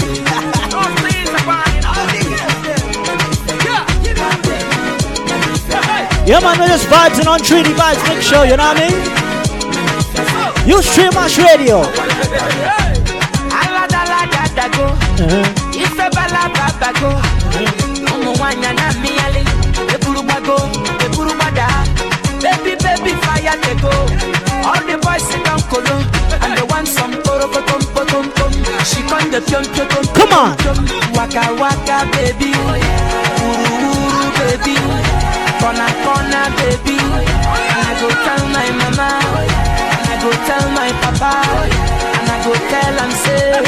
Yeah, 6.25 6.39
man, 6.39 6.57
we're 6.57 6.67
just 6.67 6.87
vibing 6.87 7.27
on 7.27 7.39
Treaty 7.39 7.71
Vibes 7.73 8.01
Mix 8.07 8.25
Show, 8.25 8.43
you 8.43 8.55
know 8.55 8.63
what 8.71 8.79
I 8.79 8.87
mean? 8.87 8.95
You 10.67 10.81
stream 10.81 11.11
us 11.19 11.37
radio. 11.37 11.83
Aladaladago, 13.59 14.87
ife 15.75 16.05
balababago. 16.15 17.11
Ọmọ 18.13 18.31
wanya 18.41 18.71
na 18.73 18.87
miale, 19.01 19.43
eburu 19.93 20.21
gbago, 20.23 20.57
eburu 21.05 21.33
gbada. 21.35 21.67
Baby, 22.41 22.75
baby, 22.83 23.11
fire 23.23 23.55
dey 23.63 23.75
go. 23.83 23.91
All 24.63 24.81
the 24.87 24.95
boys 25.03 25.23
sit 25.27 25.43
down 25.43 25.59
kolo, 25.69 25.95
and 26.43 26.57
they 26.57 26.63
want 26.71 26.87
some 26.87 27.13
poro 27.23 27.47
potom 27.51 27.81
potom 27.93 28.25
pom. 28.35 28.51
She 28.87 29.01
come 29.09 29.29
the 29.31 29.41
pion 29.41 29.65
pion 29.73 29.87
pion. 29.91 30.05
Come 30.15 30.33
on. 30.39 30.55
Waka 31.15 31.43
waka, 31.59 31.97
baby. 32.13 32.51
Uru 33.43 33.91
uru, 34.07 34.25
baby. 34.39 34.75
Corner 35.63 35.93
corner, 36.03 36.45
baby. 36.59 36.99
And 36.99 37.83
I 37.87 37.93
go 38.03 38.09
tell 38.25 38.43
my 38.51 38.67
mama, 38.83 39.09
and 39.95 40.07
I 40.11 40.15
go 40.19 40.29
tell 40.47 40.65
my 40.75 40.91
papa, 40.99 41.33
and 42.19 42.27
I 42.27 42.37
go 42.43 42.51
tell 42.71 42.95
am 43.03 43.11
say, 43.23 43.63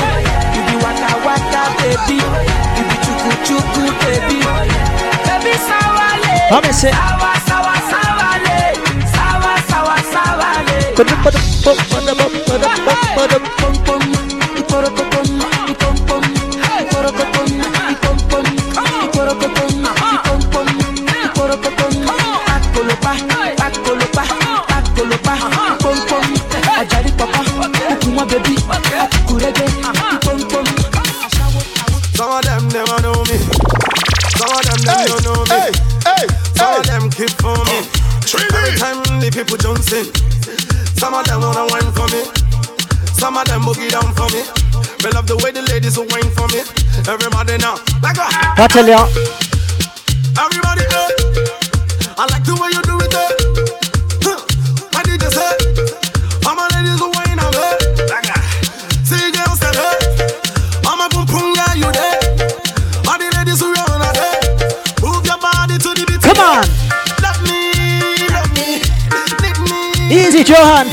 you 0.56 0.62
be 0.68 0.76
waka 0.84 1.12
waka, 1.24 1.62
baby. 1.80 2.20
You 2.20 2.84
be 2.90 2.96
chuku 3.06 3.32
chuku, 3.48 3.84
baby. 4.04 4.40
Baby 5.24 5.54
sawale. 5.68 6.36
And. 6.52 6.92
Sawa 6.92 7.32
sawa 7.48 7.76
sawale. 7.92 8.60
Sawa 9.16 9.54
sawa 9.72 9.96
sawale. 10.12 10.78
People 39.46 39.58
Johnson. 39.58 40.06
Some 40.98 41.14
of 41.14 41.26
them 41.26 41.42
wanna 41.42 41.66
wine 41.70 41.92
for 41.94 42.08
me. 42.10 42.24
Some 43.14 43.38
of 43.38 43.46
them 43.46 43.62
boogie 43.62 43.90
down 43.90 44.14
for 44.16 44.28
me. 44.34 44.42
Me 45.04 45.12
love 45.12 45.28
the 45.28 45.38
way 45.44 45.52
the 45.52 45.62
ladies 45.62 45.98
wine 45.98 46.32
for 46.36 46.48
me. 46.50 46.62
Everybody 47.08 47.58
now, 47.58 47.78
like 48.02 48.18
a 48.18 49.55
Uh. 70.48 70.86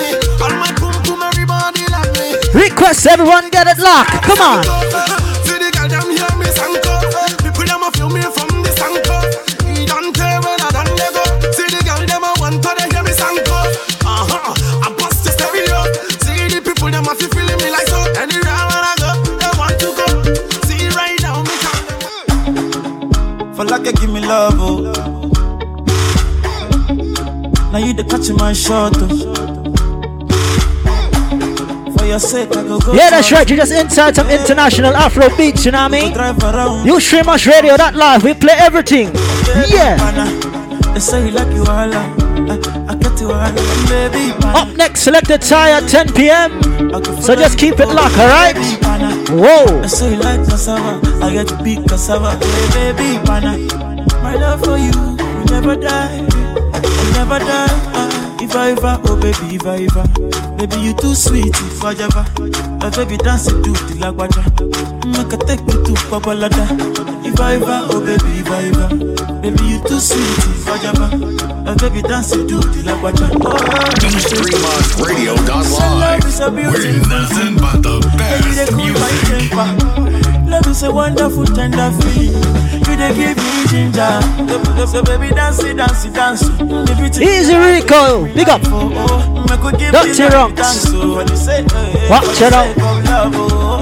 me. 0.00 0.16
All 0.40 0.54
my 0.56 0.72
boom 0.80 0.96
boom 1.04 1.22
everybody 1.22 1.84
love 1.92 2.08
me. 2.16 2.36
Request 2.54 3.06
everyone 3.06 3.50
get 3.50 3.66
it 3.66 3.78
locked. 3.78 4.22
Come 4.22 4.40
on. 4.40 4.89
You 27.90 27.96
the 27.96 28.04
catch 28.04 28.30
my 28.38 28.52
shot. 28.52 28.94
For 31.98 32.06
your 32.06 32.18
sake, 32.18 32.50
I 32.56 32.62
go 32.62 32.78
go. 32.78 32.92
Yeah, 32.92 33.10
that's 33.10 33.32
right. 33.32 33.48
You 33.48 33.56
just 33.56 33.72
inside 33.72 34.14
some 34.14 34.30
international 34.30 34.94
Afro 34.94 35.28
beats, 35.36 35.64
you 35.64 35.72
know 35.72 35.88
what 35.88 35.94
I 35.94 36.76
mean? 36.80 36.86
You 36.86 37.00
stream 37.00 37.28
us 37.28 37.46
radio, 37.46 37.76
that 37.76 37.94
live. 37.94 38.22
We 38.22 38.34
play 38.34 38.54
everything. 38.54 39.10
Yeah. 39.68 39.96
They 40.94 41.00
say 41.00 41.26
you 41.26 41.32
like 41.32 41.52
you 41.52 41.62
all. 41.62 41.90
I, 41.92 42.56
I 42.88 42.94
get 42.94 43.20
you 43.20 43.32
all, 43.32 43.52
baby. 43.88 44.32
Up 44.44 44.68
next, 44.76 45.02
select 45.02 45.30
a 45.30 45.38
tie 45.38 45.72
at 45.72 45.88
10 45.88 46.12
p.m. 46.14 46.62
So 47.22 47.34
just 47.34 47.58
keep 47.58 47.80
it 47.80 47.88
locked, 47.88 48.18
alright? 48.18 48.56
Whoa. 49.30 49.82
I 49.82 49.86
say 49.86 50.16
like 50.16 50.46
cassava. 50.48 51.00
I 51.24 51.32
get 51.32 51.64
beat 51.64 51.88
cassava. 51.88 52.36
Hey, 52.44 52.92
baby, 52.92 53.24
pana. 53.26 53.58
My 54.22 54.36
love 54.36 54.64
for 54.64 54.78
you 54.78 54.92
will 54.94 55.44
never 55.46 55.76
die. 55.76 56.39
Never 57.30 57.44
die. 57.44 57.70
Uh, 57.94 58.42
if 58.42 58.56
I 58.56 58.72
ever, 58.72 58.98
oh 59.06 59.14
baby, 59.14 59.54
if 59.54 59.64
I 59.64 59.86
ever. 59.86 60.02
Baby, 60.56 60.80
you 60.82 60.94
too 60.94 61.14
sweet, 61.14 61.46
if 61.46 61.84
I 61.84 61.92
ever. 61.92 62.26
My 62.82 62.90
baby 62.90 63.16
dance 63.18 63.46
it 63.46 63.62
to 63.62 63.70
the 63.70 63.94
lagwaja. 64.02 64.42
Make 65.06 65.32
a 65.32 65.36
take 65.46 65.62
me 65.62 65.74
to 65.78 65.94
Babalada. 66.10 66.66
If 67.24 67.38
I 67.38 67.54
ever, 67.54 67.86
oh 67.86 68.00
baby, 68.02 68.40
if 68.40 68.50
I 68.50 68.66
ever. 68.74 68.88
Baby, 69.42 69.62
you 69.62 69.78
too 69.86 70.00
sweet, 70.00 70.38
if 70.58 70.66
I 70.66 70.82
ever. 70.90 71.06
My 71.62 71.74
baby 71.76 72.02
dance 72.02 72.32
it 72.32 72.48
to 72.48 72.58
the 72.58 72.82
lagwaja. 72.82 73.30
Oh, 73.46 75.06
Radio.live. 75.06 76.26
We're 76.50 76.98
nothing 77.06 77.54
but 77.62 77.78
the 77.80 78.02
best 78.18 78.74
music. 78.74 80.19
Love 80.50 80.66
is 80.66 80.82
a 80.82 80.90
wonderful, 80.92 81.44
tender 81.46 81.90
feeling. 82.02 82.34
You 82.86 82.96
dey 82.96 83.14
give 83.14 83.36
me 83.36 83.66
ginger. 83.68 84.20
So, 84.76 84.86
so 84.86 85.02
baby, 85.02 85.28
dance 85.34 85.62
it, 85.62 85.76
dance 85.76 86.04
it, 86.04 86.12
dance 86.12 86.42
it. 86.42 87.22
Easy 87.22 87.54
Rico, 87.56 88.24
big 88.34 88.48
up. 88.48 88.60
Dirty 89.92 90.24
Rocks. 90.34 90.90
Watch 92.10 92.40
it 92.42 92.52
out. 92.52 93.80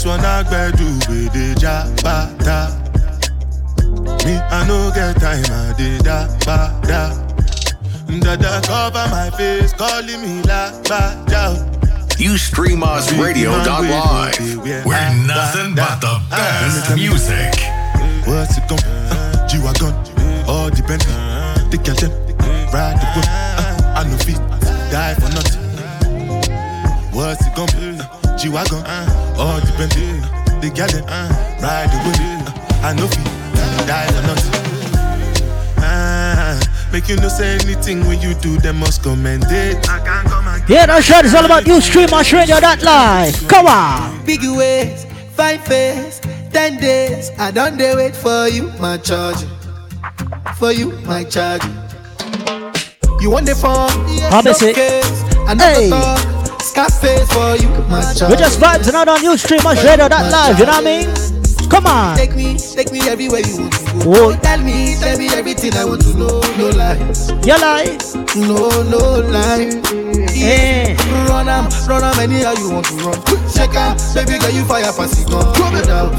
This 0.00 0.04
one 0.06 0.20
I 0.20 0.42
do 0.70 0.84
with 1.08 1.32
the 1.32 1.54
jabata. 1.58 2.70
Me, 4.24 4.34
I 4.36 4.66
no 4.68 4.90
get 4.94 5.20
time, 5.20 5.44
I 5.50 5.74
did 5.76 6.04
da 6.04 6.26
ba 6.46 6.80
da. 6.86 7.12
Dada 8.20 8.60
cover 8.66 9.08
my 9.10 9.30
face, 9.36 9.72
calling 9.72 10.22
me 10.22 10.42
la 10.42 10.70
ba 10.82 11.24
da. 11.26 11.56
You 12.18 12.38
stream 12.38 12.82
us 12.82 13.12
radio.live. 13.14 14.58
We're 14.86 15.26
nothing 15.26 15.74
but 15.74 16.00
the 16.00 16.20
best 16.30 16.94
music. 16.94 17.79
What's 18.26 18.56
it 18.58 18.68
gon' 18.68 18.78
uh, 18.84 19.46
G-Wagon, 19.48 19.92
all 20.46 20.70
the 20.70 20.82
Bentley, 20.86 21.14
the 21.70 21.78
girl 21.82 21.94
them, 21.96 22.12
ride 22.72 22.96
the 23.00 23.06
whip, 23.16 23.26
uh, 23.28 23.98
I 23.98 24.04
no 24.08 24.16
fit, 24.18 24.38
die 24.90 25.14
for 25.14 25.28
nothing. 25.34 25.60
What's 27.12 27.46
it 27.46 27.54
gon' 27.54 27.66
be? 27.74 27.98
Uh, 27.98 28.36
G-Wagon, 28.36 28.84
all 29.36 29.58
the 29.60 29.72
Bentley, 29.76 30.20
the 30.60 30.70
girl 30.74 30.88
them, 30.88 31.04
ride 31.60 31.90
the 31.90 31.98
whip, 32.06 32.18
uh, 32.20 32.86
I 32.86 32.92
no 32.94 33.06
fit, 33.08 33.24
die 33.86 34.06
for 34.12 34.22
nothing. 34.26 34.54
Ah, 35.78 36.60
make 36.92 37.08
you 37.08 37.16
no 37.16 37.28
say 37.28 37.54
anything 37.54 38.06
when 38.06 38.20
you 38.20 38.34
do, 38.34 38.58
them 38.58 38.78
must 38.78 39.02
commend 39.02 39.44
it. 39.48 39.88
I 39.88 39.98
can't 40.04 40.28
come 40.28 40.46
and 40.46 40.68
Yeah, 40.68 40.86
that's 40.86 41.10
right. 41.10 41.24
It's 41.24 41.34
all 41.34 41.44
about 41.44 41.66
you 41.66 41.80
stream 41.80 42.12
us 42.12 42.32
radio, 42.32 42.60
that 42.60 42.82
live. 42.82 43.48
Come 43.48 43.66
on. 43.66 44.24
Big 44.24 44.40
ways, 44.42 45.06
fine 45.34 45.58
face, 45.58 46.20
ten 46.52 46.78
days. 46.78 47.30
I 47.38 47.50
don't 47.50 47.76
dey 47.76 47.94
wait 47.94 48.16
for 48.16 48.48
you, 48.48 48.70
my 48.78 48.96
charge. 48.98 49.38
For 50.56 50.72
you, 50.72 50.92
my 51.06 51.24
charge. 51.24 51.62
You 53.20 53.30
want 53.30 53.46
the 53.46 53.54
phone? 53.54 53.90
It. 54.08 54.24
Another 54.32 54.54
Hey. 55.58 55.90
Scarface 56.60 57.30
for 57.32 57.56
you, 57.56 57.68
my 57.88 58.00
charge. 58.14 58.30
We 58.30 58.36
just 58.36 58.58
vibes 58.60 58.92
out 58.92 59.08
on 59.08 59.22
you 59.22 59.36
stream 59.36 59.66
us 59.66 59.84
radio, 59.84 60.08
that 60.08 60.30
live. 60.30 60.58
You 60.58 60.66
know 60.66 60.72
what 60.72 60.86
I 60.86 61.30
mean? 61.30 61.39
Come 61.70 61.86
on. 61.86 62.16
Take 62.16 62.34
me, 62.34 62.58
take 62.58 62.90
me 62.92 63.00
everywhere 63.08 63.40
you 63.40 63.58
want 63.58 63.72
to 63.72 63.84
go. 63.84 64.10
Whoa. 64.10 64.36
Tell 64.36 64.58
me, 64.60 64.96
tell 64.98 65.16
me 65.16 65.28
everything 65.28 65.74
I 65.74 65.84
want 65.84 66.02
to 66.02 66.14
know. 66.14 66.40
No 66.58 66.68
lies. 66.76 67.30
You 67.46 67.56
lie. 67.58 67.96
No, 68.36 68.68
no 68.90 69.20
lie. 69.30 69.80
Eh. 70.34 70.96
Run 71.28 71.48
am, 71.48 71.68
run 71.88 72.02
am 72.04 72.18
anyhow 72.18 72.52
you 72.58 72.70
want 72.72 72.86
to 72.86 72.94
run. 72.96 73.18
Check 73.54 73.74
am, 73.74 73.96
baby 74.14 74.38
girl 74.38 74.50
you 74.50 74.64
fire 74.64 74.92
pass 74.92 75.20
it 75.20 75.28
gun. 75.30 75.46
No 75.72 75.82
doubt. 75.82 76.12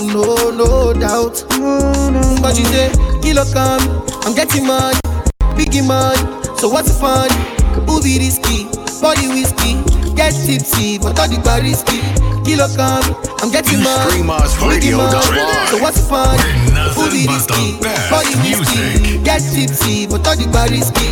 No, 0.00 0.50
no 0.50 0.92
doubt. 0.92 1.44
But 2.40 2.58
you 2.58 2.64
say, 2.66 2.92
kilo 3.22 3.44
come, 3.52 3.80
I'm 4.24 4.34
getting 4.34 4.66
money, 4.66 4.98
biggie 5.56 5.86
money. 5.86 6.18
So 6.58 6.68
what's 6.68 6.88
the 6.92 6.98
fun? 7.00 7.28
Be 8.02 8.18
risky? 8.18 8.64
Body 9.00 9.28
whiskey, 9.28 9.80
get 10.14 10.32
tipsy, 10.32 10.98
but 10.98 11.18
all 11.18 11.28
the 11.28 11.38
bar 11.42 11.60
risky. 11.60 12.00
Kilo 12.44 12.68
come, 12.76 13.16
I'm 13.40 13.50
getting 13.50 13.78
You 13.78 13.84
money, 13.84 14.10
stream 14.10 14.30
us 14.30 14.54
biggie 14.56 14.92
So 15.70 15.78
what's 15.78 16.00
the 16.00 16.06
fun? 16.08 16.38
Who 16.94 17.10
be 17.10 17.26
Nothing 17.26 17.26
but 17.26 17.34
risky? 17.34 17.78
the 17.80 18.08
Body 18.10 18.34
whiskey, 18.44 19.18
get 19.24 19.40
tipsy, 19.42 20.06
but 20.06 20.26
all 20.26 20.36
the 20.36 20.46
bar 20.52 20.68
risky. 20.68 21.08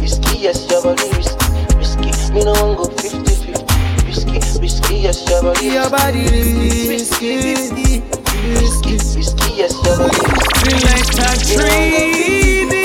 Risky, 0.00 0.38
yes, 0.38 0.68
your 0.70 0.82
body 0.82 1.08
risky. 1.16 1.46
Risky, 1.76 2.10
me 2.34 2.44
no 2.44 2.52
one 2.52 2.76
go 2.76 2.84
50-50. 2.84 4.06
Risky, 4.06 4.38
risky, 4.60 4.94
yes, 4.96 5.28
your 5.28 5.42
body 5.42 5.66
Your 5.66 5.90
body 5.90 6.24
risky, 6.88 7.36
risky, 7.36 8.02
risky, 8.52 8.92
risky, 9.16 9.48
yes, 9.56 9.74
your 9.84 9.96
body 9.96 10.20
risky. 10.20 10.60
Feel 10.60 10.80
like 10.88 11.08
a 11.08 11.30
risky, 11.40 12.80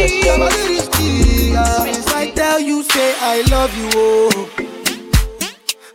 yes, 0.00 0.12
your 0.24 0.38
body 0.38 0.62
risky. 0.68 1.99
If 2.62 2.66
I 2.66 2.68
tell 2.68 2.68
you, 2.68 2.82
say 2.82 3.14
I 3.20 3.42
love 3.50 3.74
you, 3.76 3.88
oh. 3.94 4.50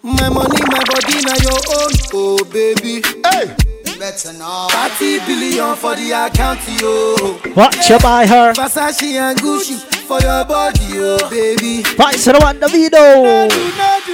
My 0.01 0.30
money, 0.30 0.59
my 0.66 0.84
body, 0.89 1.22
now 1.22 1.38
your 1.45 1.61
own, 1.78 1.91
oh 2.13 2.43
baby. 2.51 3.01
Hey. 3.24 3.55
Better 3.99 4.34
now. 4.34 4.68
30 4.70 5.20
billion 5.28 5.76
for 5.76 5.95
the 5.95 6.11
account, 6.11 6.59
yo. 6.82 7.39
Watch 7.55 7.89
you 7.89 7.99
buy 7.99 8.26
her. 8.26 8.53
Versace 8.53 9.13
and 9.13 9.38
Gucci 9.39 9.78
for 10.07 10.20
your 10.22 10.43
body, 10.45 10.80
oh 10.95 11.30
baby. 11.30 11.84
Right, 11.99 12.16
so 12.16 12.32
the 12.34 12.39
one 12.39 12.59
the 12.59 12.68
video. 12.68 13.47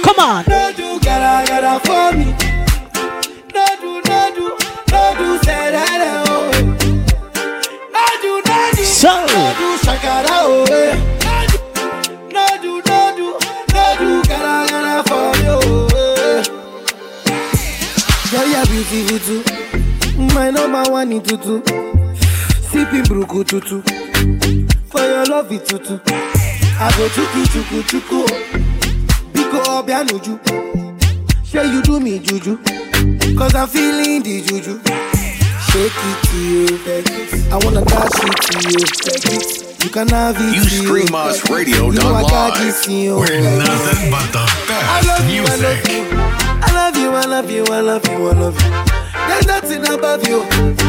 Come 0.02 0.18
on. 0.20 0.44
No 0.46 0.72
do 0.76 1.00
gotta 1.00 1.46
gotta 1.48 1.80
for 1.86 2.12
me. 2.16 2.34
No 3.54 3.66
do 3.80 4.02
no 4.08 4.30
do 4.34 4.56
no 4.92 5.14
do 5.16 5.38
say 5.44 5.70
that 5.72 6.24
oh. 6.28 6.50
No 7.92 8.06
do 8.20 8.42
no 8.46 8.70
do 8.76 8.84
So. 8.84 9.08
no 9.08 9.54
do 9.56 9.78
shakara 9.78 10.28
oh. 10.30 11.21
Girl 18.32 18.46
you 18.48 18.64
beautiful 18.64 19.18
too. 19.18 20.34
My 20.34 20.50
number 20.50 20.90
one 20.90 21.12
in 21.12 21.22
tutu. 21.22 21.60
Sipping 22.62 23.04
bruku 23.04 23.44
tutu. 23.44 23.82
For 24.90 25.00
your 25.00 25.26
love 25.26 25.52
it 25.52 25.66
tutu. 25.66 26.00
I 26.80 26.90
go 26.96 27.08
chuku 27.08 27.44
chuku 27.52 27.82
chuku. 27.90 28.20
Biko 29.34 29.58
obianuju. 29.76 30.38
Say 31.44 31.66
you 31.70 31.82
do 31.82 32.00
me 32.00 32.18
juju. 32.20 32.56
Cause 33.36 33.54
I'm 33.54 33.68
feeling 33.68 34.22
the 34.22 34.40
juju. 34.40 34.80
Shake 35.68 35.92
it 35.92 36.22
to 36.28 36.36
you. 36.38 36.66
I 37.52 37.58
wanna 37.62 37.84
dash 37.84 38.16
it 38.16 38.36
to 38.48 38.70
you. 38.70 38.80
It. 38.80 39.84
You 39.84 39.90
can 39.90 40.08
have 40.08 40.36
it. 40.38 40.54
You 40.56 40.64
stream 40.64 41.14
us 41.14 41.50
radio 41.50 41.90
You 41.90 42.00
know 42.00 42.12
live. 42.12 42.24
We're 42.88 43.40
nothing 43.58 44.10
but 44.10 44.26
the 44.32 44.44
best 44.66 44.88
I 44.88 45.00
love 45.06 45.26
music. 45.26 45.36
you. 45.36 45.42
I 45.44 45.56
love 45.56 45.88
you, 45.90 46.01
I 47.14 47.26
love 47.26 47.50
you, 47.50 47.64
I 47.66 47.80
love 47.80 48.06
you, 48.08 48.28
I 48.28 48.32
love 48.32 48.54
you. 48.60 48.70
There's 49.28 49.46
nothing 49.46 49.86
above 49.86 50.26
you. 50.26 50.44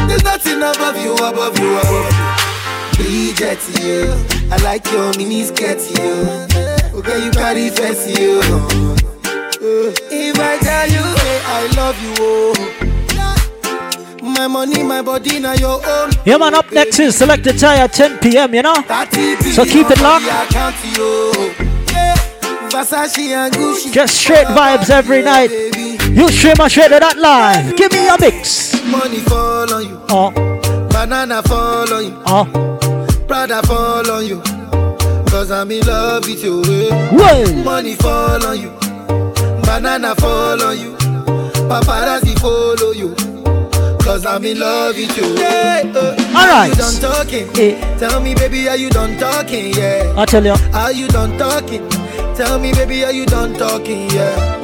There's 0.08 0.24
nothing 0.24 0.58
above 0.58 0.96
you, 0.96 1.14
above 1.14 1.58
you, 1.58 1.76
above 1.78 2.12
you. 2.12 2.44
Bridget, 2.96 3.60
you. 3.82 4.12
I 4.50 4.56
like 4.62 4.90
your 4.90 5.12
mini 5.18 5.44
skirt, 5.44 5.80
you. 5.90 6.24
Okay, 6.98 7.24
you 7.24 7.30
carry 7.30 7.68
fancy, 7.70 8.12
you. 8.22 8.40
If 10.10 10.38
I 10.38 10.58
tell 10.58 10.88
you, 10.88 11.04
hey, 11.20 11.40
I 11.44 11.66
love 11.76 12.02
you, 12.02 12.14
oh. 12.18 12.54
My 14.22 14.46
money, 14.46 14.82
my 14.82 15.02
body, 15.02 15.38
now 15.40 15.52
your 15.52 15.80
own. 15.86 16.10
Yeah, 16.24 16.38
man, 16.38 16.54
up 16.54 16.72
next 16.72 16.98
is 16.98 17.16
Select 17.16 17.46
at 17.46 17.92
10 17.92 18.18
p.m., 18.18 18.54
you 18.54 18.62
know? 18.62 18.74
So 18.74 19.64
keep 19.64 19.90
it 19.90 20.00
locked. 20.00 20.24
for 20.24 20.30
the 20.30 20.44
account, 20.48 20.76
yo. 20.96 21.32
Yeah. 21.92 22.14
Versace. 22.70 23.92
Just 23.92 24.16
straight 24.16 24.46
vibes 24.48 24.90
every 24.90 25.22
night. 25.22 25.50
You 26.14 26.30
stream 26.30 26.54
a 26.60 26.70
shredder 26.70 27.00
that 27.00 27.18
live. 27.18 27.76
Give 27.76 27.90
me 27.90 28.06
a 28.06 28.16
mix. 28.20 28.72
Money 28.84 29.18
fall 29.18 29.74
on 29.74 29.82
you. 29.82 30.00
Oh. 30.10 30.30
Banana 30.90 31.42
fall 31.42 31.92
on 31.92 32.04
you. 32.04 32.22
Oh. 32.26 32.44
Prada 33.26 33.60
fall 33.66 34.08
on 34.08 34.24
you. 34.24 34.40
Cause 35.26 35.50
I'm 35.50 35.72
in 35.72 35.84
love 35.84 36.24
with 36.24 36.44
you. 36.44 36.62
Well. 37.10 37.52
Money 37.64 37.96
fall 37.96 38.46
on 38.46 38.60
you. 38.60 38.70
Banana 39.66 40.14
fall 40.14 40.62
on 40.62 40.78
you. 40.78 40.94
Paparazzi 41.66 42.38
follow 42.38 42.92
you. 42.92 43.12
Cause 43.98 44.24
I'm 44.24 44.44
in 44.44 44.60
love 44.60 44.94
with 44.94 45.16
you. 45.16 45.34
Yeah, 45.34 45.82
uh, 45.96 46.14
Alright. 46.36 46.70
You 46.70 46.76
done 46.76 46.94
talking. 47.00 47.48
Eh. 47.58 47.98
Tell 47.98 48.20
me, 48.20 48.36
baby, 48.36 48.68
are 48.68 48.76
you 48.76 48.88
done 48.90 49.18
talking? 49.18 49.74
Yeah. 49.74 50.14
I 50.16 50.24
tell 50.26 50.44
you. 50.44 50.54
Are 50.74 50.92
you 50.92 51.08
done 51.08 51.36
talking? 51.38 51.88
Tell 52.36 52.60
me, 52.60 52.72
baby, 52.72 53.04
are 53.04 53.12
you 53.12 53.26
done 53.26 53.54
talking? 53.54 54.08
Yeah. 54.10 54.63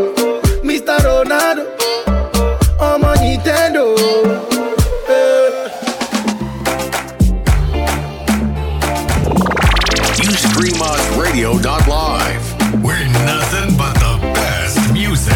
You 10.71 10.77
stream 10.77 10.89
us 10.89 11.17
radio.live. 11.17 12.81
We're 12.81 13.05
nothing 13.27 13.75
but 13.75 13.93
the 13.99 14.15
best 14.33 14.93
music. 14.93 15.35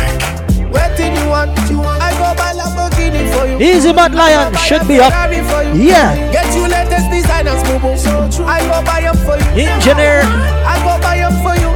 Waiting 0.72 1.12
you 1.12 1.28
want, 1.28 1.52
you 1.70 1.80
want. 1.80 2.02
I 2.02 2.12
go 2.16 2.32
buy 2.40 2.54
Lamborghini 2.54 3.28
for 3.36 3.46
you. 3.46 3.60
Easy 3.60 3.92
Mad 3.92 4.16
Lion 4.16 4.56
should 4.56 4.88
be 4.88 5.00
up. 5.00 5.12
Ferrari 5.12 5.42
for 5.44 5.64
you. 5.76 5.90
Yeah. 5.90 6.32
Get 6.32 6.56
you 6.56 6.66
latest 6.68 7.12
designers, 7.12 7.62
boo 7.64 7.80
boo. 7.80 8.46
I 8.48 8.62
go 8.64 8.82
buy 8.86 9.02
them 9.02 9.18
for 9.28 9.36
you. 9.36 9.68
Engineer. 9.68 10.22
I 10.24 10.80
go 10.88 10.96
buy 11.04 11.18
them 11.18 11.34
for 11.44 11.56
you. 11.60 11.72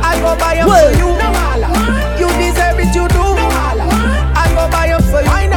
I 0.00 0.16
go 0.24 0.32
buy 0.40 0.54
them 0.56 0.64
for 0.64 0.96
you. 0.96 1.12
You 2.16 2.28
deserve 2.40 2.80
it, 2.80 2.94
you 2.96 3.06
do. 3.08 3.20
I 3.20 4.48
go 4.56 4.70
buy 4.70 4.88
them 4.88 5.02
for 5.02 5.20
you. 5.20 5.55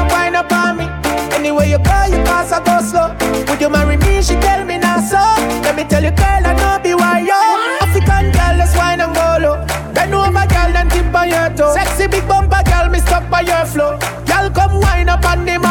Anywhere 1.40 1.68
you 1.68 1.78
go, 1.78 2.04
you 2.12 2.20
pass, 2.28 2.52
I 2.52 2.60
go 2.60 2.84
slow. 2.84 3.16
Would 3.48 3.62
you 3.62 3.70
marry 3.70 3.96
me? 3.96 4.22
She 4.22 4.36
tell 4.44 4.66
me 4.66 4.78
now 4.78 5.00
so. 5.00 5.16
Let 5.64 5.78
me 5.78 5.86
tell 5.86 6.04
you, 6.04 6.12
girl, 6.12 6.44
I 6.44 6.52
know 6.60 6.84
be 6.84 6.94
why 6.94 7.20
yo. 7.24 7.40
African 7.80 8.32
girl, 8.36 8.58
let's 8.60 8.76
wine 8.76 9.00
and 9.00 9.16
go 9.16 9.38
low. 9.40 9.56
Bend 9.94 10.14
over, 10.14 10.46
girl, 10.52 10.70
then 10.76 10.90
tip 10.90 11.16
on 11.16 11.30
your 11.30 11.50
toe. 11.56 11.74
Sexy 11.74 12.08
big 12.08 12.28
bumper, 12.28 12.62
girl, 12.66 12.90
me 12.90 13.00
stuck 13.00 13.30
by 13.30 13.40
your 13.40 13.66
flow. 13.66 13.98
Girl, 14.28 14.50
come 14.52 14.82
wine 14.82 15.08
up 15.08 15.24
on 15.24 15.46
the. 15.46 15.69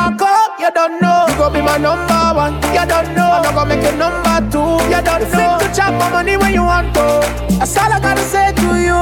You 0.58 0.70
don't 0.74 1.00
know. 1.00 1.26
You 1.28 1.36
go 1.38 1.50
be 1.50 1.62
my 1.62 1.78
number 1.78 2.18
one. 2.34 2.54
You 2.74 2.82
don't 2.82 3.14
know. 3.14 3.30
I'm 3.30 3.46
not 3.46 3.54
gonna 3.54 3.76
make 3.76 3.84
you 3.86 3.94
number 3.94 4.42
two. 4.50 4.74
You 4.90 4.98
don't 5.06 5.22
you 5.22 5.30
know. 5.30 5.58
Fit 5.58 5.70
to 5.70 5.76
chop 5.76 5.94
my 5.94 6.10
money 6.10 6.36
when 6.36 6.52
you 6.52 6.64
want 6.66 6.92
to. 6.98 7.22
That's 7.62 7.76
all 7.78 7.92
I 7.92 8.00
gotta 8.00 8.22
say 8.26 8.50
to 8.50 8.68
you. 8.74 8.98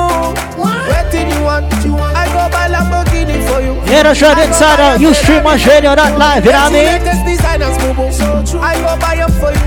Waiting 0.61 1.33
you 1.33 1.41
want, 1.49 1.73
you 1.81 1.97
want. 1.97 2.13
I 2.13 2.29
go 2.29 2.53
buy 2.53 2.69
Lamborghini 2.69 3.41
for 3.49 3.65
you. 3.65 3.73
Yeah, 3.89 4.05
that's 4.05 4.21
right 4.21 4.37
inside 4.37 4.81
out. 4.81 5.01
You 5.01 5.15
stream 5.15 5.47
us 5.47 5.65
radio 5.65 5.97
that 5.97 6.19
live. 6.21 6.45
You 6.45 6.53
know 6.53 6.61
what 6.61 6.73
I 6.73 6.77
mean? 6.77 6.93
Latest 6.93 7.25
designers, 7.25 7.77
boo 7.81 7.93
boo. 7.97 8.13
I 8.61 8.77
go 8.77 8.93
buy 9.01 9.17
them 9.17 9.33
for 9.41 9.49
you. 9.49 9.65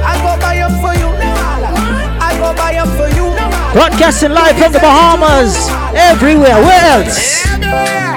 I 0.00 0.16
go 0.24 0.32
buy 0.40 0.56
them 0.64 0.72
for 0.80 0.96
you. 0.96 1.08
I 2.24 2.32
go 2.40 2.56
buy 2.56 2.72
them 2.72 2.88
for 2.96 3.08
you. 3.12 3.28
Broadcasting 3.76 4.32
live 4.32 4.56
from 4.56 4.72
the 4.72 4.80
Bahamas. 4.80 5.52
Everywhere. 5.92 6.56
Where 6.64 7.04
else? 7.04 7.44
From 7.44 8.09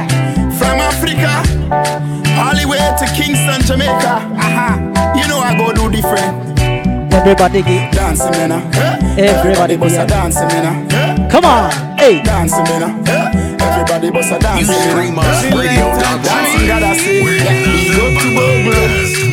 Jamaica. 3.74 4.16
Uh-huh. 4.38 5.18
You 5.18 5.28
know 5.28 5.40
I 5.40 5.58
go 5.58 5.74
do 5.74 5.90
different. 5.90 6.60
Everybody 7.12 7.64
get 7.64 7.92
dancing, 7.92 8.30
man. 8.30 8.52
Everybody 9.18 9.78
bust 9.78 9.98
a 9.98 10.06
dancing, 10.06 10.48
man. 10.50 11.28
Come 11.32 11.46
on. 11.46 11.72
Hey. 11.98 12.22
Dancing, 12.22 12.64
man. 12.66 13.02
Everybody 13.60 14.12
bust 14.12 14.32
a 14.32 14.38
dancing, 14.38 14.76
stream 14.76 15.16
man. 15.16 15.26
us 15.26 15.44
radio.com. 15.46 16.22
Dancing, 16.22 16.68
gotta 16.68 16.94
say. 16.94 17.24
Go 17.98 18.06
to 18.14 18.30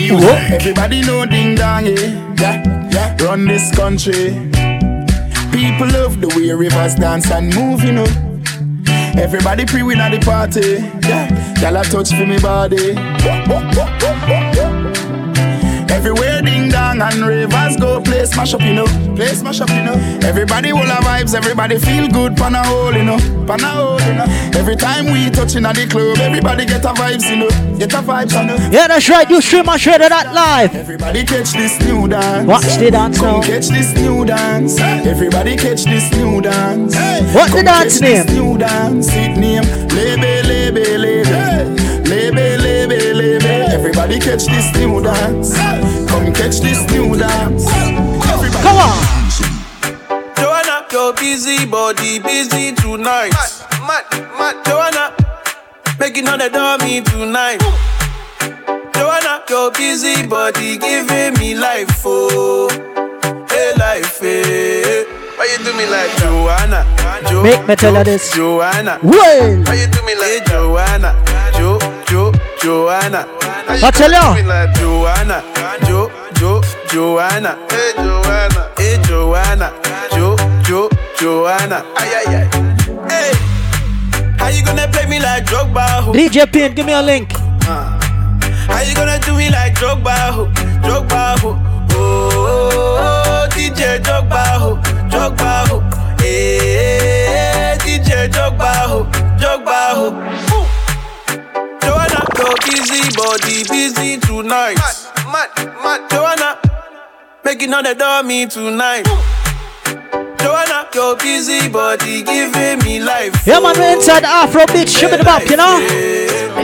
Bogle. 0.08 0.54
Everybody 0.56 1.02
know 1.02 1.26
ding 1.26 1.54
dong, 1.56 1.84
eh? 1.84 2.08
Yeah, 2.40 2.88
yeah. 2.90 3.16
Run 3.22 3.44
this 3.46 3.70
country. 3.76 4.32
People 5.52 5.88
love 5.92 6.18
the 6.22 6.32
way 6.34 6.50
rivers 6.52 6.94
dance 6.94 7.30
and 7.30 7.54
move, 7.54 7.84
you 7.84 7.92
know. 7.92 8.08
Everybody 9.20 9.66
pre 9.66 9.82
win 9.82 10.00
at 10.00 10.12
the 10.12 10.20
party. 10.24 10.80
Yeah, 11.06 11.28
y'all 11.60 11.76
a 11.76 11.84
touch 11.84 12.08
for 12.08 12.24
me 12.24 12.38
body. 12.38 13.99
Dong 17.00 17.12
and 17.14 17.26
ravers 17.26 17.76
go 17.76 18.00
play 18.00 18.24
smash 18.26 18.54
up, 18.54 18.60
you 18.60 18.74
know. 18.74 18.86
Play 19.16 19.28
smash 19.28 19.60
up, 19.60 19.70
you 19.70 19.82
know. 19.82 19.94
Everybody 20.22 20.72
will 20.72 20.80
have 20.80 21.04
vibes, 21.04 21.34
everybody 21.34 21.78
feel 21.78 22.08
good, 22.08 22.36
pan 22.36 22.54
a 22.54 22.62
hole, 22.64 22.92
you 22.94 23.04
know. 23.04 23.18
Pan 23.46 23.60
a 23.60 23.68
hole, 23.68 24.00
you 24.02 24.14
know. 24.14 24.26
Every 24.54 24.76
time 24.76 25.06
we 25.06 25.30
touching 25.30 25.64
at 25.64 25.76
the 25.76 25.86
club, 25.86 26.18
everybody 26.18 26.66
get 26.66 26.84
a 26.84 26.88
vibes, 26.88 27.28
you 27.30 27.36
know. 27.36 27.78
Get 27.78 27.94
a 27.94 28.02
vibes, 28.02 28.32
you 28.38 28.46
know. 28.46 28.56
Yeah, 28.70 28.88
that's 28.88 29.08
right. 29.08 29.28
You 29.28 29.40
stream 29.40 29.68
us 29.68 29.86
radio 29.86 30.08
that 30.08 30.34
live. 30.34 30.74
Everybody 30.74 31.24
catch 31.24 31.52
this 31.52 31.80
new 31.80 32.06
dance. 32.06 32.46
Watch 32.46 32.76
the 32.76 32.90
dance 32.90 33.18
Come 33.18 33.40
now. 33.40 33.42
catch 33.42 33.68
this 33.68 33.94
new 33.94 34.24
dance. 34.24 34.78
Everybody 34.78 35.56
catch 35.56 35.84
this 35.84 36.10
new 36.12 36.40
dance. 36.40 36.94
What 37.34 37.50
the 37.50 37.56
Come 37.56 37.64
dance 37.64 38.00
catch 38.00 38.02
name? 38.02 38.26
This 38.26 38.36
new 38.36 38.58
dance. 38.58 39.08
It 39.10 39.36
name 39.38 39.64
Lebe 39.96 40.44
Lebe 40.44 40.98
Lebe. 40.98 41.80
Lebe 42.04 42.58
Lebe 42.60 43.14
Lebe. 43.14 43.72
Everybody 43.72 44.18
catch 44.18 44.44
this 44.46 44.74
new 44.76 45.02
dance. 45.02 45.56
Come 45.56 45.89
catch 46.40 46.60
this 46.60 46.80
new 46.92 47.16
dance. 47.18 47.66
Everybody. 47.68 48.62
Come 48.64 48.78
on. 48.80 48.96
Joanna, 50.40 50.86
your 50.90 51.12
busy 51.12 51.66
body 51.66 52.18
busy 52.18 52.72
tonight. 52.72 53.32
Mad, 53.84 54.04
mad, 54.38 54.56
Joanna, 54.64 55.04
making 55.98 56.26
all 56.28 56.38
the 56.38 56.48
dummy 56.48 57.02
tonight. 57.02 57.60
Joanna, 58.94 59.42
your 59.50 59.70
busy 59.72 60.26
body 60.26 60.78
giving 60.78 61.34
me 61.38 61.54
life, 61.54 62.00
oh, 62.06 62.70
hey 63.50 63.72
life, 63.76 64.18
hey. 64.20 65.04
Why 65.36 65.44
you 65.52 65.64
do 65.64 65.72
me 65.76 65.84
like 65.86 66.10
Joanna? 66.16 66.84
Jo, 67.28 67.42
Make 67.42 67.66
me 67.68 67.76
tell 67.76 67.94
Jo- 67.94 68.04
this. 68.04 68.32
Joanna. 68.34 68.98
Well. 69.02 69.62
Why 69.64 69.74
you 69.74 69.86
do 69.88 70.02
me 70.06 70.14
like 70.16 70.44
Joanna? 70.46 71.12
Jo, 71.56 71.78
Jo, 72.08 72.32
Joanna. 72.62 73.26
Why 73.66 73.76
you 73.76 73.86
I 73.86 73.90
tell 73.90 74.08
do 74.36 74.42
me 74.42 74.48
like 74.48 74.74
Joanna? 74.74 75.42
Jo, 75.86 76.08
Jo, 76.40 76.58
Joanna. 76.90 77.58
Hey 77.68 77.92
Joanna. 77.96 78.70
Hey 78.78 78.96
Joanna. 79.04 79.72
Jo, 80.16 80.36
Jo, 80.64 80.88
Joanna. 81.20 81.84
Ay 81.94 82.08
ay 82.16 82.34
ay. 82.34 82.46
Hey. 83.10 83.32
How 84.38 84.48
you 84.48 84.64
gonna 84.64 84.88
play 84.88 85.04
me 85.04 85.20
like 85.20 85.44
Drogba? 85.44 86.00
ho? 86.00 86.12
DJ 86.12 86.50
Pin, 86.50 86.72
give 86.72 86.86
me 86.86 86.94
a 86.94 87.02
link. 87.02 87.34
Uh. 87.68 87.92
How 88.72 88.80
you 88.80 88.94
gonna 88.94 89.18
do 89.18 89.36
me 89.36 89.50
like 89.50 89.74
Drogba? 89.74 90.16
ho? 90.32 90.46
Drogba. 90.80 91.38
ho? 91.40 91.58
Oh, 91.92 93.46
DJ 93.52 94.00
Drogba. 94.00 94.42
ho? 94.56 94.76
Drogba. 95.12 95.68
ho. 95.68 95.80
Hey, 96.24 96.56
eh, 97.28 97.76
DJ 97.84 98.32
Drogba. 98.32 98.72
ho? 98.88 99.04
Drogba. 99.36 99.92
ho. 99.92 100.08
Joanna, 101.84 102.24
your 102.38 102.56
busy 102.64 103.04
body 103.14 103.62
busy 103.68 104.16
tonight. 104.16 104.99
Mad, 105.30 105.48
mad, 105.56 105.74
mad. 105.82 106.10
Joanna, 106.10 106.58
making 107.44 107.72
all 107.72 107.82
the 107.82 107.94
dummy 107.94 108.46
tonight. 108.46 109.04
Joanna, 110.40 110.88
your 110.94 111.16
busy 111.16 111.68
body 111.68 112.22
giving 112.22 112.78
me 112.84 113.00
life. 113.00 113.46
Yeah, 113.46 113.60
man, 113.60 113.76
we're 113.78 113.94
inside 113.94 114.22
the 114.24 114.28
Afro 114.28 114.66
beat. 114.66 114.88
Shimmy 114.88 115.18
the 115.18 115.24
bop, 115.24 115.42
you 115.48 115.56
know? 115.56 115.78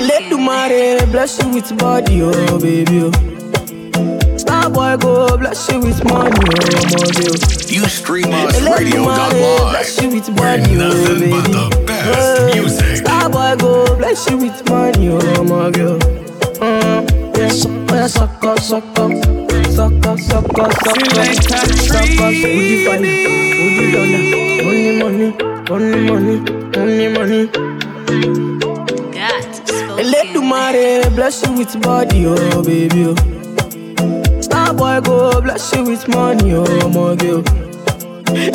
Let 0.08 0.28
the 0.30 0.36
money 0.38 0.96
bless 1.12 1.38
you 1.42 1.48
with 1.50 1.76
body, 1.78 2.22
oh 2.22 2.58
baby. 2.58 3.02
Oh. 3.04 4.36
Star 4.36 4.68
boy 4.70 4.96
go 4.96 5.36
bless 5.38 5.68
you 5.70 5.80
with 5.80 6.02
money, 6.04 6.34
oh 6.34 6.42
my 6.42 7.10
girl. 7.12 7.34
Oh. 7.36 7.68
You 7.68 7.84
stream 7.88 8.32
us 8.32 8.60
Let 8.62 8.78
the 8.80 8.98
money 8.98 9.32
radio.live. 9.32 9.70
bless 9.70 10.00
you 10.02 10.08
with 10.10 10.28
We're 10.28 10.34
body, 10.36 10.76
oh 10.76 10.88
nothing 10.88 11.30
but 11.30 11.44
the 11.52 11.84
best 11.86 12.54
Hey, 12.54 12.60
music. 12.60 12.96
Star 12.96 13.28
boy 13.30 13.56
go 13.58 13.96
bless 13.96 14.28
you 14.30 14.38
with 14.38 14.68
money, 14.68 15.08
oh 15.10 15.44
my 15.44 15.70
girl. 15.70 15.98
Oh. 16.02 16.25
Mm, 17.96 18.02
yeah, 18.02 18.06
so, 18.08 18.24
oh, 18.24 18.28
yeah, 18.28 18.28
suck 18.28 18.44
up, 18.44 18.58
suck 18.58 18.84
up, 18.98 19.12
suck 19.72 20.06
up, 20.06 20.18
suck 20.20 20.58
up, 20.58 20.72
suck 20.72 21.08
up, 21.08 21.32
suck 21.72 22.20
up, 22.20 22.34
woody 22.34 22.84
fire, 22.84 23.00
woody 23.56 23.84
dollar, 23.92 24.20
money, 24.64 24.92
money. 25.02 25.28
Only 25.68 26.00
money, 26.10 26.36
only 26.76 27.08
money. 27.08 27.50
Let 30.10 30.32
the 30.34 30.40
money 30.42 31.02
bless 31.16 31.42
you 31.44 31.52
with 31.54 31.80
body, 31.82 32.26
oh 32.26 32.62
baby. 32.62 33.14
Oh. 33.98 34.40
Star 34.40 34.72
boy 34.74 35.00
go 35.00 35.40
bless 35.40 35.74
you 35.74 35.84
with 35.84 36.06
money, 36.08 36.52
oh 36.54 36.88
my 36.90 37.16
girl. 37.16 37.42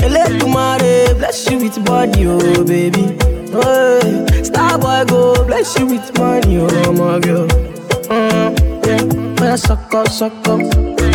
Let 0.09 0.39
the 0.39 0.47
money 0.47 1.13
bless 1.19 1.49
you 1.49 1.57
with 1.57 1.83
body, 1.83 2.27
oh 2.27 2.63
baby. 2.63 3.17
Oh, 3.53 4.25
Star 4.43 4.77
boy 4.77 5.03
go 5.09 5.43
bless 5.45 5.77
you 5.79 5.87
with 5.87 6.17
money, 6.17 6.57
oh 6.59 6.93
my 6.93 7.19
girl. 7.19 7.47
Uh, 8.09 8.53
yeah, 8.85 9.30
yeah, 9.41 9.55
suck 9.55 9.93
up, 9.93 10.07
suck 10.07 10.33
up, 10.47 10.61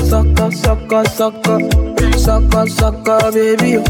suck 0.03 0.41
up, 0.41 0.53
suck 0.53 0.93
up, 0.93 1.07
suck 1.07 1.49
up, 1.49 1.63
suck 2.19 2.55
up, 2.55 2.69
suck 2.69 3.09
up, 3.09 3.35
baby. 3.35 3.83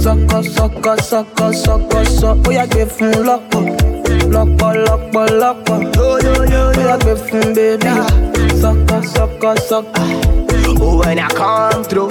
Suck 0.00 0.32
up, 0.32 0.44
suck 0.44 0.86
up, 0.86 1.00
suck 1.00 1.40
up, 1.40 1.54
suck 1.54 1.94
up, 1.94 2.06
suck 2.06 2.38
up. 2.38 2.46
Oh 2.46 2.50
yeah, 2.50 2.66
give 2.66 2.96
him 2.98 3.24
lock 3.26 3.54
up. 3.54 3.64
Lọ́pọ̀ 4.34 4.70
lọ́pọ̀ 4.86 5.24
lọ́pọ̀ 5.40 5.78
Bóyá 6.74 6.96
gbé 7.02 7.12
fún 7.26 7.46
bébí 7.56 7.92
Sọ́kọ̀ 8.60 8.98
sọ́kọ̀ 9.14 9.52
sọ́kọ̀. 9.68 10.06
Oh, 10.82 10.98
when 11.00 11.18
I 11.18 11.28
come 11.28 11.82
through 11.84 12.08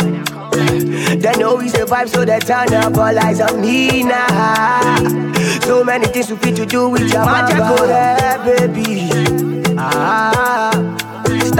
They 1.23 1.31
know 1.39 1.55
we 1.55 1.69
survive 1.69 2.09
so 2.09 2.25
they 2.25 2.39
turn 2.39 2.73
up 2.73 2.97
all 2.97 3.17
eyes 3.25 3.39
on 3.41 3.61
me 3.61 4.03
now 4.03 4.97
So 5.63 5.83
many 5.83 6.07
things 6.07 6.29
we 6.29 6.35
fit 6.37 6.55
to 6.57 6.65
do 6.65 6.89
with 6.89 7.11
your 7.13 7.25
magic 7.25 7.57
baby 8.45 9.09
Ah, 9.77 10.71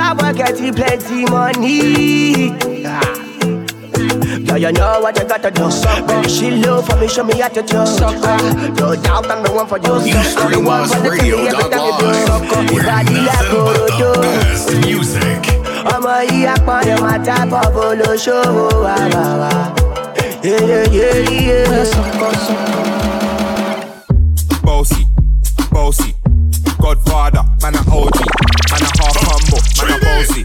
Stop 0.10 0.36
getting 0.36 0.74
plenty 0.74 1.24
money 1.26 2.50
ah. 2.84 2.98
Yeah, 4.42 4.56
you 4.56 4.72
know 4.72 5.02
what 5.02 5.16
you 5.20 5.24
gotta 5.30 5.52
do. 5.52 5.70
Baby, 6.08 6.28
she 6.30 6.50
low 6.50 6.82
for 6.82 6.96
me, 6.98 7.08
show 7.08 7.24
me 7.24 7.38
how 7.40 7.50
to 7.50 7.62
do. 7.62 7.78
No 7.78 8.96
doubt 8.96 9.30
I'm 9.30 9.44
the 9.44 9.52
one 9.54 9.68
for 9.68 9.78
you. 9.78 10.02
You 10.10 10.24
stream 10.24 10.68
us 10.68 10.96
radio.live. 10.98 12.74
We're 12.74 12.82
nothing 12.82 13.26
but 13.54 13.86
the 14.02 14.10
best 14.24 14.74
music. 14.82 15.46
ọmọ 15.94 16.14
yìí 16.30 16.46
apọ̀nà 16.56 16.96
máa 17.04 17.18
tábọ̀ 17.28 17.66
bolóṣòwò 17.76 18.66
wà 18.84 18.96
wà 19.14 19.26
wà. 19.42 19.52
Bossy, 24.64 25.06
bossy, 25.72 26.14
Godfather, 26.80 27.44
man 27.62 27.76
a 27.76 27.82
OG, 27.92 28.18
man 28.72 28.82
a 28.82 28.90
half 28.98 29.18
humble, 29.28 29.62
man 29.78 29.92
a 29.92 29.98
bossy. 30.00 30.44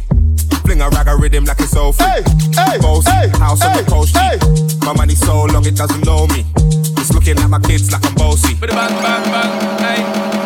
Fling 0.67 0.83
a 0.83 0.89
rag 0.91 1.09
a 1.09 1.17
rhythm 1.17 1.45
like 1.45 1.61
it's 1.61 1.77
all 1.77 1.93
free. 1.93 2.07
Hey, 2.07 2.23
hey, 2.53 2.79
bossy, 2.81 3.11
hey, 3.11 3.29
house 3.39 3.63
hey, 3.63 3.69
on 3.69 3.77
the 3.77 3.85
coast. 3.91 4.17
Hey. 4.17 4.39
My 4.85 4.93
money 4.93 5.15
so 5.15 5.45
long 5.45 5.65
it 5.67 5.77
doesn't 5.77 6.05
know 6.05 6.27
me. 6.29 6.45
It's 6.99 7.13
looking 7.13 7.39
at 7.39 7.49
my 7.49 7.61
kids 7.61 7.93
like 7.93 8.05
I'm 8.05 8.15
bossy. 8.15 8.55
Bang, 8.55 8.71
bang, 8.71 9.25
bang, 9.31 9.79
hey. 9.79 10.01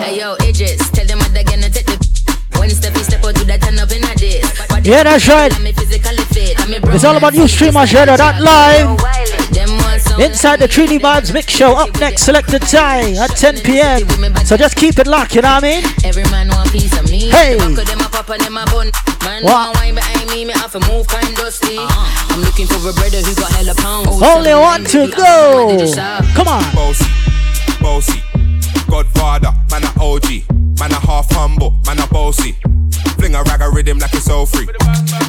hey 0.05 0.18
yo, 0.20 0.34
Idris, 0.43 0.91
tell 0.91 1.07
them 1.07 1.18
what 1.18 1.32
they're 1.32 1.45
gonna 1.45 1.70
take 1.70 1.86
the. 1.86 1.97
When 2.59 2.70
step 2.70 2.95
step 2.97 3.24
out 3.24 3.34
to 3.36 3.45
that 3.45 3.62
turn 3.62 3.78
up 3.78 3.91
in 3.91 4.03
a 4.03 4.14
this. 4.18 4.86
Yeah, 4.86 5.05
that's 5.05 5.28
right. 5.28 5.53
It's 6.95 7.05
all 7.05 7.16
about 7.16 7.34
you 7.34 7.47
streamers 7.47 7.95
radio 7.95 8.16
that 8.16 8.43
live. 8.43 9.17
Inside 10.20 10.58
the 10.58 10.66
3D 10.66 10.98
Vibes 10.98 11.32
Mix 11.32 11.52
Show. 11.52 11.76
Up 11.76 11.94
next, 12.00 12.24
selected 12.24 12.62
time 12.62 13.14
at 13.16 13.30
10 13.36 13.60
p.m. 13.60 14.06
So 14.44 14.56
just 14.56 14.76
keep 14.76 14.98
it 14.98 15.06
locked, 15.06 15.34
you 15.36 15.42
know 15.42 15.54
what 15.54 15.64
I 15.64 15.80
mean? 15.80 15.84
Every 16.04 16.24
man 16.24 16.48
want 16.48 16.70
piece 16.72 16.98
of 16.98 17.08
me. 17.10 17.28
Hey. 17.30 17.56
What? 17.56 17.76
Uh-huh. 21.78 22.34
I'm 22.34 22.40
looking 22.42 22.66
for 22.66 22.76
a 22.76 22.92
brother 22.92 23.18
who 23.22 23.34
got 23.36 23.52
hella 23.52 23.74
pounds. 23.76 24.20
Only 24.20 24.54
one 24.54 24.84
to 24.86 25.06
go. 25.08 25.78
Come 26.34 26.48
on. 26.48 26.64
Bossy, 26.74 27.06
bossy, 27.80 28.20
Godfather, 28.90 29.52
man 29.70 29.84
a 29.84 30.02
OG, 30.02 30.26
man 30.80 30.90
a 30.92 30.98
half 31.00 31.30
humble, 31.30 31.76
man 31.86 32.00
a 32.00 32.06
bossy. 32.08 32.56
Fling 33.18 33.34
a 33.34 33.42
rag 33.44 33.60
a 33.60 33.70
rhythm 33.70 33.98
like 33.98 34.12
it's 34.14 34.28
all 34.28 34.46
free. 34.46 34.66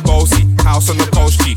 Bossy, 0.03 0.45
house 0.63 0.89
on 0.89 0.97
the 0.97 1.07
coast 1.13 1.39
G. 1.41 1.55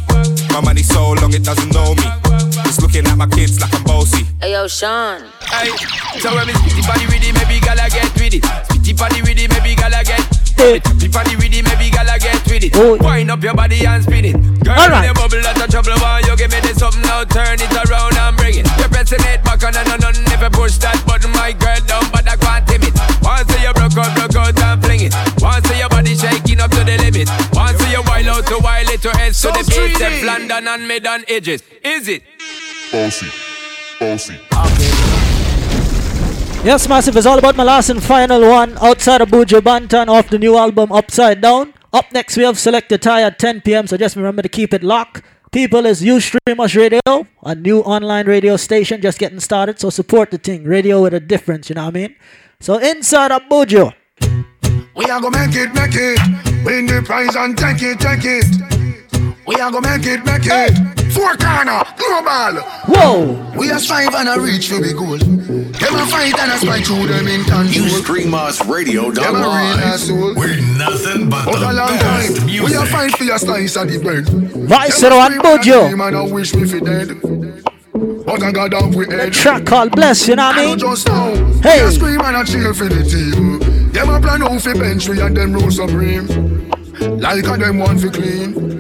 My 0.53 0.61
money 0.61 0.83
so 0.83 1.13
long 1.13 1.33
it 1.33 1.45
doesn't 1.45 1.73
know 1.73 1.95
me. 1.95 2.62
It's 2.73 2.81
looking 2.81 3.05
at 3.05 3.21
my 3.21 3.29
kids 3.29 3.61
like 3.61 3.69
I'm 3.69 3.85
bossy. 3.85 4.25
Hey 4.41 4.57
yo, 4.57 4.65
Sean. 4.65 5.21
Hey, 5.45 5.77
so 6.25 6.33
when 6.33 6.49
me 6.49 6.57
spitty 6.57 6.81
body 6.89 7.05
with 7.05 7.21
it, 7.21 7.37
maybe 7.37 7.61
gala 7.61 7.85
get 7.93 8.09
with 8.17 8.33
it. 8.33 8.41
Spitty 8.65 8.97
body 8.97 9.21
with 9.21 9.37
it, 9.37 9.53
maybe 9.53 9.77
gala 9.77 10.01
get. 10.01 10.25
Spitty 10.57 11.13
body 11.13 11.37
with 11.37 11.53
it, 11.53 11.69
maybe 11.69 11.93
gala 11.93 12.17
get 12.17 12.41
with 12.49 12.65
it. 12.65 12.73
Wind 12.73 13.29
up 13.29 13.45
your 13.45 13.53
body 13.53 13.85
and 13.85 14.01
spin 14.01 14.25
it. 14.25 14.41
Girl, 14.65 14.73
All 14.73 14.89
when 14.89 15.13
bubble 15.13 15.45
out 15.45 15.61
of 15.61 15.69
trouble, 15.69 16.01
why 16.01 16.25
you 16.25 16.33
give 16.33 16.49
me 16.49 16.65
this 16.65 16.81
something 16.81 17.05
now? 17.05 17.29
Turn 17.29 17.61
it 17.61 17.69
around 17.77 18.17
and 18.17 18.41
bring 18.41 18.57
it. 18.57 18.67
You're 18.81 18.89
pressing 18.89 19.21
it 19.21 19.45
back 19.45 19.61
on 19.69 19.77
and 19.77 19.93
on 19.93 20.09
and 20.09 20.25
never 20.33 20.49
push 20.49 20.81
that 20.81 20.97
button, 21.05 21.29
my 21.37 21.53
girl 21.53 21.77
down, 21.85 22.09
but 22.09 22.25
I 22.25 22.41
can't 22.41 22.65
timid. 22.65 22.97
Once 23.21 23.53
you 23.53 23.69
broke 23.77 24.01
out, 24.01 24.17
broke 24.17 24.33
out 24.41 24.57
and 24.57 24.81
fling 24.81 25.13
it. 25.13 25.13
Once 25.45 25.69
your 25.77 25.93
body 25.93 26.17
shaking 26.17 26.57
up 26.57 26.73
to 26.73 26.81
the 26.89 26.97
limit. 27.05 27.29
Once 27.53 27.77
you 27.93 28.01
wild 28.09 28.33
out 28.33 28.49
to 28.49 28.57
wild 28.65 28.89
it 28.89 29.05
to 29.05 29.13
head 29.13 29.37
to 29.37 29.53
the 29.53 29.61
beat, 29.61 29.93
step 30.01 30.25
London 30.25 30.65
and 30.73 30.89
mid 30.89 31.05
on 31.05 31.21
edges. 31.29 31.61
Is 31.85 32.09
it? 32.09 32.25
Bossy, 32.93 33.27
bossy. 33.99 34.35
Yes, 36.63 36.87
Massive, 36.87 37.17
it's 37.17 37.25
all 37.25 37.39
about 37.39 37.57
my 37.57 37.63
last 37.65 37.89
and 37.89 38.03
final 38.03 38.43
one 38.43 38.77
outside 38.83 39.23
of 39.23 39.31
Buju 39.31 39.63
Banton 39.63 40.09
off 40.09 40.29
the 40.29 40.39
new 40.39 40.59
album 40.59 40.93
Upside 40.93 41.41
Down. 41.41 41.73
Up 41.95 42.13
next, 42.13 42.37
we 42.37 42.43
have 42.43 42.59
Selected 42.59 43.01
Tie 43.01 43.23
at 43.23 43.39
10 43.39 43.63
p.m., 43.63 43.87
so 43.87 43.97
just 43.97 44.15
remember 44.15 44.43
to 44.43 44.49
keep 44.51 44.75
it 44.75 44.83
locked. 44.83 45.23
People, 45.53 45.87
is 45.87 46.05
you 46.05 46.21
stream 46.21 46.61
us 46.61 46.75
radio, 46.75 47.01
a 47.43 47.55
new 47.55 47.81
online 47.81 48.27
radio 48.27 48.59
station 48.59 49.01
just 49.01 49.19
getting 49.19 49.41
started, 49.41 49.81
so 49.81 49.89
support 49.89 50.31
the 50.31 50.37
thing. 50.37 50.65
Radio 50.65 51.03
with 51.03 51.15
a 51.15 51.21
difference, 51.21 51.71
you 51.71 51.75
know 51.75 51.87
what 51.87 51.97
I 51.97 51.99
mean? 51.99 52.17
So 52.61 52.77
inside 52.77 53.33
of 53.33 53.41
Buju. 53.51 53.91
We 54.95 55.07
are 55.07 55.19
gonna 55.19 55.47
make 55.47 55.57
it, 55.57 55.73
make 55.75 55.95
it. 55.95 56.21
Win 56.63 56.85
the 56.85 57.03
prize 57.03 57.37
and 57.37 57.57
take 57.57 57.83
it, 57.83 57.99
take 58.01 58.21
it. 58.23 59.47
We 59.47 59.55
are 59.55 59.71
gonna 59.71 59.97
make 59.97 60.07
it, 60.07 60.23
make 60.27 60.43
it. 60.45 61.02
Four 61.15 61.37
corner, 61.37 61.83
global. 61.99 62.63
Whoa. 62.89 63.53
We 63.59 63.71
are 63.71 63.79
strive 63.79 64.15
and 64.15 64.29
a 64.29 64.41
reach 64.41 64.69
for 64.69 64.81
big 64.81 64.97
goal. 64.97 65.19
Them 65.19 65.95
a 65.95 66.07
fight 66.07 66.39
and 66.39 66.53
a 66.53 66.59
spy 66.59 66.81
through 66.81 67.07
them 67.09 67.29
in 67.29 67.45
control. 67.45 67.67
You 67.67 67.89
stream 67.91 68.35
us 68.35 68.59
Them 68.59 68.71
a 68.71 68.75
real 68.75 69.11
radio.live. 69.11 69.79
asshole. 69.81 70.35
We're 70.35 70.61
nothing 70.79 71.29
but 71.29 71.45
But 71.45 71.61
the 71.61 71.71
a 71.71 71.73
long 71.73 71.89
best 71.99 72.37
time, 72.37 72.47
we 72.47 72.59
are 72.59 72.69
music. 72.69 72.89
fight 72.89 73.17
for 73.17 73.25
your 73.25 73.39
slice 73.39 73.77
of 73.77 73.89
the 73.91 73.99
bread. 73.99 74.27
Vice 74.29 75.01
Them 75.01 75.13
a 75.13 75.17
and 75.17 75.35
scream 75.35 75.43
Buju. 75.43 75.97
Man, 75.99 76.15
I 76.15 76.23
wish 76.23 76.55
we 76.55 76.67
fit 76.69 76.85
dead. 76.85 77.09
But 78.25 78.43
I 78.43 78.53
got 78.53 78.73
off 78.75 78.95
with 78.95 79.11
head. 79.11 79.33
Track 79.33 79.67
called 79.67 79.93
Bless, 79.93 80.27
you 80.29 80.37
know 80.37 80.47
what 80.47 80.57
I 80.57 80.63
I 80.63 80.67
mean? 80.67 80.79
just 80.79 81.07
now. 81.09 81.35
Hey. 81.61 81.83
We 81.83 81.89
a 81.89 81.93
scream 81.93 82.21
and 82.21 82.37
a 82.37 82.45
cheer 82.51 82.73
for 82.73 82.89
the 82.89 83.03
team. 83.05 83.59
Them 83.93 84.09
a 84.09 84.21
plan 84.21 84.43
out 84.43 84.63
for 84.63 84.75
bench 84.75 85.09
we 85.09 85.21
and 85.21 85.37
them 85.37 85.53
rule 85.53 85.71
supreme. 85.71 86.27
Like 87.21 87.45
a 87.45 87.57
them 87.59 87.79
one 87.81 87.99
for 87.99 88.09
clean. 88.09 88.72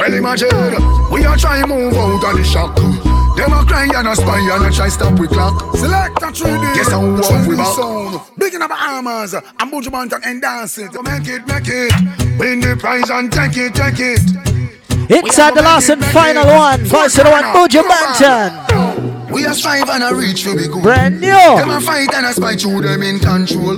Well 0.00 0.14
imagine, 0.14 0.48
we 1.12 1.26
are 1.26 1.36
trying 1.36 1.60
to 1.60 1.68
move 1.68 1.92
out 1.92 2.24
of 2.24 2.36
the 2.38 2.42
shock. 2.42 2.74
Them 2.74 3.52
a 3.52 3.62
cry 3.66 3.84
and 3.84 4.08
a 4.08 4.16
spy 4.16 4.40
and 4.40 4.64
a 4.64 4.74
try 4.74 4.88
stop 4.88 5.20
we 5.20 5.28
clock. 5.28 5.76
Select 5.76 6.22
a 6.22 6.32
3D. 6.32 6.74
Guess 6.74 6.90
how 6.90 7.04
we 7.04 7.20
walk 7.20 7.46
we 7.46 7.54
back. 7.54 7.76
sound. 7.76 8.20
Bigging 8.38 8.62
up 8.62 8.70
armors. 8.70 9.34
And 9.34 9.44
Buju 9.70 9.92
Banton 9.92 10.22
and 10.24 10.40
dance 10.40 10.78
it. 10.78 10.94
So 10.94 11.02
make 11.02 11.28
it, 11.28 11.46
make 11.46 11.68
it. 11.68 11.92
Win 12.38 12.60
the 12.60 12.78
prize 12.80 13.10
and 13.10 13.30
take 13.30 13.58
it, 13.58 13.74
take 13.74 14.00
it. 14.00 14.24
Inside 15.10 15.54
the 15.54 15.60
last 15.60 15.90
and 15.90 16.02
final 16.02 16.46
one, 16.46 16.80
Vice 16.80 17.18
and 17.18 17.28
one 17.28 17.44
Buju. 17.52 17.82
We 19.30 19.44
are 19.44 19.52
strive 19.52 19.90
and 19.90 20.02
a 20.02 20.16
reach 20.16 20.44
for 20.44 20.56
big 20.56 20.70
goal. 20.70 20.80
Brand 20.80 21.20
new. 21.20 21.28
Them 21.28 21.68
a 21.68 21.78
fight 21.78 22.14
and 22.14 22.24
a 22.24 22.32
spy 22.32 22.56
through 22.56 22.80
them 22.80 23.02
in 23.02 23.18
control. 23.18 23.76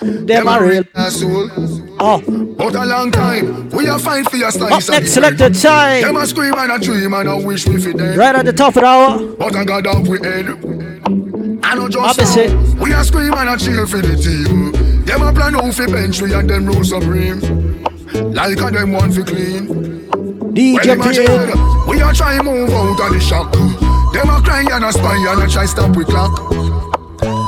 Them 0.00 0.48
a 0.48 0.60
real 0.60 0.82
asshole. 0.96 1.87
Oh. 2.00 2.20
But 2.56 2.74
a 2.74 2.84
long 2.84 3.10
time, 3.10 3.70
we 3.70 3.86
a 3.88 3.98
fight 3.98 4.30
for 4.30 4.36
your 4.36 4.48
Up 4.48 4.54
slice. 4.54 4.88
of 4.88 4.94
next, 4.94 5.12
selected 5.12 5.54
time. 5.54 6.02
Them 6.02 6.16
a 6.16 6.26
scream 6.26 6.54
and 6.56 6.72
a 6.72 6.78
dream 6.78 7.12
and 7.12 7.28
a 7.28 7.36
wish 7.36 7.66
we 7.66 7.80
fit 7.80 7.96
dead. 7.96 8.16
Right 8.16 8.34
at 8.34 8.44
the 8.44 8.52
top 8.52 8.76
of 8.76 8.82
the 8.82 8.86
hour. 8.86 9.34
But 9.36 9.56
I 9.56 9.64
got 9.64 9.86
off 9.86 10.06
with 10.06 10.24
head. 10.24 10.46
I 11.64 11.74
know 11.74 11.88
just 11.88 12.18
Opposite. 12.18 12.52
now, 12.52 12.82
we 12.82 12.92
a 12.92 13.04
scream 13.04 13.34
and 13.34 13.48
a 13.48 13.56
cheer 13.58 13.86
for 13.86 14.00
the 14.00 14.16
team. 14.16 15.04
Them 15.04 15.22
a 15.22 15.32
plan 15.32 15.56
out 15.56 15.74
for 15.74 15.86
bench 15.86 16.22
we 16.22 16.32
and 16.34 16.48
them 16.48 16.66
rule 16.66 16.84
supreme. 16.84 17.40
Like 18.32 18.58
a 18.58 18.70
them 18.70 18.92
one 18.92 19.12
for 19.12 19.22
clean. 19.22 19.66
DJ 20.54 20.98
well, 20.98 21.86
we 21.88 22.00
a 22.00 22.12
try 22.12 22.40
move 22.42 22.70
out 22.70 23.00
of 23.00 23.12
the 23.12 23.20
shock. 23.20 23.52
Them 23.52 24.30
a 24.30 24.40
cry 24.42 24.64
and 24.70 24.84
a 24.84 24.92
spy 24.92 25.16
and 25.16 25.42
a 25.42 25.48
try 25.48 25.66
stop 25.66 25.96
we 25.96 26.04
clock. 26.04 26.50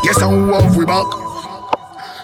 Guess 0.05 0.21
how 0.21 0.35
off 0.55 0.77
we 0.77 0.85
back. 0.85 1.30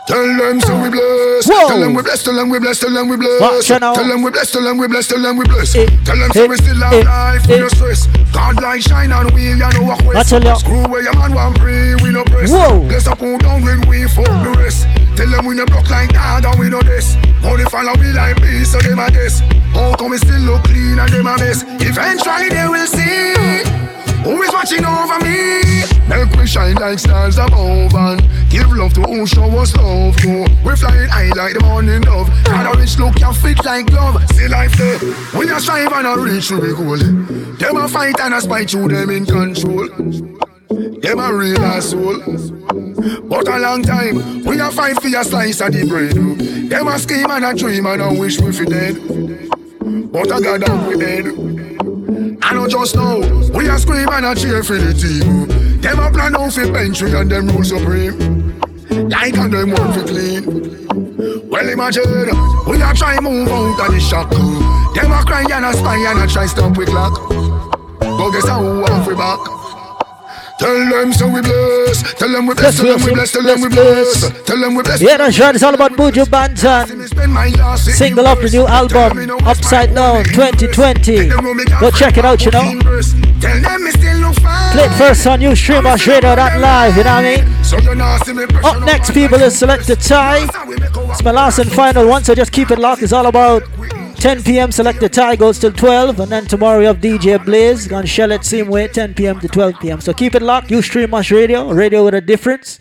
Tell 0.06 0.22
them 0.38 0.60
so 0.60 0.80
we 0.80 0.88
bless. 0.88 1.48
Whoa. 1.48 1.66
Tell 1.68 1.80
them 1.80 1.94
we 1.94 2.02
bless. 2.02 2.22
Tell 2.22 2.34
them 2.34 2.48
we 2.48 2.58
bless. 2.60 2.78
Tell 2.78 2.92
them 2.92 3.08
we 3.08 3.16
bless. 3.16 3.40
Watch. 3.40 3.66
Tell 3.66 3.80
them 4.06 4.22
we 4.22 4.30
bless. 4.30 4.52
Tell 4.52 4.62
them 4.62 4.78
we 4.78 4.86
bless. 4.86 5.08
Tell 5.08 5.20
them 5.20 5.36
we 5.36 5.44
bless. 5.46 5.74
Eh, 5.74 5.86
Tell 6.04 6.16
them 6.16 6.30
eh, 6.30 6.34
so 6.34 6.46
we 6.46 6.56
still 6.56 6.76
have 6.76 6.92
eh, 6.92 7.02
life. 7.02 7.46
We 7.48 7.54
eh. 7.54 7.58
no 7.58 7.68
stress. 7.68 8.06
God 8.32 8.62
light 8.62 8.82
shine 8.84 9.10
on 9.10 9.34
we. 9.34 9.48
You 9.48 9.56
know 9.56 9.82
walk 9.82 10.02
I 10.02 10.06
west. 10.06 10.30
tell 10.30 10.44
ya. 10.44 10.54
Screw 10.54 10.86
where 10.86 11.02
your 11.02 11.14
man 11.18 11.34
want 11.34 11.58
pray. 11.58 11.96
We 11.96 12.10
no 12.10 12.22
press. 12.24 12.52
Whoa. 12.52 12.86
Bless 12.86 13.08
up 13.08 13.18
who 13.18 13.36
down 13.38 13.62
when 13.62 13.80
we 13.88 14.06
fuck 14.06 14.26
the 14.26 14.54
rest. 14.58 14.86
Tell 15.16 15.30
them 15.30 15.46
we 15.46 15.56
no 15.56 15.66
block 15.66 15.90
like 15.90 16.12
dog 16.12 16.44
and 16.44 16.60
we 16.60 16.68
know 16.68 16.82
this. 16.82 17.16
They 17.56 17.64
follow 17.64 17.96
me 17.96 18.12
like 18.12 18.36
me, 18.42 18.64
so 18.64 18.76
them 18.84 18.98
a 18.98 19.08
guess. 19.10 19.40
How 19.72 19.96
come 19.96 20.10
we 20.10 20.18
still 20.18 20.40
look 20.44 20.64
clean 20.64 20.98
and 20.98 21.08
them 21.08 21.26
a 21.26 21.38
mess? 21.38 21.64
Eventually 21.80 21.80
they 21.80 21.94
will 22.28 22.35
Make 26.16 26.32
we 26.32 26.46
shine 26.46 26.76
like 26.76 26.98
stars 26.98 27.36
above 27.36 27.94
and 27.94 28.20
give 28.48 28.72
love 28.72 28.94
to 28.94 29.02
who 29.02 29.26
show 29.26 29.44
us 29.58 29.76
love 29.76 30.16
to. 30.16 30.46
We 30.64 30.74
flying 30.74 31.10
high 31.10 31.28
like 31.36 31.52
the 31.52 31.60
morning 31.62 32.00
dove. 32.00 32.30
Got 32.44 32.74
a 32.74 32.78
rich 32.78 32.98
look, 32.98 33.20
you 33.20 33.32
fit 33.34 33.62
like 33.66 33.84
glove. 33.88 34.26
See 34.30 34.48
life 34.48 34.72
there. 34.78 34.98
We 35.38 35.50
are 35.50 35.60
strive 35.60 35.92
and 35.92 36.06
a 36.06 36.18
reach 36.18 36.48
to 36.48 36.58
be 36.58 36.72
goal. 36.72 36.96
Them 36.96 37.76
a 37.76 37.86
fight 37.86 38.18
and 38.20 38.32
a 38.32 38.40
spite 38.40 38.72
you, 38.72 38.88
them 38.88 39.10
in 39.10 39.26
control. 39.26 39.88
Them 41.02 41.18
a 41.18 41.34
real 41.34 41.60
asshole. 41.60 42.20
But 43.28 43.48
a 43.48 43.58
long 43.58 43.82
time, 43.82 44.42
we 44.44 44.58
a 44.58 44.70
fight 44.70 44.98
for 45.02 45.08
your 45.08 45.22
slice 45.22 45.60
of 45.60 45.74
the 45.74 45.84
bread. 45.86 46.12
Them 46.70 46.88
a 46.88 46.98
scheme 46.98 47.30
and 47.30 47.44
a 47.44 47.52
dream 47.52 47.84
and 47.84 48.00
a 48.00 48.14
wish 48.18 48.40
we 48.40 48.52
fi 48.52 48.64
dead. 48.64 48.94
But 50.10 50.32
I 50.32 50.40
got 50.40 50.60
down 50.62 50.86
we 50.86 50.96
dead. 50.96 51.75
I 52.08 52.54
know 52.54 52.68
just 52.68 52.94
now, 52.94 53.18
we 53.50 53.68
a 53.68 53.78
scream 53.78 54.08
and 54.08 54.26
a 54.26 54.34
cheer 54.34 54.62
for 54.62 54.78
the 54.78 54.94
team. 54.94 55.80
Them 55.80 55.98
a 55.98 56.10
plan 56.10 56.36
out 56.36 56.52
for 56.52 56.70
bench 56.70 57.02
and 57.02 57.30
them 57.30 57.48
rule 57.48 57.64
supreme. 57.64 58.60
Like 59.08 59.36
and 59.36 59.52
them 59.52 59.70
want 59.70 59.94
to 59.94 60.04
clean. 60.04 61.48
Well 61.48 61.68
imagine, 61.68 62.30
we 62.68 62.80
a 62.80 62.94
try 62.94 63.18
move 63.20 63.48
out 63.48 63.86
of 63.86 63.92
the 63.92 63.98
shock. 63.98 64.30
Them 64.30 65.10
a 65.10 65.24
cry 65.24 65.44
and 65.50 65.64
a 65.64 65.72
spy 65.72 65.96
and 65.96 66.20
a 66.20 66.32
try 66.32 66.46
stop 66.46 66.76
with 66.76 66.88
clock. 66.88 67.28
But 67.98 68.30
guess 68.30 68.48
how 68.48 68.62
we 68.62 68.78
want 68.80 69.06
we 69.06 69.14
back. 69.14 69.65
Tell 70.58 70.74
them 70.88 71.12
so 71.12 71.28
we 71.28 71.42
bless. 71.42 72.14
Tell 72.14 72.32
them 72.32 72.46
we 72.46 72.54
bless. 72.54 72.76
Tell 72.76 72.86
them 72.86 73.04
we 73.04 73.12
bless. 73.12 73.32
Tell 73.32 73.42
them 73.42 73.60
we 73.60 73.68
bless. 73.68 74.42
Tell 74.44 74.58
them 74.58 74.74
we 74.74 74.82
bless. 74.82 75.02
Yeah, 75.02 75.18
that's 75.18 75.38
right. 75.38 75.54
It's 75.54 75.62
all 75.62 75.74
about 75.74 75.92
Buju 75.92 76.24
Banton. 76.24 76.86
Single 77.78 78.26
off 78.26 78.40
the 78.40 78.48
new 78.48 78.66
album, 78.66 79.30
Upside 79.46 79.94
Down 79.94 80.24
2020. 80.24 81.28
Go 81.78 81.90
check 81.90 82.16
it 82.16 82.24
out, 82.24 82.42
you 82.42 82.50
know. 82.52 82.80
Play 84.72 84.88
first 84.96 85.26
on 85.26 85.40
Ustreamers 85.40 86.06
Radio 86.06 86.34
that 86.36 86.58
live, 86.58 86.96
you 86.96 87.04
know 87.04 87.14
what 87.14 87.24
I 87.24 88.42
mean? 88.42 88.64
Up 88.64 88.84
next, 88.86 89.12
people, 89.12 89.40
is 89.42 89.58
Selector 89.58 89.96
Tie. 89.96 90.48
It's 91.10 91.22
my 91.22 91.32
last 91.32 91.58
and 91.58 91.70
final 91.70 92.08
one, 92.08 92.24
so 92.24 92.34
just 92.34 92.52
keep 92.52 92.70
it 92.70 92.78
locked. 92.78 93.02
It's 93.02 93.12
all 93.12 93.26
about 93.26 93.62
10 94.16 94.42
p.m. 94.42 94.72
Select 94.72 95.00
the 95.00 95.08
tie 95.08 95.36
goes 95.36 95.58
till 95.58 95.72
12, 95.72 96.20
and 96.20 96.32
then 96.32 96.46
tomorrow 96.46 96.80
you 96.80 96.86
have 96.86 96.98
DJ 96.98 97.42
Blaze. 97.44 97.86
Gonna 97.86 98.06
shell 98.06 98.32
it 98.32 98.44
same 98.44 98.68
way, 98.68 98.88
10 98.88 99.14
p.m. 99.14 99.40
to 99.40 99.48
12 99.48 99.74
p.m. 99.80 100.00
So 100.00 100.12
keep 100.12 100.34
it 100.34 100.42
locked. 100.42 100.70
You 100.70 100.82
stream 100.82 101.14
us 101.14 101.30
Radio, 101.30 101.70
radio 101.70 102.04
with 102.04 102.14
a 102.14 102.20
difference. 102.20 102.78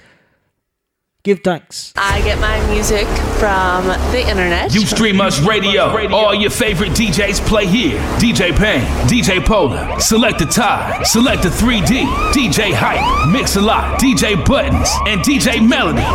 Give 1.24 1.40
thanks. 1.44 1.92
I 1.96 2.22
get 2.22 2.40
my 2.40 2.64
music 2.72 3.08
from 3.40 3.88
the 4.12 4.24
internet. 4.30 4.76
You 4.76 4.86
stream 4.86 5.20
us 5.20 5.40
Radio. 5.42 5.86
All 6.14 6.36
your 6.36 6.52
favorite 6.52 6.92
DJs 6.92 7.46
play 7.48 7.66
here. 7.66 7.98
DJ 8.20 8.56
Payne, 8.56 8.86
DJ 9.08 9.44
Polar, 9.44 10.00
Select 10.00 10.38
the 10.38 10.46
Tie, 10.46 11.02
Select 11.02 11.42
the 11.42 11.50
3D, 11.50 12.06
DJ 12.32 12.72
Hype, 12.72 13.32
Mix 13.34 13.56
a 13.56 13.62
Lot, 13.62 14.00
DJ 14.00 14.36
Buttons, 14.46 14.88
and 15.08 15.22
DJ 15.22 15.68
Melody. 15.68 16.06